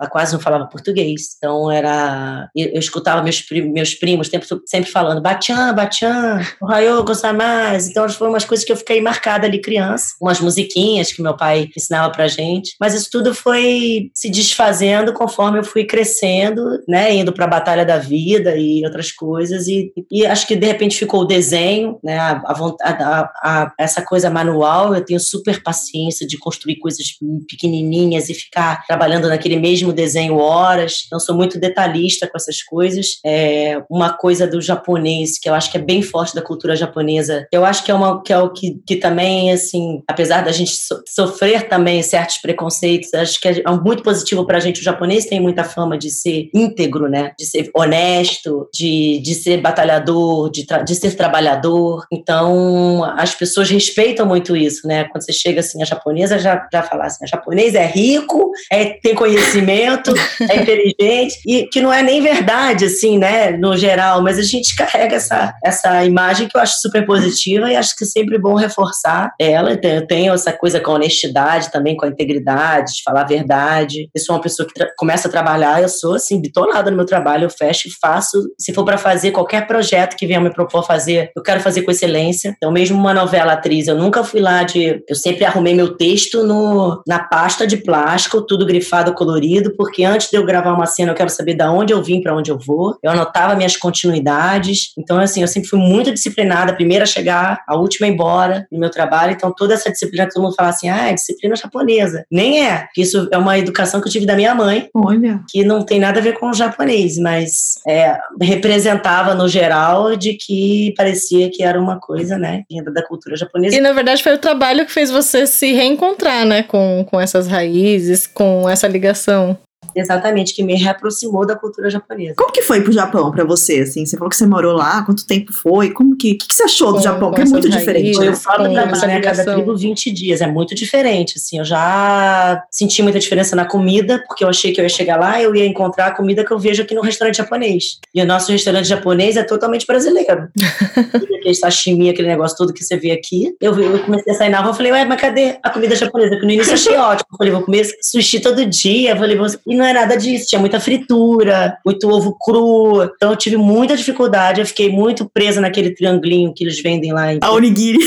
Ela 0.01 0.09
quase 0.09 0.33
não 0.33 0.41
falava 0.41 0.67
português. 0.67 1.37
Então 1.37 1.71
era. 1.71 2.49
Eu, 2.55 2.79
escutava 2.79 3.23
meus, 3.23 3.45
meus 3.51 3.95
primos 3.95 4.29
sempre, 4.29 4.49
sempre 4.67 4.91
falando 4.91 5.21
Bachan, 5.21 5.75
Bachan, 5.75 6.41
Ohayou, 6.63 7.05
mais. 7.35 7.89
Então 7.89 8.09
foram 8.09 8.33
umas 8.33 8.45
coisas 8.45 8.65
que 8.65 8.73
eu 8.73 8.77
fiquei 8.77 9.01
marcada 9.01 9.47
ali 9.47 9.61
criança. 9.61 10.15
Umas 10.21 10.41
musiquinhas 10.41 11.13
que 11.13 11.23
meu 11.23 11.37
pai 11.37 11.69
ensinava 11.77 12.11
pra 12.13 12.29
gente. 12.29 12.77
Mas 12.81 12.95
isso 12.95 13.09
tudo 13.11 13.35
foi 13.35 14.11
se 14.15 14.31
desfazendo 14.31 15.13
conforme 15.13 15.59
eu 15.59 15.65
fui 15.65 15.85
crescendo, 15.85 16.63
né? 16.89 17.15
Indo 17.15 17.33
pra 17.33 17.47
batalha 17.47 17.85
da 17.85 17.99
vida 17.99 18.57
e 18.57 18.85
outras 18.85 19.13
coisas. 19.13 19.67
E, 19.67 19.93
e 20.11 20.27
acho 20.27 20.47
que 20.47 20.57
de 20.57 20.67
repente 20.67 20.99
ficou 20.99 21.23
o 21.23 21.27
desenho, 21.27 21.99
né? 22.03 22.19
A, 22.19 22.43
a, 22.83 23.33
a, 23.43 23.73
essa 23.79 24.03
coisa 24.03 24.31
manual. 24.31 24.95
Eu 24.95 25.05
tenho 25.05 25.21
super 25.21 25.63
paciência 25.63 26.27
de 26.27 26.39
construir 26.39 26.77
coisas 26.77 27.07
pequenininhas 27.49 28.29
e 28.29 28.35
ficar 28.35 28.85
trabalhando 28.87 29.29
naquele 29.41 29.59
mesmo 29.59 29.93
desenho 29.93 30.37
horas. 30.37 31.05
Então, 31.07 31.19
sou 31.19 31.35
muito 31.35 31.59
detalhista 31.59 32.29
com 32.29 32.37
essas 32.37 32.63
coisas. 32.63 33.19
É 33.25 33.81
uma 33.89 34.13
coisa 34.13 34.47
do 34.47 34.61
japonês 34.61 35.39
que 35.39 35.49
eu 35.49 35.55
acho 35.55 35.71
que 35.71 35.79
é 35.79 35.81
bem 35.81 36.03
forte 36.03 36.35
da 36.35 36.43
cultura 36.43 36.77
japonesa. 36.77 37.47
Eu 37.51 37.65
acho 37.65 37.83
que 37.83 37.91
é 37.91 37.95
uma 37.95 38.23
que 38.23 38.33
é 38.33 38.39
o 38.39 38.51
que, 38.51 38.81
que 38.87 38.97
também 38.97 39.51
assim, 39.51 40.03
apesar 40.07 40.45
da 40.45 40.53
gente 40.53 40.73
so, 40.73 41.03
sofrer 41.09 41.69
também 41.69 42.03
certos 42.03 42.39
preconceitos, 42.39 43.15
acho 43.15 43.41
que 43.41 43.49
é 43.49 43.63
muito 43.83 44.03
positivo 44.03 44.47
para 44.47 44.59
a 44.59 44.61
gente. 44.61 44.81
O 44.81 44.85
japonês 44.85 45.27
tem 45.27 45.41
muita 45.41 45.65
fama 45.65 45.97
de 45.97 46.11
ser 46.11 46.51
íntegro, 46.55 47.09
né? 47.09 47.33
De 47.39 47.47
ser 47.47 47.71
honesto, 47.75 48.69
de, 48.73 49.21
de 49.21 49.35
ser 49.35 49.61
batalhador, 49.61 50.51
de, 50.51 50.67
de 50.85 50.95
ser 50.95 51.17
trabalhador. 51.17 52.05
Então, 52.13 53.05
as 53.17 53.35
pessoas 53.35 53.71
respeitam 53.71 54.27
muito 54.27 54.57
isso, 54.57 54.87
né? 54.87 55.05
Quando 55.05 55.25
você 55.25 55.33
chega 55.33 55.61
assim, 55.61 55.83
a 55.83 55.87
japonesa 55.87 56.39
já, 56.39 56.69
já 56.73 56.83
fala 56.83 57.07
assim, 57.07 57.25
a 57.25 57.29
japonês 57.29 57.75
é 57.75 57.87
rico, 57.87 58.51
é, 58.71 58.85
tem 58.85 59.15
conhecimento, 59.21 60.15
é 60.51 60.57
inteligente, 60.63 61.35
e 61.47 61.67
que 61.67 61.83
não 61.83 61.93
é 61.93 62.03
nem 62.03 62.23
verdade, 62.23 62.87
assim, 62.87 63.19
né? 63.19 63.51
No 63.51 63.77
geral, 63.77 64.23
mas 64.23 64.39
a 64.39 64.43
gente 64.43 64.75
carrega 64.75 65.17
essa, 65.17 65.55
essa 65.63 66.03
imagem 66.07 66.49
que 66.49 66.57
eu 66.57 66.61
acho 66.61 66.81
super 66.81 67.05
positiva 67.05 67.71
e 67.71 67.77
acho 67.77 67.95
que 67.95 68.05
é 68.05 68.07
sempre 68.07 68.39
bom 68.39 68.55
reforçar 68.55 69.31
ela. 69.39 69.79
Eu 69.83 70.07
tenho 70.07 70.33
essa 70.33 70.55
coisa 70.55 70.81
com 70.81 70.93
a 70.93 70.95
honestidade 70.95 71.71
também, 71.71 71.99
com 71.99 72.07
a 72.07 72.09
integridade, 72.09 72.95
de 72.95 73.03
falar 73.03 73.21
a 73.21 73.27
verdade. 73.27 74.09
Eu 74.15 74.23
sou 74.23 74.35
uma 74.35 74.41
pessoa 74.41 74.67
que 74.67 74.87
começa 74.97 75.29
a 75.29 75.31
trabalhar, 75.31 75.83
eu 75.83 75.89
sou 75.91 76.15
assim, 76.15 76.41
bitonada 76.41 76.91
no 76.91 76.97
meu 76.97 77.05
trabalho, 77.05 77.45
eu 77.45 77.51
fecho 77.51 77.89
e 77.89 77.93
faço. 78.01 78.39
Se 78.59 78.73
for 78.73 78.87
para 78.87 78.97
fazer 78.97 79.33
qualquer 79.33 79.67
projeto 79.67 80.17
que 80.17 80.27
venha 80.27 80.41
me 80.41 80.51
propor 80.51 80.87
fazer, 80.87 81.31
eu 81.37 81.43
quero 81.43 81.61
fazer 81.61 81.83
com 81.83 81.91
excelência. 81.91 82.55
Então, 82.57 82.73
mesmo 82.73 82.97
uma 82.97 83.13
novela 83.13 83.53
atriz, 83.53 83.87
eu 83.87 83.97
nunca 83.97 84.25
fui 84.25 84.41
lá 84.41 84.63
de. 84.63 85.03
Eu 85.07 85.15
sempre 85.15 85.45
arrumei 85.45 85.75
meu 85.75 85.95
texto 85.95 86.43
no, 86.43 87.03
na 87.07 87.19
pasta 87.19 87.67
de 87.67 87.77
plástico, 87.77 88.41
tudo 88.41 88.65
grifado, 88.65 89.10
colorido, 89.13 89.75
porque 89.77 90.05
antes 90.05 90.31
de 90.31 90.37
eu 90.37 90.45
gravar 90.45 90.73
uma 90.73 90.87
cena, 90.87 91.13
eu 91.13 91.15
quero 91.15 91.31
saber 91.31 91.55
de 91.55 91.65
onde 91.65 91.93
eu 91.93 92.03
vim, 92.03 92.21
para 92.21 92.35
onde 92.35 92.51
eu 92.51 92.59
vou. 92.59 92.97
Eu 93.03 93.11
anotava 93.11 93.55
minhas 93.55 93.77
continuidades. 93.77 94.93
Então, 94.99 95.19
assim, 95.19 95.43
eu 95.43 95.49
sempre 95.49 95.69
fui 95.69 95.79
muito 95.79 96.13
disciplinada, 96.13 96.73
a 96.73 96.75
primeira 96.75 97.05
a 97.05 97.07
chegar, 97.07 97.63
a 97.67 97.77
última 97.77 98.07
a 98.07 98.11
ir 98.11 98.13
embora 98.13 98.67
no 98.71 98.79
meu 98.79 98.91
trabalho. 98.91 99.33
Então, 99.33 99.53
toda 99.55 99.75
essa 99.75 99.91
disciplina 99.91 100.27
que 100.27 100.35
todo 100.35 100.43
mundo 100.43 100.55
fala 100.55 100.71
assim, 100.71 100.89
ah, 100.89 101.09
é 101.09 101.15
disciplina 101.15 101.57
japonesa. 101.57 102.25
Nem 102.31 102.67
é, 102.67 102.89
isso 102.97 103.29
é 103.31 103.39
uma 103.39 103.59
educação 103.59 104.01
que 104.01 104.09
eu 104.09 104.13
tive 104.13 104.27
da 104.27 104.37
minha 104.37 104.55
mãe. 104.55 104.89
Olha. 104.95 105.41
Que 105.51 105.65
não 105.65 105.83
tem 105.85 106.01
nada 106.01 106.21
a 106.21 106.23
ver 106.23 106.39
com 106.39 106.51
o 106.51 106.55
japonês, 106.55 107.19
mas 107.19 107.75
é, 107.87 108.19
representava 108.41 109.35
no 109.35 109.49
geral 109.49 110.17
de 110.17 110.35
que 110.35 110.95
parecia 110.97 111.51
que 111.51 111.63
era 111.63 111.81
uma 111.81 111.99
coisa, 111.99 112.39
né, 112.39 112.65
vinda 112.71 112.91
da 112.93 113.07
cultura 113.07 113.37
japonesa. 113.37 113.77
E 113.77 113.81
na 113.81 113.93
verdade 113.93 114.23
foi 114.23 114.35
o 114.35 114.39
trabalho 114.39 114.85
que 114.85 114.93
fez 114.93 115.11
você 115.11 115.47
se 115.47 115.73
reencontrar, 115.73 116.45
né, 116.45 116.63
com, 116.63 117.05
com 117.09 117.21
essas 117.21 117.47
raízes, 117.47 118.27
com 118.27 118.69
essa 118.69 118.87
ligação 118.87 119.00
ligação. 119.01 119.59
Exatamente, 119.95 120.55
que 120.55 120.63
me 120.63 120.75
reaproximou 120.75 121.47
da 121.47 121.57
cultura 121.57 121.91
japonesa. 121.91 122.35
Como 122.37 122.53
que 122.53 122.63
foi 122.63 122.81
pro 122.81 122.93
Japão 122.93 123.31
para 123.31 123.45
você, 123.45 123.81
assim? 123.81 124.05
Você 124.05 124.17
falou 124.17 124.31
que 124.31 124.37
você 124.37 124.47
morou 124.47 124.73
lá, 124.73 125.03
quanto 125.05 125.27
tempo 125.27 125.53
foi? 125.53 125.91
Como 125.91 126.17
que, 126.17 126.35
que, 126.35 126.49
que 126.49 126.55
você 126.55 126.65
achou 126.65 126.93
do 126.93 127.01
Japão? 127.01 127.33
Que 127.33 127.43
é 127.43 127.45
muito 127.45 127.69
diferente. 127.69 128.19
Né? 128.19 128.29
Eu 128.29 128.35
falo 128.35 128.73
pra 128.73 129.07
né, 129.07 129.21
cada 129.21 129.45
tribo 129.45 129.77
20 129.77 130.11
dias, 130.11 130.41
é 130.41 130.47
muito 130.47 130.75
diferente, 130.75 131.35
assim. 131.37 131.59
Eu 131.59 131.65
já 131.65 132.63
senti 132.71 133.03
muita 133.03 133.19
diferença 133.19 133.55
na 133.57 133.65
comida, 133.65 134.23
porque 134.27 134.45
eu 134.45 134.49
achei 134.49 134.73
que 134.73 134.81
eu 134.81 134.85
ia 134.85 134.89
chegar 134.89 135.19
lá, 135.19 135.41
eu 135.41 135.55
ia 135.55 135.67
encontrar 135.67 136.07
a 136.07 136.11
comida 136.11 136.45
que 136.45 136.51
eu 136.51 136.59
vejo 136.59 136.83
aqui 136.83 136.95
no 136.95 137.03
restaurante 137.03 137.37
japonês. 137.37 137.99
E 138.15 138.23
o 138.23 138.27
nosso 138.27 138.53
restaurante 138.53 138.87
japonês 138.87 139.37
é 139.37 139.43
totalmente 139.43 139.87
brasileiro. 139.87 140.49
aquele 141.41 141.55
sashimi, 141.55 142.11
aquele 142.11 142.29
negócio 142.29 142.57
todo 142.57 142.73
que 142.73 142.85
você 142.85 142.97
vê 142.97 143.11
aqui. 143.11 143.55
Eu, 143.61 143.79
eu 143.81 143.99
comecei 144.01 144.33
a 144.33 144.37
sair 144.37 144.51
na 144.51 144.61
rua, 144.61 144.71
eu 144.71 144.75
falei, 144.75 144.93
ué, 144.93 145.05
mas 145.05 145.21
cadê 145.21 145.59
a 145.63 145.71
comida 145.71 145.97
japonesa? 145.97 146.37
Que 146.37 146.47
no 146.47 146.53
início 146.53 146.71
eu 146.71 146.75
achei 146.75 146.97
ótimo. 146.97 147.27
Eu 147.33 147.39
falei, 147.39 147.53
vou 147.53 147.63
comer 147.63 147.87
sushi 148.03 148.41
todo 148.41 148.65
dia. 148.67 149.13
Eu 149.13 149.17
falei, 149.17 149.37
e 149.67 149.77
não 149.81 149.87
é 149.87 149.93
nada 149.95 150.17
disso, 150.17 150.47
tinha 150.47 150.61
muita 150.61 150.79
fritura, 150.79 151.79
muito 151.85 152.09
ovo 152.09 152.37
cru. 152.39 153.03
Então 153.03 153.31
eu 153.31 153.37
tive 153.37 153.57
muita 153.57 153.97
dificuldade, 153.97 154.61
eu 154.61 154.67
fiquei 154.67 154.91
muito 154.91 155.29
presa 155.29 155.61
naquele 155.61 155.91
triangulinho 155.91 156.53
que 156.55 156.63
eles 156.63 156.81
vendem 156.83 157.13
lá. 157.13 157.33
Em... 157.33 157.39
A 157.41 157.51
onigiri. 157.51 157.99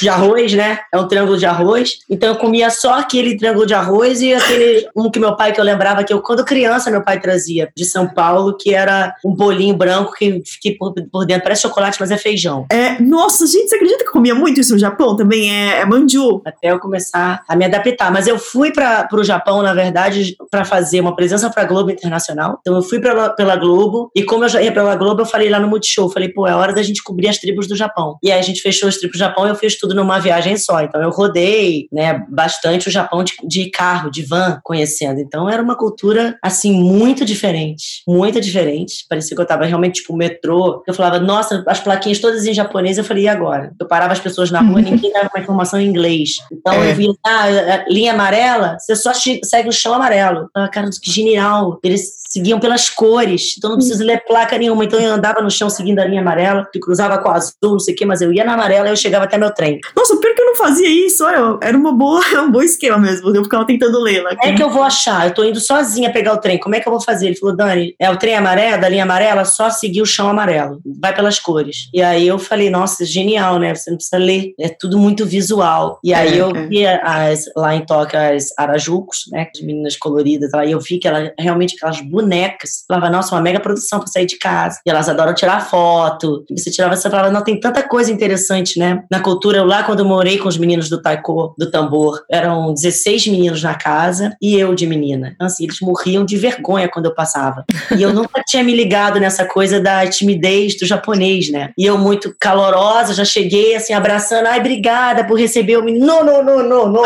De 0.00 0.08
arroz, 0.08 0.54
né? 0.54 0.78
É 0.92 0.98
um 0.98 1.06
triângulo 1.06 1.36
de 1.36 1.44
arroz. 1.46 1.98
Então 2.08 2.30
eu 2.30 2.36
comia 2.36 2.70
só 2.70 2.98
aquele 2.98 3.36
triângulo 3.36 3.66
de 3.66 3.74
arroz 3.74 4.22
e 4.22 4.32
aquele 4.32 4.88
um 4.96 5.10
que 5.10 5.18
meu 5.18 5.36
pai, 5.36 5.52
que 5.52 5.60
eu 5.60 5.64
lembrava 5.64 6.02
que 6.02 6.12
eu, 6.12 6.22
quando 6.22 6.44
criança, 6.44 6.90
meu 6.90 7.02
pai 7.02 7.20
trazia 7.20 7.68
de 7.76 7.84
São 7.84 8.08
Paulo, 8.08 8.56
que 8.56 8.74
era 8.74 9.14
um 9.24 9.34
bolinho 9.34 9.76
branco 9.76 10.14
que, 10.14 10.42
que 10.60 10.72
por, 10.72 10.94
por 11.12 11.26
dentro 11.26 11.42
parece 11.42 11.62
chocolate, 11.62 11.98
mas 12.00 12.10
é 12.10 12.16
feijão. 12.16 12.66
É, 12.72 13.00
nossa, 13.00 13.46
gente, 13.46 13.68
você 13.68 13.76
acredita 13.76 14.04
que 14.04 14.08
eu 14.08 14.12
comia 14.12 14.34
muito 14.34 14.60
isso 14.60 14.72
no 14.72 14.78
Japão? 14.78 15.16
Também 15.16 15.52
é, 15.52 15.80
é 15.80 15.84
manju. 15.84 16.40
Até 16.46 16.72
eu 16.72 16.78
começar 16.78 17.42
a 17.46 17.54
me 17.54 17.64
adaptar. 17.64 18.10
Mas 18.10 18.26
eu 18.26 18.38
fui 18.38 18.72
para 18.72 19.08
o 19.12 19.24
Japão, 19.24 19.62
na 19.62 19.74
verdade, 19.74 20.36
para 20.50 20.64
fazer 20.64 20.77
uma 21.00 21.14
presença 21.14 21.50
para 21.50 21.62
a 21.62 21.66
Globo 21.66 21.90
Internacional. 21.90 22.58
Então 22.60 22.76
eu 22.76 22.82
fui 22.82 23.00
pra, 23.00 23.30
pela 23.30 23.56
Globo 23.56 24.10
e 24.14 24.22
como 24.22 24.44
eu 24.44 24.48
já 24.48 24.62
ia 24.62 24.72
pela 24.72 24.94
Globo, 24.96 25.22
eu 25.22 25.26
falei 25.26 25.48
lá 25.48 25.58
no 25.60 25.68
Multishow, 25.68 26.10
falei, 26.10 26.28
pô, 26.28 26.46
é 26.46 26.54
hora 26.54 26.72
da 26.72 26.82
gente 26.82 27.02
cobrir 27.02 27.28
as 27.28 27.38
tribos 27.38 27.66
do 27.66 27.76
Japão. 27.76 28.16
E 28.22 28.30
aí 28.30 28.38
a 28.38 28.42
gente 28.42 28.60
fechou 28.60 28.88
as 28.88 28.96
tribos 28.96 29.16
do 29.16 29.20
Japão 29.20 29.46
e 29.46 29.50
eu 29.50 29.54
fiz 29.54 29.78
tudo 29.78 29.94
numa 29.94 30.18
viagem 30.18 30.56
só. 30.56 30.80
Então 30.80 31.02
eu 31.02 31.10
rodei, 31.10 31.88
né, 31.92 32.24
bastante 32.28 32.88
o 32.88 32.90
Japão 32.90 33.24
de, 33.24 33.34
de 33.44 33.70
carro, 33.70 34.10
de 34.10 34.22
van, 34.22 34.60
conhecendo. 34.62 35.20
Então 35.20 35.48
era 35.48 35.62
uma 35.62 35.76
cultura, 35.76 36.36
assim, 36.42 36.72
muito 36.72 37.24
diferente. 37.24 38.02
Muito 38.06 38.40
diferente. 38.40 39.04
Parecia 39.08 39.34
que 39.34 39.42
eu 39.42 39.46
tava 39.46 39.64
realmente, 39.64 40.00
tipo, 40.00 40.16
metrô. 40.16 40.82
Eu 40.86 40.94
falava, 40.94 41.18
nossa, 41.18 41.64
as 41.66 41.80
plaquinhas 41.80 42.18
todas 42.18 42.46
em 42.46 42.54
japonês. 42.54 42.98
Eu 42.98 43.04
falei, 43.04 43.24
e 43.24 43.28
agora? 43.28 43.72
Eu 43.80 43.86
parava 43.86 44.12
as 44.12 44.20
pessoas 44.20 44.50
na 44.50 44.60
rua, 44.60 44.80
ninguém 44.82 45.12
dava 45.12 45.30
uma 45.34 45.42
informação 45.42 45.80
em 45.80 45.86
inglês. 45.86 46.30
Então 46.52 46.72
é. 46.74 46.90
eu 46.90 46.94
via, 46.94 47.12
ah, 47.26 47.84
linha 47.88 48.12
amarela, 48.12 48.76
você 48.78 48.94
só 48.94 49.12
segue 49.14 49.68
o 49.68 49.72
chão 49.72 49.94
amarelo. 49.94 50.48
Ah, 50.54 50.67
cara, 50.68 50.88
que 50.90 51.10
genial. 51.10 51.78
Eles 51.82 52.18
seguiam 52.28 52.60
pelas 52.60 52.90
cores, 52.90 53.54
então 53.56 53.70
não 53.70 53.78
preciso 53.78 54.04
ler 54.04 54.22
placa 54.26 54.58
nenhuma. 54.58 54.84
Então 54.84 55.00
eu 55.00 55.12
andava 55.12 55.40
no 55.40 55.50
chão 55.50 55.70
seguindo 55.70 55.98
a 55.98 56.04
linha 56.04 56.20
amarela, 56.20 56.68
que 56.72 56.78
cruzava 56.78 57.18
com 57.18 57.28
a 57.28 57.34
azul, 57.34 57.52
não 57.62 57.80
sei 57.80 57.94
o 57.94 57.96
quê, 57.96 58.04
mas 58.04 58.20
eu 58.20 58.32
ia 58.32 58.44
na 58.44 58.54
amarela 58.54 58.88
e 58.88 58.92
eu 58.92 58.96
chegava 58.96 59.24
até 59.24 59.38
meu 59.38 59.52
trem. 59.52 59.80
Nossa, 59.96 60.16
pior 60.16 60.34
que 60.34 60.42
eu 60.42 60.46
não 60.48 60.56
fazia 60.56 60.88
isso, 60.88 61.24
olha, 61.24 61.58
era 61.62 61.76
uma 61.76 61.92
boa, 61.92 62.22
um 62.42 62.50
bom 62.50 62.62
esquema 62.62 62.98
mesmo, 62.98 63.34
eu 63.34 63.44
ficava 63.44 63.66
tentando 63.66 64.00
ler 64.00 64.22
lá. 64.22 64.30
É 64.42 64.52
que 64.52 64.62
eu 64.62 64.70
vou 64.70 64.82
achar, 64.82 65.26
eu 65.26 65.34
tô 65.34 65.44
indo 65.44 65.60
sozinha 65.60 66.12
pegar 66.12 66.34
o 66.34 66.38
trem, 66.38 66.58
como 66.58 66.74
é 66.74 66.80
que 66.80 66.88
eu 66.88 66.92
vou 66.92 67.00
fazer? 67.00 67.26
Ele 67.26 67.36
falou, 67.36 67.56
Dani, 67.56 67.94
é 67.98 68.10
o 68.10 68.16
trem 68.16 68.34
amarelo, 68.34 68.80
da 68.80 68.88
linha 68.88 69.02
amarela, 69.02 69.44
só 69.44 69.70
seguir 69.70 70.02
o 70.02 70.06
chão 70.06 70.28
amarelo, 70.28 70.80
vai 71.00 71.14
pelas 71.14 71.38
cores. 71.38 71.88
E 71.92 72.02
aí 72.02 72.26
eu 72.26 72.38
falei, 72.38 72.70
nossa, 72.70 73.04
genial, 73.04 73.58
né? 73.58 73.74
Você 73.74 73.90
não 73.90 73.96
precisa 73.96 74.18
ler, 74.18 74.54
é 74.58 74.68
tudo 74.68 74.98
muito 74.98 75.26
visual. 75.26 75.98
E 76.02 76.14
aí 76.14 76.38
é, 76.38 76.42
eu 76.42 76.50
é. 76.50 76.66
vi 76.66 76.86
as, 76.86 77.44
lá 77.56 77.74
em 77.74 77.84
Tóquio 77.84 78.18
as 78.18 78.46
Arajucos, 78.56 79.24
né, 79.30 79.48
as 79.54 79.60
meninas 79.60 79.96
coloridas 79.96 80.50
lá, 80.52 80.64
e 80.64 80.72
eu 80.72 80.80
vi 80.80 80.98
que 80.98 81.08
ela 81.08 81.32
realmente 81.38 81.76
aquelas 81.76 82.00
bonecas. 82.00 82.84
Falava, 82.86 83.10
nossa, 83.10 83.34
uma 83.34 83.40
mega 83.40 83.60
produção 83.60 83.98
para 83.98 84.08
sair 84.08 84.26
de 84.26 84.38
casa. 84.38 84.80
E 84.86 84.90
elas 84.90 85.08
adoram 85.08 85.34
tirar 85.34 85.60
foto. 85.60 86.44
E 86.50 86.58
você 86.58 86.70
tirava, 86.70 86.96
você 86.96 87.08
falava, 87.10 87.30
não, 87.30 87.42
tem 87.42 87.58
tanta 87.58 87.82
coisa 87.82 88.10
interessante, 88.12 88.78
né? 88.78 89.02
Na 89.10 89.20
cultura, 89.20 89.58
eu 89.58 89.64
lá 89.64 89.82
quando 89.82 90.00
eu 90.00 90.06
morei 90.06 90.38
com 90.38 90.47
os 90.48 90.58
meninos 90.58 90.88
do 90.88 91.00
taiko, 91.00 91.54
do 91.56 91.70
tambor, 91.70 92.24
eram 92.30 92.72
16 92.72 93.26
meninos 93.28 93.62
na 93.62 93.74
casa 93.74 94.36
e 94.40 94.56
eu 94.56 94.74
de 94.74 94.86
menina. 94.86 95.32
Então, 95.34 95.46
assim, 95.46 95.64
eles 95.64 95.80
morriam 95.80 96.24
de 96.24 96.36
vergonha 96.36 96.88
quando 96.88 97.06
eu 97.06 97.14
passava. 97.14 97.64
E 97.96 98.02
eu 98.02 98.12
nunca 98.12 98.42
tinha 98.46 98.64
me 98.64 98.74
ligado 98.74 99.20
nessa 99.20 99.44
coisa 99.44 99.80
da 99.80 100.06
timidez 100.06 100.78
do 100.78 100.86
japonês, 100.86 101.50
né? 101.50 101.70
E 101.76 101.84
eu 101.84 101.98
muito 101.98 102.34
calorosa, 102.38 103.14
já 103.14 103.24
cheguei 103.24 103.74
assim, 103.74 103.92
abraçando, 103.92 104.46
ai, 104.46 104.58
obrigada 104.58 105.24
por 105.24 105.38
receber 105.38 105.76
o 105.76 105.84
menino. 105.84 106.06
Não, 106.06 106.24
não, 106.24 106.42
não, 106.42 106.62
não, 106.62 106.92
não. 106.92 107.02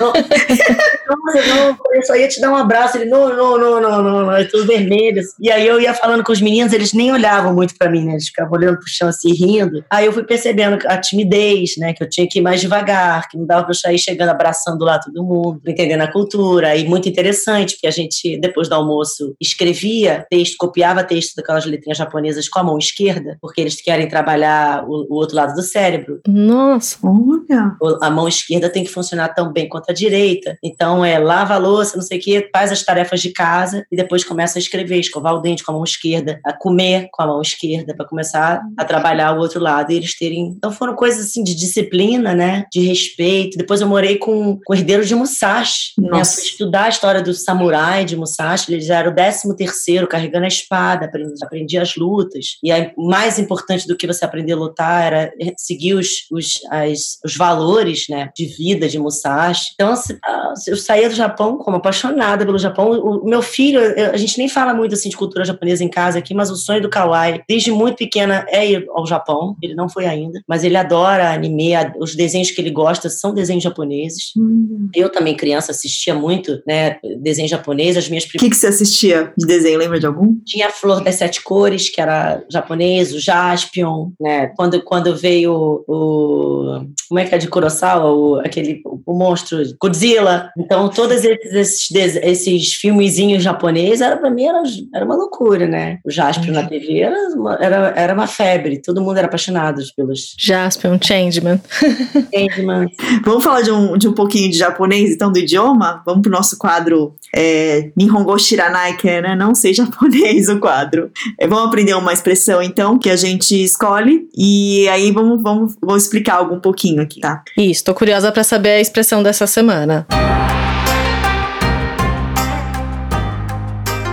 não, 0.00 1.78
eu 1.94 2.02
só 2.02 2.16
ia 2.16 2.28
te 2.28 2.40
dar 2.40 2.50
um 2.50 2.56
abraço. 2.56 2.96
Ele, 2.96 3.06
não, 3.06 3.28
não, 3.28 3.58
não, 3.58 3.80
não, 3.80 4.02
não, 4.02 4.26
não, 4.26 4.48
tudo 4.48 4.66
vermelho. 4.66 5.20
Assim. 5.20 5.34
E 5.40 5.50
aí 5.50 5.66
eu 5.66 5.80
ia 5.80 5.94
falando 5.94 6.24
com 6.24 6.32
os 6.32 6.40
meninos, 6.40 6.72
eles 6.72 6.92
nem 6.92 7.12
olhavam 7.12 7.54
muito 7.54 7.74
para 7.76 7.90
mim, 7.90 8.04
né? 8.04 8.12
Eles 8.12 8.26
ficavam 8.26 8.52
olhando 8.58 8.78
pro 8.78 8.88
chão 8.88 9.08
assim, 9.08 9.32
rindo. 9.32 9.84
Aí 9.90 10.06
eu 10.06 10.12
fui 10.12 10.24
percebendo 10.24 10.78
a 10.86 10.96
timidez, 10.98 11.76
né? 11.76 11.92
Que 11.92 12.02
eu 12.02 12.08
tinha 12.08 12.21
que 12.28 12.38
ir 12.38 12.42
mais 12.42 12.60
devagar, 12.60 13.28
que 13.28 13.36
não 13.36 13.46
dava 13.46 13.62
pra 13.62 13.70
eu 13.70 13.78
sair 13.78 13.98
chegando, 13.98 14.30
abraçando 14.30 14.84
lá 14.84 14.98
todo 14.98 15.24
mundo, 15.24 15.60
entendendo 15.66 16.02
a 16.02 16.12
cultura. 16.12 16.76
E 16.76 16.86
muito 16.86 17.08
interessante, 17.08 17.74
porque 17.74 17.86
a 17.86 17.90
gente, 17.90 18.38
depois 18.38 18.68
do 18.68 18.74
almoço, 18.74 19.34
escrevia 19.40 20.26
texto, 20.30 20.56
copiava 20.58 21.04
texto 21.04 21.34
daquelas 21.36 21.64
letrinhas 21.64 21.98
japonesas 21.98 22.48
com 22.48 22.60
a 22.60 22.64
mão 22.64 22.78
esquerda, 22.78 23.38
porque 23.40 23.60
eles 23.60 23.80
querem 23.80 24.08
trabalhar 24.08 24.84
o, 24.86 25.06
o 25.10 25.14
outro 25.14 25.36
lado 25.36 25.54
do 25.54 25.62
cérebro. 25.62 26.20
Nossa, 26.26 26.98
olha! 27.02 27.76
A 28.00 28.10
mão 28.10 28.28
esquerda 28.28 28.68
tem 28.68 28.84
que 28.84 28.90
funcionar 28.90 29.28
tão 29.30 29.52
bem 29.52 29.68
quanto 29.68 29.90
a 29.90 29.94
direita. 29.94 30.56
Então, 30.62 30.82
Então 30.92 31.04
é 31.04 31.18
lava 31.18 31.54
a 31.54 31.58
louça, 31.58 31.96
não 31.96 32.02
sei 32.02 32.18
o 32.18 32.20
quê, 32.20 32.50
faz 32.52 32.72
as 32.72 32.82
tarefas 32.82 33.20
de 33.20 33.32
casa 33.32 33.86
e 33.90 33.96
depois 33.96 34.24
começa 34.24 34.58
a 34.58 34.60
escrever, 34.60 34.98
escovar 34.98 35.32
o 35.32 35.38
dente 35.38 35.64
com 35.64 35.70
a 35.70 35.74
mão 35.74 35.84
esquerda, 35.84 36.40
a 36.44 36.52
comer 36.52 37.08
com 37.12 37.22
a 37.22 37.26
mão 37.26 37.40
esquerda 37.40 37.94
para 37.94 38.04
começar 38.04 38.60
a 38.76 38.84
trabalhar 38.84 39.32
o 39.32 39.38
outro 39.38 39.60
lado. 39.60 39.92
E 39.92 39.96
eles 39.96 40.18
terem. 40.18 40.48
Então 40.48 40.72
foram 40.72 40.94
coisas 40.94 41.26
assim 41.26 41.42
de 41.42 41.54
disciplina, 41.54 42.11
né? 42.18 42.64
De 42.72 42.80
respeito. 42.80 43.58
Depois 43.58 43.80
eu 43.80 43.88
morei 43.88 44.18
com, 44.18 44.58
com 44.64 44.72
o 44.72 44.76
herdeiro 44.76 45.04
de 45.04 45.14
Musashi. 45.14 45.92
Né? 45.98 46.24
Fui 46.24 46.42
estudar 46.42 46.84
a 46.84 46.88
história 46.88 47.22
do 47.22 47.34
samurai 47.34 48.04
de 48.04 48.16
Musashi. 48.16 48.72
Ele 48.72 48.80
já 48.80 48.98
era 48.98 49.10
o 49.10 49.14
décimo 49.14 49.56
terceiro 49.56 50.06
carregando 50.06 50.44
a 50.44 50.48
espada, 50.48 51.06
aprendi, 51.06 51.34
aprendi 51.42 51.78
as 51.78 51.96
lutas. 51.96 52.58
E 52.62 52.70
aí, 52.70 52.92
mais 52.96 53.38
importante 53.38 53.86
do 53.86 53.96
que 53.96 54.06
você 54.06 54.24
aprender 54.24 54.52
a 54.52 54.56
lutar 54.56 55.02
era 55.04 55.32
seguir 55.56 55.94
os, 55.94 56.26
os, 56.30 56.60
as, 56.70 57.18
os 57.24 57.36
valores 57.36 58.06
né, 58.08 58.30
de 58.36 58.46
vida 58.46 58.88
de 58.88 58.98
Musashi. 58.98 59.72
Então, 59.74 59.94
ah, 60.24 60.54
eu 60.66 60.76
saía 60.76 61.08
do 61.08 61.14
Japão 61.14 61.58
como 61.58 61.76
apaixonada 61.78 62.44
pelo 62.44 62.58
Japão. 62.58 62.90
O 62.90 63.28
meu 63.28 63.42
filho, 63.42 63.80
a 64.12 64.16
gente 64.16 64.38
nem 64.38 64.48
fala 64.48 64.74
muito 64.74 64.94
assim 64.94 65.08
de 65.08 65.16
cultura 65.16 65.44
japonesa 65.44 65.82
em 65.82 65.88
casa 65.88 66.18
aqui, 66.18 66.34
mas 66.34 66.50
o 66.50 66.56
sonho 66.56 66.82
do 66.82 66.90
Kawai, 66.90 67.42
desde 67.48 67.70
muito 67.70 67.96
pequena, 67.96 68.44
é 68.48 68.68
ir 68.68 68.86
ao 68.90 69.06
Japão. 69.06 69.56
Ele 69.62 69.74
não 69.74 69.88
foi 69.88 70.06
ainda, 70.06 70.40
mas 70.46 70.64
ele 70.64 70.76
adora 70.76 71.32
anime. 71.32 71.72
Os 72.02 72.14
desenhos 72.14 72.50
que 72.50 72.60
ele 72.60 72.70
gosta 72.70 73.08
são 73.08 73.32
desenhos 73.32 73.62
japoneses. 73.62 74.32
Hum. 74.36 74.88
Eu 74.94 75.10
também, 75.10 75.36
criança, 75.36 75.72
assistia 75.72 76.14
muito 76.14 76.60
né, 76.66 76.98
desenhos 77.20 77.50
japoneses. 77.50 77.98
As 77.98 78.08
minhas 78.08 78.24
O 78.24 78.28
que, 78.28 78.50
que 78.50 78.56
você 78.56 78.66
assistia 78.66 79.32
de 79.38 79.46
desenho? 79.46 79.78
Lembra 79.78 80.00
de 80.00 80.06
algum? 80.06 80.36
Tinha 80.44 80.66
a 80.66 80.70
Flor 80.70 81.02
das 81.02 81.16
Sete 81.16 81.42
Cores, 81.42 81.88
que 81.88 82.00
era 82.00 82.42
japonês, 82.50 83.14
o 83.14 83.20
Jaspion, 83.20 84.10
né? 84.20 84.48
Quando, 84.56 84.82
quando 84.82 85.16
veio 85.16 85.84
o. 85.86 86.86
Como 87.08 87.18
é 87.18 87.24
que 87.24 87.34
é 87.34 87.38
de 87.38 87.48
Kurosawa? 87.48 88.12
O, 88.12 88.40
aquele 88.40 88.80
o 88.84 88.98
monstro 89.06 89.58
Godzilla. 89.80 90.50
Então, 90.56 90.88
todos 90.88 91.24
esses, 91.24 91.90
esses, 91.90 92.16
esses 92.16 92.74
filmezinhos 92.74 93.42
japoneses, 93.42 94.00
era, 94.00 94.16
pra 94.16 94.30
mim, 94.30 94.44
era, 94.44 94.62
era 94.94 95.04
uma 95.04 95.16
loucura, 95.16 95.66
né? 95.66 95.98
O 96.04 96.10
Jaspion 96.10 96.52
na 96.52 96.66
TV 96.66 97.00
era 97.00 97.16
uma, 97.34 97.54
era, 97.60 97.92
era 97.96 98.14
uma 98.14 98.26
febre. 98.26 98.80
Todo 98.80 99.00
mundo 99.00 99.16
era 99.16 99.26
apaixonado 99.26 99.82
pelos. 99.96 100.34
Jaspion, 100.38 100.98
Changeman. 101.00 101.60
Changeman. 102.34 102.86
Vamos 103.24 103.44
falar 103.44 103.62
de 103.62 103.70
um, 103.70 103.96
de 103.96 104.08
um 104.08 104.12
pouquinho 104.12 104.50
de 104.50 104.58
japonês, 104.58 105.10
então, 105.10 105.32
do 105.32 105.38
idioma? 105.38 106.02
Vamos 106.04 106.22
pro 106.22 106.30
nosso 106.30 106.58
quadro 106.58 107.14
é, 107.34 107.90
Nihongo 107.96 108.38
Shiranai, 108.38 108.96
que 108.96 109.08
é, 109.08 109.22
né? 109.22 109.34
Não 109.34 109.54
sei 109.54 109.72
japonês 109.74 110.48
o 110.48 110.58
quadro. 110.58 111.10
É, 111.38 111.46
vamos 111.46 111.66
aprender 111.66 111.94
uma 111.94 112.12
expressão, 112.12 112.62
então, 112.62 112.98
que 112.98 113.10
a 113.10 113.16
gente 113.16 113.62
escolhe. 113.62 114.28
E 114.36 114.88
aí 114.88 115.10
vamos, 115.12 115.42
vamos, 115.42 115.74
vou 115.82 115.96
explicar 115.96 116.36
algo 116.36 116.54
um 116.54 116.60
pouquinho 116.60 117.02
aqui, 117.02 117.20
tá? 117.20 117.42
Isso, 117.56 117.84
tô 117.84 117.94
curiosa 117.94 118.30
para 118.30 118.44
saber 118.44 118.70
a 118.70 118.80
expressão 118.92 119.22
dessa 119.22 119.46
semana. 119.46 120.06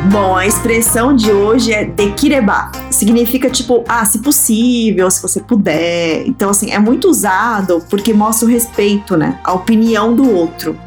Bom, 0.09 0.35
a 0.35 0.47
expressão 0.47 1.13
de 1.13 1.29
hoje 1.31 1.73
é 1.73 1.83
dekireba. 1.83 2.71
Significa 2.89 3.49
tipo, 3.49 3.83
ah, 3.87 4.05
se 4.05 4.19
possível, 4.19 5.11
se 5.11 5.21
você 5.21 5.41
puder. 5.41 6.25
Então, 6.25 6.49
assim, 6.49 6.71
é 6.71 6.79
muito 6.79 7.09
usado 7.09 7.83
porque 7.89 8.13
mostra 8.13 8.47
o 8.47 8.49
respeito, 8.49 9.17
né? 9.17 9.37
A 9.43 9.53
opinião 9.53 10.15
do 10.15 10.33
outro. 10.33 10.79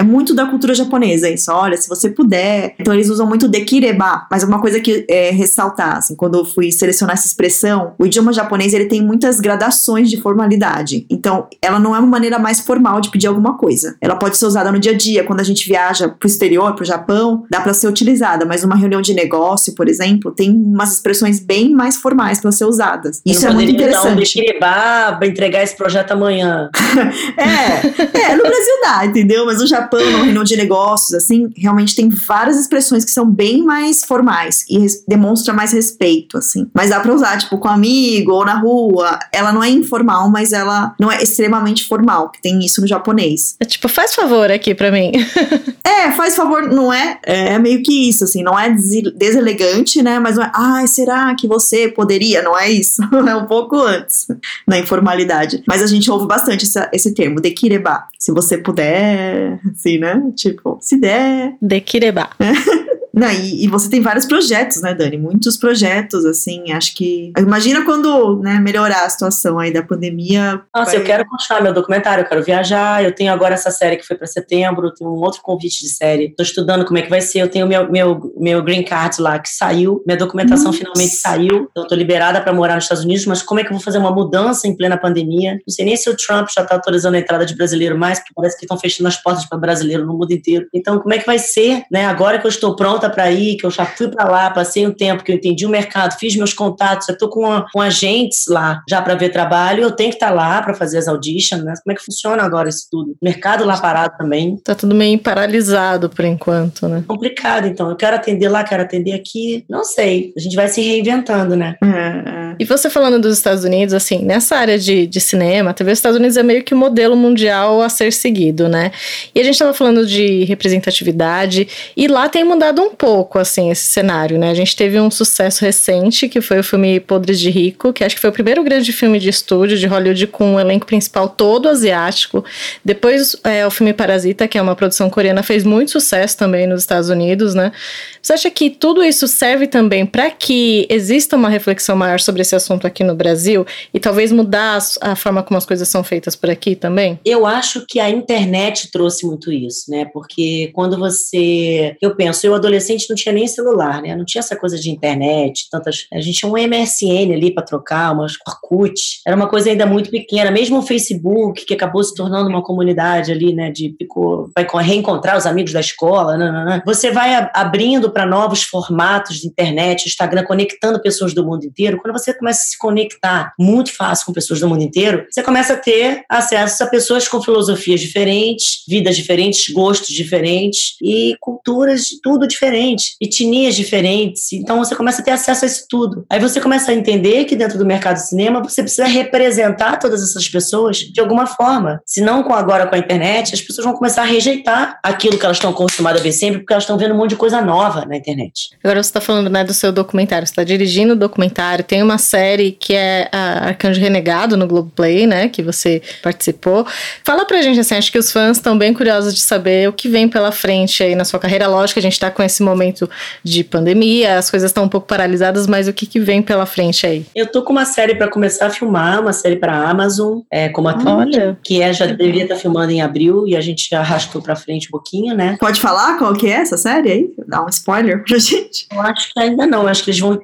É 0.00 0.02
muito 0.02 0.34
da 0.34 0.46
cultura 0.46 0.74
japonesa 0.74 1.28
isso. 1.28 1.52
Olha, 1.52 1.76
se 1.76 1.86
você 1.86 2.08
puder. 2.08 2.74
Então 2.78 2.94
eles 2.94 3.10
usam 3.10 3.26
muito 3.26 3.46
dekireba, 3.46 4.26
mas 4.30 4.42
uma 4.42 4.58
coisa 4.58 4.80
que 4.80 5.04
é 5.08 5.30
ressaltar, 5.30 5.98
assim, 5.98 6.16
quando 6.16 6.38
eu 6.38 6.44
fui 6.44 6.72
selecionar 6.72 7.14
essa 7.16 7.26
expressão, 7.26 7.92
o 7.98 8.06
idioma 8.06 8.32
japonês 8.32 8.72
ele 8.72 8.86
tem 8.86 9.02
muitas 9.02 9.38
gradações 9.40 10.08
de 10.08 10.18
formalidade. 10.18 11.06
Então, 11.10 11.48
ela 11.60 11.78
não 11.78 11.94
é 11.94 11.98
uma 11.98 12.08
maneira 12.08 12.38
mais 12.38 12.60
formal 12.60 13.00
de 13.00 13.10
pedir 13.10 13.26
alguma 13.26 13.58
coisa. 13.58 13.94
Ela 14.00 14.16
pode 14.16 14.38
ser 14.38 14.46
usada 14.46 14.72
no 14.72 14.78
dia 14.78 14.92
a 14.92 14.96
dia, 14.96 15.22
quando 15.22 15.40
a 15.40 15.44
gente 15.44 15.68
viaja 15.68 16.08
pro 16.08 16.26
exterior, 16.26 16.74
pro 16.74 16.84
Japão, 16.84 17.44
dá 17.50 17.60
para 17.60 17.74
ser 17.74 17.86
utilizada, 17.86 18.46
mas 18.46 18.62
numa 18.62 18.76
reunião 18.76 19.02
de 19.02 19.12
negócio, 19.12 19.74
por 19.74 19.86
exemplo, 19.86 20.30
tem 20.30 20.50
umas 20.50 20.94
expressões 20.94 21.38
bem 21.40 21.74
mais 21.74 21.96
formais 21.96 22.40
para 22.40 22.50
ser 22.52 22.64
usadas. 22.64 23.20
Isso 23.26 23.46
é 23.46 23.52
muito 23.52 23.72
interessante. 23.72 24.04
Dar 24.04 24.12
um 24.12 24.16
dekireba, 24.16 25.20
entregar 25.26 25.62
esse 25.62 25.76
projeto 25.76 26.12
amanhã. 26.12 26.70
é, 27.36 28.30
é, 28.30 28.36
no 28.36 28.42
Brasil 28.42 28.74
dá, 28.82 29.04
entendeu? 29.04 29.44
Mas 29.44 29.60
o 29.60 29.66
Japão 29.66 29.89
Japão, 29.90 30.10
numa 30.10 30.24
reunião 30.24 30.44
de 30.44 30.56
negócios, 30.56 31.12
assim, 31.14 31.50
realmente 31.56 31.96
tem 31.96 32.08
várias 32.08 32.58
expressões 32.58 33.04
que 33.04 33.10
são 33.10 33.28
bem 33.28 33.62
mais 33.64 34.04
formais 34.04 34.64
e 34.70 34.86
demonstra 35.08 35.52
mais 35.52 35.72
respeito, 35.72 36.38
assim. 36.38 36.70
Mas 36.72 36.90
dá 36.90 37.00
pra 37.00 37.12
usar, 37.12 37.38
tipo, 37.38 37.58
com 37.58 37.68
amigo 37.68 38.32
ou 38.32 38.44
na 38.44 38.54
rua. 38.54 39.18
Ela 39.32 39.52
não 39.52 39.62
é 39.62 39.68
informal, 39.68 40.30
mas 40.30 40.52
ela 40.52 40.94
não 40.98 41.10
é 41.10 41.22
extremamente 41.22 41.84
formal, 41.84 42.30
que 42.30 42.40
tem 42.40 42.60
isso 42.60 42.80
no 42.80 42.86
japonês. 42.86 43.56
É 43.58 43.64
tipo, 43.64 43.88
faz 43.88 44.14
favor 44.14 44.50
aqui 44.50 44.74
pra 44.74 44.92
mim. 44.92 45.12
é, 45.82 46.12
faz 46.12 46.36
favor, 46.36 46.62
não 46.62 46.92
é? 46.92 47.18
É 47.24 47.58
meio 47.58 47.82
que 47.82 48.08
isso, 48.08 48.24
assim, 48.24 48.42
não 48.42 48.58
é 48.58 48.70
deselegante, 48.70 50.02
né? 50.02 50.18
Mas 50.18 50.36
não 50.36 50.44
é, 50.44 50.52
ai, 50.54 50.86
será 50.86 51.34
que 51.34 51.48
você 51.48 51.88
poderia? 51.88 52.42
Não 52.42 52.56
é 52.56 52.70
isso. 52.70 53.02
é 53.26 53.34
um 53.34 53.46
pouco 53.46 53.76
antes, 53.76 54.28
na 54.66 54.78
informalidade. 54.78 55.62
Mas 55.66 55.82
a 55.82 55.86
gente 55.86 56.10
ouve 56.10 56.26
bastante 56.26 56.64
essa, 56.64 56.88
esse 56.92 57.12
termo, 57.12 57.40
dekireba. 57.40 58.04
Se 58.18 58.32
você 58.32 58.58
puder, 58.58 59.58
assim, 59.80 59.98
né? 59.98 60.22
Tipo, 60.36 60.78
se 60.80 60.98
der. 60.98 61.56
De 61.60 61.80
Kireba. 61.80 62.30
Não, 63.12 63.30
e, 63.30 63.64
e, 63.64 63.68
você 63.68 63.90
tem 63.90 64.00
vários 64.00 64.24
projetos, 64.24 64.80
né, 64.82 64.94
Dani? 64.94 65.18
Muitos 65.18 65.56
projetos, 65.56 66.24
assim, 66.24 66.72
acho 66.72 66.94
que. 66.94 67.32
Imagina 67.36 67.84
quando 67.84 68.40
né, 68.40 68.60
melhorar 68.60 69.04
a 69.04 69.08
situação 69.08 69.58
aí 69.58 69.72
da 69.72 69.82
pandemia. 69.82 70.62
Nossa, 70.74 70.92
vai... 70.92 71.00
eu 71.00 71.04
quero 71.04 71.26
continuar 71.26 71.62
meu 71.62 71.72
documentário, 71.72 72.22
eu 72.22 72.28
quero 72.28 72.42
viajar. 72.42 73.04
Eu 73.04 73.14
tenho 73.14 73.32
agora 73.32 73.54
essa 73.54 73.70
série 73.70 73.96
que 73.96 74.06
foi 74.06 74.16
para 74.16 74.26
setembro, 74.26 74.92
tenho 74.94 75.10
um 75.10 75.20
outro 75.20 75.42
convite 75.42 75.80
de 75.80 75.88
série. 75.88 76.34
Tô 76.36 76.42
estudando 76.42 76.84
como 76.84 76.98
é 76.98 77.02
que 77.02 77.10
vai 77.10 77.20
ser. 77.20 77.40
Eu 77.40 77.48
tenho 77.48 77.66
meu, 77.66 77.90
meu, 77.90 78.32
meu 78.36 78.62
green 78.62 78.84
card 78.84 79.20
lá 79.20 79.38
que 79.38 79.48
saiu, 79.48 80.02
minha 80.06 80.16
documentação 80.16 80.66
Nossa. 80.66 80.78
finalmente 80.78 81.14
saiu. 81.14 81.68
Então, 81.70 81.82
eu 81.82 81.88
tô 81.88 81.94
liberada 81.94 82.40
para 82.40 82.52
morar 82.52 82.76
nos 82.76 82.84
Estados 82.84 83.04
Unidos, 83.04 83.26
mas 83.26 83.42
como 83.42 83.60
é 83.60 83.64
que 83.64 83.70
eu 83.70 83.74
vou 83.74 83.82
fazer 83.82 83.98
uma 83.98 84.12
mudança 84.12 84.68
em 84.68 84.76
plena 84.76 84.96
pandemia? 84.96 85.54
Não 85.66 85.74
sei 85.74 85.84
nem 85.84 85.96
se 85.96 86.08
o 86.08 86.16
Trump 86.16 86.48
já 86.54 86.64
tá 86.64 86.74
autorizando 86.76 87.14
a 87.14 87.18
entrada 87.18 87.44
de 87.44 87.56
brasileiro 87.56 87.98
mais, 87.98 88.18
porque 88.18 88.32
parece 88.34 88.56
que 88.56 88.64
estão 88.64 88.78
fechando 88.78 89.08
as 89.08 89.16
portas 89.16 89.44
para 89.46 89.58
brasileiro 89.58 90.06
no 90.06 90.16
mundo 90.16 90.32
inteiro. 90.32 90.66
Então, 90.72 90.98
como 90.98 91.12
é 91.12 91.18
que 91.18 91.26
vai 91.26 91.38
ser, 91.38 91.84
né? 91.90 92.06
Agora 92.06 92.38
que 92.38 92.46
eu 92.46 92.50
estou 92.50 92.76
pronta 92.76 92.99
pronta 93.00 93.10
para 93.10 93.30
ir, 93.30 93.56
que 93.56 93.64
eu 93.64 93.70
já 93.70 93.86
fui 93.86 94.08
para 94.08 94.28
lá, 94.28 94.50
passei 94.50 94.86
um 94.86 94.92
tempo, 94.92 95.24
que 95.24 95.32
eu 95.32 95.36
entendi 95.36 95.64
o 95.64 95.70
mercado, 95.70 96.18
fiz 96.18 96.36
meus 96.36 96.52
contatos, 96.52 97.06
já 97.06 97.14
estou 97.14 97.28
com, 97.28 97.64
com 97.72 97.80
agentes 97.80 98.44
lá 98.48 98.82
já 98.88 99.00
para 99.00 99.14
ver 99.14 99.30
trabalho, 99.30 99.82
eu 99.82 99.90
tenho 99.90 100.10
que 100.10 100.16
estar 100.16 100.28
tá 100.28 100.34
lá 100.34 100.62
para 100.62 100.74
fazer 100.74 100.98
as 100.98 101.08
auditions, 101.08 101.64
né? 101.64 101.72
Como 101.82 101.92
é 101.92 101.96
que 101.96 102.04
funciona 102.04 102.42
agora 102.42 102.68
isso 102.68 102.86
tudo? 102.90 103.16
Mercado 103.22 103.64
lá 103.64 103.78
parado 103.78 104.14
também. 104.18 104.56
Tá 104.62 104.74
tudo 104.74 104.94
meio 104.94 105.18
paralisado 105.18 106.10
por 106.10 106.24
enquanto, 106.24 106.86
né? 106.86 107.02
Complicado, 107.06 107.66
então. 107.66 107.88
Eu 107.88 107.96
quero 107.96 108.16
atender 108.16 108.48
lá, 108.48 108.62
quero 108.62 108.82
atender 108.82 109.12
aqui. 109.12 109.64
Não 109.68 109.84
sei. 109.84 110.32
A 110.36 110.40
gente 110.40 110.54
vai 110.54 110.68
se 110.68 110.80
reinventando, 110.80 111.56
né? 111.56 111.76
É. 111.82 112.40
E 112.58 112.64
você 112.64 112.90
falando 112.90 113.18
dos 113.18 113.32
Estados 113.38 113.64
Unidos, 113.64 113.94
assim, 113.94 114.18
nessa 114.22 114.56
área 114.56 114.78
de, 114.78 115.06
de 115.06 115.20
cinema, 115.20 115.70
a 115.70 115.72
TV 115.72 115.92
dos 115.92 115.98
Estados 115.98 116.18
Unidos 116.18 116.36
é 116.36 116.42
meio 116.42 116.62
que 116.62 116.74
o 116.74 116.76
modelo 116.76 117.16
mundial 117.16 117.80
a 117.80 117.88
ser 117.88 118.12
seguido, 118.12 118.68
né? 118.68 118.92
E 119.34 119.40
a 119.40 119.42
gente 119.42 119.54
estava 119.54 119.72
falando 119.72 120.06
de 120.06 120.44
representatividade, 120.44 121.66
e 121.96 122.06
lá 122.06 122.28
tem 122.28 122.44
mudado 122.44 122.82
um 122.82 122.89
pouco, 122.96 123.38
assim, 123.38 123.70
esse 123.70 123.86
cenário, 123.86 124.38
né? 124.38 124.50
A 124.50 124.54
gente 124.54 124.76
teve 124.76 125.00
um 125.00 125.10
sucesso 125.10 125.64
recente, 125.64 126.28
que 126.28 126.40
foi 126.40 126.58
o 126.58 126.64
filme 126.64 127.00
Podres 127.00 127.40
de 127.40 127.50
Rico, 127.50 127.92
que 127.92 128.04
acho 128.04 128.14
que 128.14 128.20
foi 128.20 128.30
o 128.30 128.32
primeiro 128.32 128.62
grande 128.62 128.92
filme 128.92 129.18
de 129.18 129.28
estúdio 129.28 129.78
de 129.78 129.86
Hollywood 129.86 130.26
com 130.26 130.54
um 130.54 130.60
elenco 130.60 130.86
principal 130.86 131.28
todo 131.28 131.68
asiático. 131.68 132.44
Depois, 132.84 133.36
é, 133.44 133.66
o 133.66 133.70
filme 133.70 133.92
Parasita, 133.92 134.46
que 134.46 134.58
é 134.58 134.62
uma 134.62 134.76
produção 134.76 135.08
coreana, 135.08 135.42
fez 135.42 135.64
muito 135.64 135.92
sucesso 135.92 136.36
também 136.36 136.66
nos 136.66 136.80
Estados 136.80 137.08
Unidos, 137.08 137.54
né? 137.54 137.72
Você 138.20 138.34
acha 138.34 138.50
que 138.50 138.68
tudo 138.68 139.02
isso 139.02 139.26
serve 139.26 139.66
também 139.66 140.04
para 140.04 140.30
que 140.30 140.86
exista 140.90 141.36
uma 141.36 141.48
reflexão 141.48 141.96
maior 141.96 142.20
sobre 142.20 142.42
esse 142.42 142.54
assunto 142.54 142.86
aqui 142.86 143.02
no 143.02 143.14
Brasil 143.14 143.66
e 143.94 143.98
talvez 143.98 144.30
mudar 144.30 144.78
a 145.00 145.16
forma 145.16 145.42
como 145.42 145.56
as 145.56 145.64
coisas 145.64 145.88
são 145.88 146.04
feitas 146.04 146.36
por 146.36 146.50
aqui 146.50 146.76
também? 146.76 147.18
Eu 147.24 147.46
acho 147.46 147.84
que 147.88 147.98
a 147.98 148.10
internet 148.10 148.90
trouxe 148.90 149.26
muito 149.26 149.50
isso, 149.50 149.90
né? 149.90 150.06
Porque 150.12 150.70
quando 150.74 150.98
você. 150.98 151.96
Eu 152.00 152.14
penso, 152.14 152.46
eu 152.46 152.54
adolescente 152.54 152.79
não 153.08 153.16
tinha 153.16 153.32
nem 153.32 153.46
celular, 153.46 154.02
né? 154.02 154.14
Não 154.14 154.24
tinha 154.24 154.40
essa 154.40 154.56
coisa 154.56 154.78
de 154.78 154.90
internet, 154.90 155.68
tantas. 155.70 156.06
A 156.12 156.20
gente 156.20 156.38
tinha 156.38 156.50
um 156.50 156.56
MSN 156.56 157.32
ali 157.32 157.52
para 157.52 157.64
trocar, 157.64 158.12
umas 158.12 158.34
Orkut. 158.46 159.20
Era 159.26 159.36
uma 159.36 159.48
coisa 159.48 159.70
ainda 159.70 159.86
muito 159.86 160.10
pequena. 160.10 160.50
Mesmo 160.50 160.78
o 160.78 160.82
Facebook, 160.82 161.64
que 161.64 161.74
acabou 161.74 162.02
se 162.02 162.14
tornando 162.14 162.48
uma 162.48 162.62
comunidade 162.62 163.32
ali, 163.32 163.54
né? 163.54 163.70
De 163.70 163.94
ficou, 163.98 164.50
vai 164.54 164.66
reencontrar 164.84 165.36
os 165.36 165.46
amigos 165.46 165.72
da 165.72 165.80
escola, 165.80 166.36
né, 166.36 166.50
né, 166.50 166.64
né. 166.64 166.82
Você 166.86 167.10
vai 167.10 167.50
abrindo 167.54 168.10
para 168.10 168.26
novos 168.26 168.62
formatos 168.62 169.40
de 169.40 169.46
internet, 169.46 170.06
Instagram, 170.06 170.44
conectando 170.44 171.00
pessoas 171.00 171.34
do 171.34 171.44
mundo 171.44 171.64
inteiro. 171.64 171.98
Quando 172.00 172.18
você 172.18 172.32
começa 172.32 172.60
a 172.60 172.64
se 172.64 172.78
conectar 172.78 173.52
muito 173.58 173.94
fácil 173.94 174.26
com 174.26 174.32
pessoas 174.32 174.60
do 174.60 174.68
mundo 174.68 174.82
inteiro, 174.82 175.26
você 175.30 175.42
começa 175.42 175.74
a 175.74 175.76
ter 175.76 176.24
acesso 176.28 176.82
a 176.84 176.86
pessoas 176.86 177.28
com 177.28 177.42
filosofias 177.42 178.00
diferentes, 178.00 178.84
vidas 178.88 179.16
diferentes, 179.16 179.72
gostos 179.72 180.14
diferentes 180.14 180.96
e 181.02 181.36
culturas, 181.40 182.08
tudo 182.22 182.46
diferente 182.46 182.69
diferentes, 182.70 183.16
etnias 183.20 183.74
diferentes. 183.74 184.52
Então 184.52 184.78
você 184.78 184.94
começa 184.94 185.20
a 185.20 185.24
ter 185.24 185.32
acesso 185.32 185.64
a 185.64 185.68
isso 185.68 185.84
tudo. 185.88 186.24
Aí 186.30 186.38
você 186.38 186.60
começa 186.60 186.90
a 186.92 186.94
entender 186.94 187.44
que 187.44 187.56
dentro 187.56 187.78
do 187.78 187.84
mercado 187.84 188.14
de 188.14 188.28
cinema 188.28 188.62
você 188.62 188.82
precisa 188.82 189.06
representar 189.06 189.98
todas 189.98 190.22
essas 190.22 190.48
pessoas 190.48 190.98
de 190.98 191.20
alguma 191.20 191.46
forma. 191.46 192.00
Se 192.06 192.20
não 192.20 192.42
com 192.42 192.54
agora 192.54 192.86
com 192.86 192.94
a 192.94 192.98
internet, 192.98 193.54
as 193.54 193.60
pessoas 193.60 193.84
vão 193.84 193.94
começar 193.94 194.22
a 194.22 194.26
rejeitar 194.26 194.98
aquilo 195.02 195.38
que 195.38 195.44
elas 195.44 195.56
estão 195.56 195.70
acostumadas 195.70 196.20
a 196.20 196.24
ver 196.24 196.32
sempre, 196.32 196.60
porque 196.60 196.72
elas 196.72 196.84
estão 196.84 196.96
vendo 196.96 197.14
um 197.14 197.16
monte 197.16 197.30
de 197.30 197.36
coisa 197.36 197.60
nova 197.60 198.04
na 198.06 198.16
internet. 198.16 198.70
Agora 198.82 199.02
você 199.02 199.08
está 199.08 199.20
falando 199.20 199.50
né, 199.50 199.64
do 199.64 199.74
seu 199.74 199.92
documentário, 199.92 200.46
você 200.46 200.52
está 200.52 200.64
dirigindo 200.64 201.14
o 201.14 201.16
documentário, 201.16 201.84
tem 201.84 202.02
uma 202.02 202.18
série 202.18 202.72
que 202.72 202.94
é 202.94 203.28
Arcanjo 203.32 204.00
Renegado 204.00 204.56
no 204.56 204.66
Globoplay, 204.66 205.26
né? 205.26 205.48
Que 205.48 205.62
você 205.62 206.02
participou. 206.22 206.86
Fala 207.24 207.44
pra 207.44 207.62
gente 207.62 207.80
assim, 207.80 207.94
acho 207.94 208.12
que 208.12 208.18
os 208.18 208.30
fãs 208.30 208.58
estão 208.58 208.76
bem 208.76 208.94
curiosos 208.94 209.34
de 209.34 209.40
saber 209.40 209.88
o 209.88 209.92
que 209.92 210.08
vem 210.08 210.28
pela 210.28 210.52
frente 210.52 211.02
aí 211.02 211.14
na 211.14 211.24
sua 211.24 211.38
carreira. 211.40 211.66
Lógico 211.66 211.98
a 211.98 212.02
gente 212.02 212.12
está 212.12 212.30
com 212.30 212.42
esse 212.42 212.59
momento 212.62 213.08
de 213.42 213.64
pandemia, 213.64 214.38
as 214.38 214.50
coisas 214.50 214.70
estão 214.70 214.84
um 214.84 214.88
pouco 214.88 215.06
paralisadas, 215.06 215.66
mas 215.66 215.88
o 215.88 215.92
que, 215.92 216.06
que 216.06 216.20
vem 216.20 216.42
pela 216.42 216.66
frente 216.66 217.06
aí? 217.06 217.26
Eu 217.34 217.46
tô 217.46 217.62
com 217.62 217.72
uma 217.72 217.84
série 217.84 218.14
para 218.14 218.28
começar 218.28 218.66
a 218.66 218.70
filmar, 218.70 219.20
uma 219.20 219.32
série 219.32 219.56
para 219.56 219.88
Amazon, 219.88 220.40
é, 220.50 220.68
como 220.68 220.88
a 220.88 220.96
Olha. 221.04 221.58
que 221.62 221.80
é 221.82 221.92
já 221.92 222.06
deveria 222.06 222.42
estar 222.42 222.54
tá 222.54 222.60
filmando 222.60 222.92
em 222.92 223.00
abril 223.00 223.46
e 223.46 223.56
a 223.56 223.60
gente 223.60 223.94
arrastou 223.94 224.42
para 224.42 224.54
frente 224.56 224.88
um 224.88 224.90
pouquinho, 224.90 225.34
né? 225.34 225.56
Pode 225.58 225.80
falar 225.80 226.18
qual 226.18 226.32
que 226.34 226.46
é 226.46 226.52
essa 226.52 226.76
série 226.76 227.10
aí? 227.10 227.30
Dá 227.46 227.64
um 227.64 227.68
spoiler 227.68 228.24
pra 228.24 228.38
gente. 228.38 228.86
Eu 228.92 229.00
acho 229.00 229.32
que 229.32 229.40
ainda 229.40 229.66
não, 229.66 229.82
eu 229.82 229.88
acho 229.88 230.04
que 230.04 230.10
eles 230.10 230.20
vão, 230.20 230.38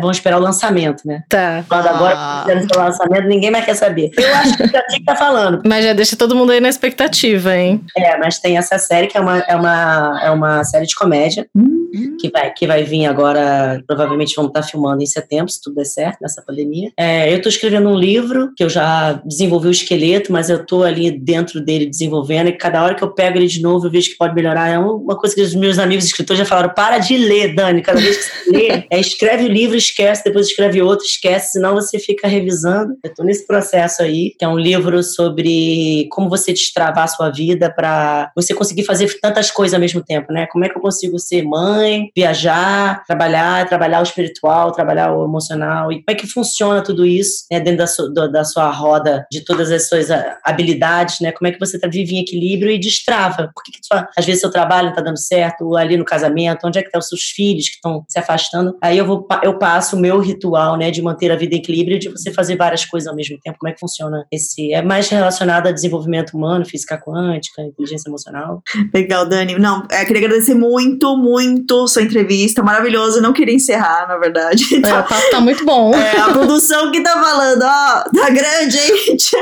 vão 0.00 0.10
esperar 0.10 0.38
o 0.38 0.42
lançamento, 0.42 1.06
né? 1.06 1.22
Tá. 1.28 1.64
Quando 1.68 1.86
agora 1.86 2.14
ah. 2.16 2.46
o 2.74 2.78
lançamento, 2.78 3.26
ninguém 3.26 3.50
mais 3.50 3.64
quer 3.64 3.74
saber. 3.74 4.10
Eu 4.16 4.34
acho 4.34 4.56
que 4.56 4.66
já 4.68 4.82
tinha 4.86 4.98
que 4.98 5.04
tá 5.04 5.16
falando. 5.16 5.62
Mas 5.64 5.84
já 5.84 5.92
deixa 5.92 6.16
todo 6.16 6.34
mundo 6.34 6.52
aí 6.52 6.60
na 6.60 6.68
expectativa, 6.68 7.56
hein? 7.56 7.84
É, 7.96 8.16
mas 8.18 8.38
tem 8.38 8.58
essa 8.58 8.78
série 8.78 9.06
que 9.06 9.16
é 9.16 9.20
uma, 9.20 9.38
é 9.38 9.56
uma, 9.56 10.20
é 10.22 10.30
uma 10.30 10.64
série 10.64 10.86
de 10.86 10.94
comédia. 10.94 11.45
Hum 11.54 11.76
que 12.20 12.30
vai, 12.30 12.52
que 12.52 12.66
vai 12.66 12.84
vir 12.84 13.06
agora, 13.06 13.82
provavelmente 13.86 14.34
vamos 14.36 14.50
estar 14.50 14.62
filmando 14.62 15.02
em 15.02 15.06
setembro, 15.06 15.50
se 15.50 15.60
tudo 15.60 15.76
der 15.76 15.84
certo, 15.84 16.18
nessa 16.20 16.42
pandemia. 16.42 16.90
É, 16.96 17.32
eu 17.32 17.36
estou 17.36 17.50
escrevendo 17.50 17.88
um 17.88 17.96
livro, 17.96 18.52
que 18.56 18.64
eu 18.64 18.68
já 18.68 19.14
desenvolvi 19.24 19.68
o 19.68 19.70
esqueleto, 19.70 20.32
mas 20.32 20.50
eu 20.50 20.58
estou 20.58 20.84
ali 20.84 21.10
dentro 21.10 21.60
dele 21.60 21.86
desenvolvendo, 21.86 22.48
e 22.48 22.52
cada 22.52 22.82
hora 22.82 22.94
que 22.94 23.02
eu 23.02 23.12
pego 23.12 23.38
ele 23.38 23.46
de 23.46 23.62
novo, 23.62 23.86
eu 23.86 23.90
vejo 23.90 24.10
que 24.10 24.16
pode 24.16 24.34
melhorar. 24.34 24.68
É 24.68 24.78
uma 24.78 25.16
coisa 25.16 25.34
que 25.34 25.42
os 25.42 25.54
meus 25.54 25.78
amigos 25.78 26.04
escritores 26.04 26.38
já 26.38 26.44
falaram, 26.44 26.72
para 26.74 26.98
de 26.98 27.16
ler, 27.16 27.54
Dani, 27.54 27.82
cada 27.82 28.00
vez 28.00 28.16
que 28.16 28.22
você 28.24 28.50
lê, 28.50 28.86
é, 28.90 29.00
escreve 29.00 29.44
o 29.44 29.48
livro, 29.48 29.76
esquece, 29.76 30.24
depois 30.24 30.46
escreve 30.46 30.82
outro, 30.82 31.06
esquece, 31.06 31.52
senão 31.52 31.74
você 31.74 31.98
fica 31.98 32.28
revisando. 32.28 32.96
Eu 33.02 33.10
estou 33.10 33.24
nesse 33.24 33.46
processo 33.46 34.02
aí, 34.02 34.34
que 34.38 34.44
é 34.44 34.48
um 34.48 34.58
livro 34.58 35.02
sobre 35.02 36.08
como 36.10 36.28
você 36.28 36.52
destravar 36.52 37.04
a 37.04 37.08
sua 37.08 37.30
vida 37.30 37.72
para 37.74 38.30
você 38.34 38.54
conseguir 38.54 38.84
fazer 38.84 39.06
tantas 39.20 39.50
coisas 39.50 39.74
ao 39.74 39.80
mesmo 39.80 40.02
tempo, 40.02 40.32
né? 40.32 40.46
Como 40.46 40.64
é 40.64 40.68
que 40.68 40.76
eu 40.76 40.82
consigo 40.82 41.18
ser 41.18 41.35
mãe, 41.42 41.86
mãe, 41.86 42.10
viajar, 42.14 43.04
trabalhar, 43.06 43.68
trabalhar 43.68 44.00
o 44.00 44.02
espiritual, 44.02 44.72
trabalhar 44.72 45.12
o 45.12 45.24
emocional. 45.24 45.92
E 45.92 45.96
como 45.96 46.04
é 46.08 46.14
que 46.14 46.26
funciona 46.26 46.82
tudo 46.82 47.06
isso 47.06 47.46
né, 47.50 47.60
dentro 47.60 47.78
da, 47.78 47.86
su, 47.86 48.08
do, 48.12 48.30
da 48.30 48.44
sua 48.44 48.70
roda, 48.70 49.26
de 49.30 49.44
todas 49.44 49.70
as 49.70 49.88
suas 49.88 50.10
ah, 50.10 50.38
habilidades, 50.44 51.20
né? 51.20 51.32
Como 51.32 51.48
é 51.48 51.52
que 51.52 51.58
você 51.58 51.78
tá, 51.78 51.88
vive 51.88 52.16
em 52.16 52.20
equilíbrio 52.20 52.70
e 52.70 52.78
destrava? 52.78 53.50
Por 53.54 53.62
que, 53.62 53.72
que 53.72 53.78
sua, 53.82 54.08
às 54.16 54.24
vezes 54.24 54.40
seu 54.40 54.50
trabalho 54.50 54.84
não 54.84 54.90
está 54.90 55.02
dando 55.02 55.18
certo, 55.18 55.76
ali 55.76 55.96
no 55.96 56.04
casamento, 56.04 56.66
onde 56.66 56.78
é 56.78 56.82
que 56.82 56.88
estão 56.88 57.00
tá 57.00 57.04
os 57.04 57.08
seus 57.08 57.22
filhos 57.22 57.68
que 57.68 57.76
estão 57.76 58.04
se 58.08 58.18
afastando? 58.18 58.76
Aí 58.82 58.98
eu, 58.98 59.06
vou, 59.06 59.26
eu 59.42 59.58
passo 59.58 59.96
o 59.96 59.98
meu 59.98 60.18
ritual, 60.18 60.76
né, 60.76 60.90
de 60.90 61.02
manter 61.02 61.30
a 61.30 61.36
vida 61.36 61.54
em 61.54 61.58
equilíbrio, 61.58 61.98
de 61.98 62.08
você 62.08 62.32
fazer 62.32 62.56
várias 62.56 62.84
coisas 62.84 63.08
ao 63.08 63.14
mesmo 63.14 63.38
tempo. 63.42 63.58
Como 63.58 63.70
é 63.70 63.72
que 63.72 63.80
funciona 63.80 64.26
esse? 64.30 64.72
É 64.72 64.82
mais 64.82 65.08
relacionado 65.08 65.66
a 65.66 65.72
desenvolvimento 65.72 66.36
humano, 66.36 66.64
física 66.64 66.98
quântica, 66.98 67.62
inteligência 67.62 68.08
emocional. 68.08 68.62
Legal, 68.92 69.26
Dani. 69.26 69.58
Não, 69.58 69.86
é, 69.90 70.04
queria 70.04 70.26
agradecer 70.26 70.54
muito, 70.54 71.16
muito 71.26 71.88
sua 71.88 72.02
entrevista, 72.02 72.62
maravilhosa. 72.62 73.20
Não 73.20 73.32
queria 73.32 73.54
encerrar, 73.54 74.06
na 74.08 74.16
verdade. 74.16 74.64
Então, 74.76 74.96
é, 74.96 75.00
o 75.00 75.04
papo 75.04 75.30
tá 75.30 75.40
muito 75.40 75.64
bom. 75.64 75.92
É, 75.94 76.18
a 76.18 76.30
produção 76.30 76.92
que 76.92 77.00
tá 77.00 77.20
falando, 77.20 77.62
ó, 77.62 78.04
tá 78.16 78.30
grande, 78.30 78.76
gente. 78.76 79.36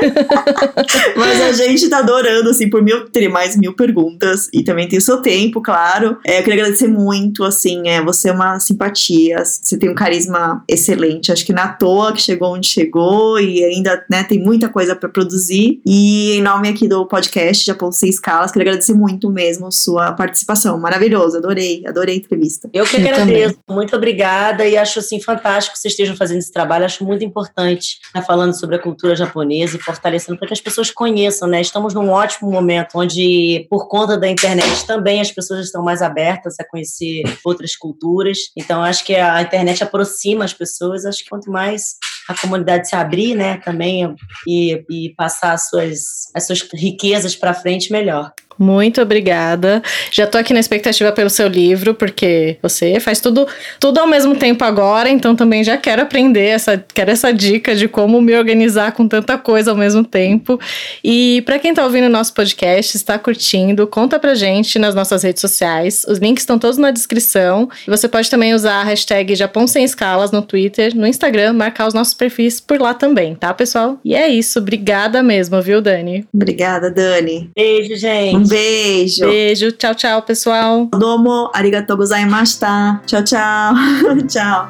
Mas 1.15 1.41
a 1.41 1.51
gente 1.51 1.87
tá 1.89 1.99
adorando, 1.99 2.49
assim, 2.49 2.69
por 2.69 2.81
mil, 2.81 3.07
ter 3.09 3.27
mais 3.27 3.55
mil 3.55 3.73
perguntas. 3.73 4.49
E 4.51 4.63
também 4.63 4.87
tem 4.87 4.97
o 4.97 5.01
seu 5.01 5.21
tempo, 5.21 5.61
claro. 5.61 6.17
É, 6.25 6.39
eu 6.39 6.43
queria 6.43 6.61
agradecer 6.61 6.87
muito, 6.87 7.43
assim, 7.43 7.87
é, 7.87 8.01
você 8.01 8.29
é 8.29 8.31
uma 8.31 8.59
simpatia, 8.59 9.43
você 9.45 9.77
tem 9.77 9.89
um 9.89 9.95
carisma 9.95 10.63
excelente. 10.67 11.31
Acho 11.31 11.45
que 11.45 11.53
na 11.53 11.67
toa 11.67 12.13
que 12.13 12.21
chegou 12.21 12.53
onde 12.53 12.67
chegou 12.67 13.39
e 13.39 13.63
ainda, 13.63 14.03
né, 14.09 14.23
tem 14.23 14.39
muita 14.39 14.69
coisa 14.69 14.95
para 14.95 15.09
produzir. 15.09 15.81
E 15.85 16.33
em 16.37 16.41
nome 16.41 16.69
aqui 16.69 16.87
do 16.87 17.05
podcast 17.05 17.65
Japão 17.65 17.91
Sem 17.91 18.09
Escalas, 18.09 18.51
queria 18.51 18.69
agradecer 18.69 18.93
muito 18.93 19.29
mesmo 19.29 19.71
sua 19.71 20.13
participação. 20.13 20.79
Maravilhoso, 20.79 21.37
adorei, 21.37 21.64
adorei 21.87 22.17
entrevista. 22.17 22.69
Eu 22.73 22.85
que 22.85 22.97
agradeço, 22.97 23.57
muito 23.69 23.95
obrigada 23.95 24.65
e 24.65 24.77
acho 24.77 24.99
assim 24.99 25.21
fantástico 25.21 25.73
que 25.73 25.79
vocês 25.79 25.93
estejam 25.93 26.15
fazendo 26.15 26.39
esse 26.39 26.51
trabalho, 26.51 26.85
acho 26.85 27.03
muito 27.03 27.23
importante, 27.23 27.99
né, 28.13 28.21
falando 28.21 28.57
sobre 28.57 28.75
a 28.75 28.79
cultura 28.79 29.15
japonesa 29.15 29.77
e 29.77 29.81
fortalecendo 29.81 30.37
para 30.37 30.47
que 30.47 30.53
as 30.53 30.61
pessoas 30.61 30.91
conheçam, 30.91 31.47
né? 31.47 31.61
Estamos 31.61 31.93
num 31.93 32.09
ótimo 32.09 32.49
momento 32.51 32.95
onde 32.95 33.65
por 33.69 33.87
conta 33.87 34.17
da 34.17 34.27
internet 34.27 34.85
também 34.85 35.21
as 35.21 35.31
pessoas 35.31 35.65
estão 35.65 35.83
mais 35.83 36.01
abertas 36.01 36.55
a 36.59 36.67
conhecer 36.67 37.23
outras 37.43 37.75
culturas. 37.75 38.37
Então 38.55 38.83
acho 38.83 39.03
que 39.03 39.15
a 39.15 39.41
internet 39.41 39.83
aproxima 39.83 40.45
as 40.45 40.53
pessoas, 40.53 41.05
acho 41.05 41.23
que 41.23 41.29
quanto 41.29 41.51
mais 41.51 41.95
a 42.27 42.35
comunidade 42.39 42.89
se 42.89 42.95
abrir, 42.95 43.35
né, 43.35 43.57
também 43.57 44.15
e, 44.47 44.83
e 44.89 45.13
passar 45.15 45.53
as 45.53 45.69
suas, 45.69 45.99
as 46.33 46.45
suas 46.45 46.67
riquezas 46.73 47.35
para 47.35 47.53
frente, 47.53 47.91
melhor. 47.91 48.33
Muito 48.57 49.01
obrigada. 49.01 49.81
Já 50.11 50.25
tô 50.25 50.37
aqui 50.37 50.53
na 50.53 50.59
expectativa 50.59 51.11
pelo 51.11 51.29
seu 51.29 51.47
livro, 51.47 51.93
porque 51.93 52.57
você 52.61 52.99
faz 52.99 53.19
tudo, 53.19 53.47
tudo 53.79 53.99
ao 53.99 54.07
mesmo 54.07 54.35
tempo 54.35 54.63
agora, 54.63 55.09
então 55.09 55.35
também 55.35 55.63
já 55.63 55.77
quero 55.77 56.01
aprender 56.01 56.45
essa, 56.45 56.83
quero 56.93 57.11
essa 57.11 57.33
dica 57.33 57.75
de 57.75 57.87
como 57.87 58.21
me 58.21 58.35
organizar 58.35 58.91
com 58.93 59.07
tanta 59.07 59.37
coisa 59.37 59.71
ao 59.71 59.77
mesmo 59.77 60.03
tempo. 60.03 60.59
E 61.03 61.41
para 61.45 61.59
quem 61.59 61.73
tá 61.73 61.83
ouvindo 61.83 62.05
o 62.05 62.09
nosso 62.09 62.33
podcast, 62.33 62.95
está 62.95 63.19
curtindo, 63.19 63.87
conta 63.87 64.19
pra 64.19 64.35
gente 64.35 64.79
nas 64.79 64.95
nossas 64.95 65.23
redes 65.23 65.41
sociais. 65.41 66.05
Os 66.07 66.17
links 66.17 66.43
estão 66.43 66.57
todos 66.57 66.77
na 66.77 66.91
descrição. 66.91 67.69
E 67.87 67.89
você 67.89 68.07
pode 68.07 68.29
também 68.29 68.53
usar 68.53 68.81
a 68.81 68.83
hashtag 68.83 69.35
Japão 69.35 69.67
Sem 69.67 69.83
Escalas 69.83 70.31
no 70.31 70.41
Twitter, 70.41 70.95
no 70.95 71.05
Instagram, 71.05 71.53
marcar 71.53 71.87
os 71.87 71.93
nossos 71.93 72.13
perfis 72.13 72.59
por 72.59 72.79
lá 72.79 72.93
também, 72.93 73.35
tá, 73.35 73.53
pessoal? 73.53 73.99
E 74.03 74.15
é 74.15 74.27
isso. 74.27 74.59
Obrigada 74.59 75.21
mesmo, 75.21 75.61
viu, 75.61 75.81
Dani? 75.81 76.25
Obrigada, 76.33 76.89
Dani. 76.89 77.49
Beijo, 77.55 77.95
gente. 77.95 78.44
Um 78.45 78.47
beijo. 78.47 79.25
Beijo. 79.25 79.71
Tchau, 79.71 79.95
tchau, 79.95 80.21
pessoal. 80.21 80.87
Domo, 80.91 81.49
arigatou 81.53 81.97
gozaimashita. 81.97 83.01
Tchau, 83.05 83.23
tchau. 83.23 83.73
tchau. 84.29 84.69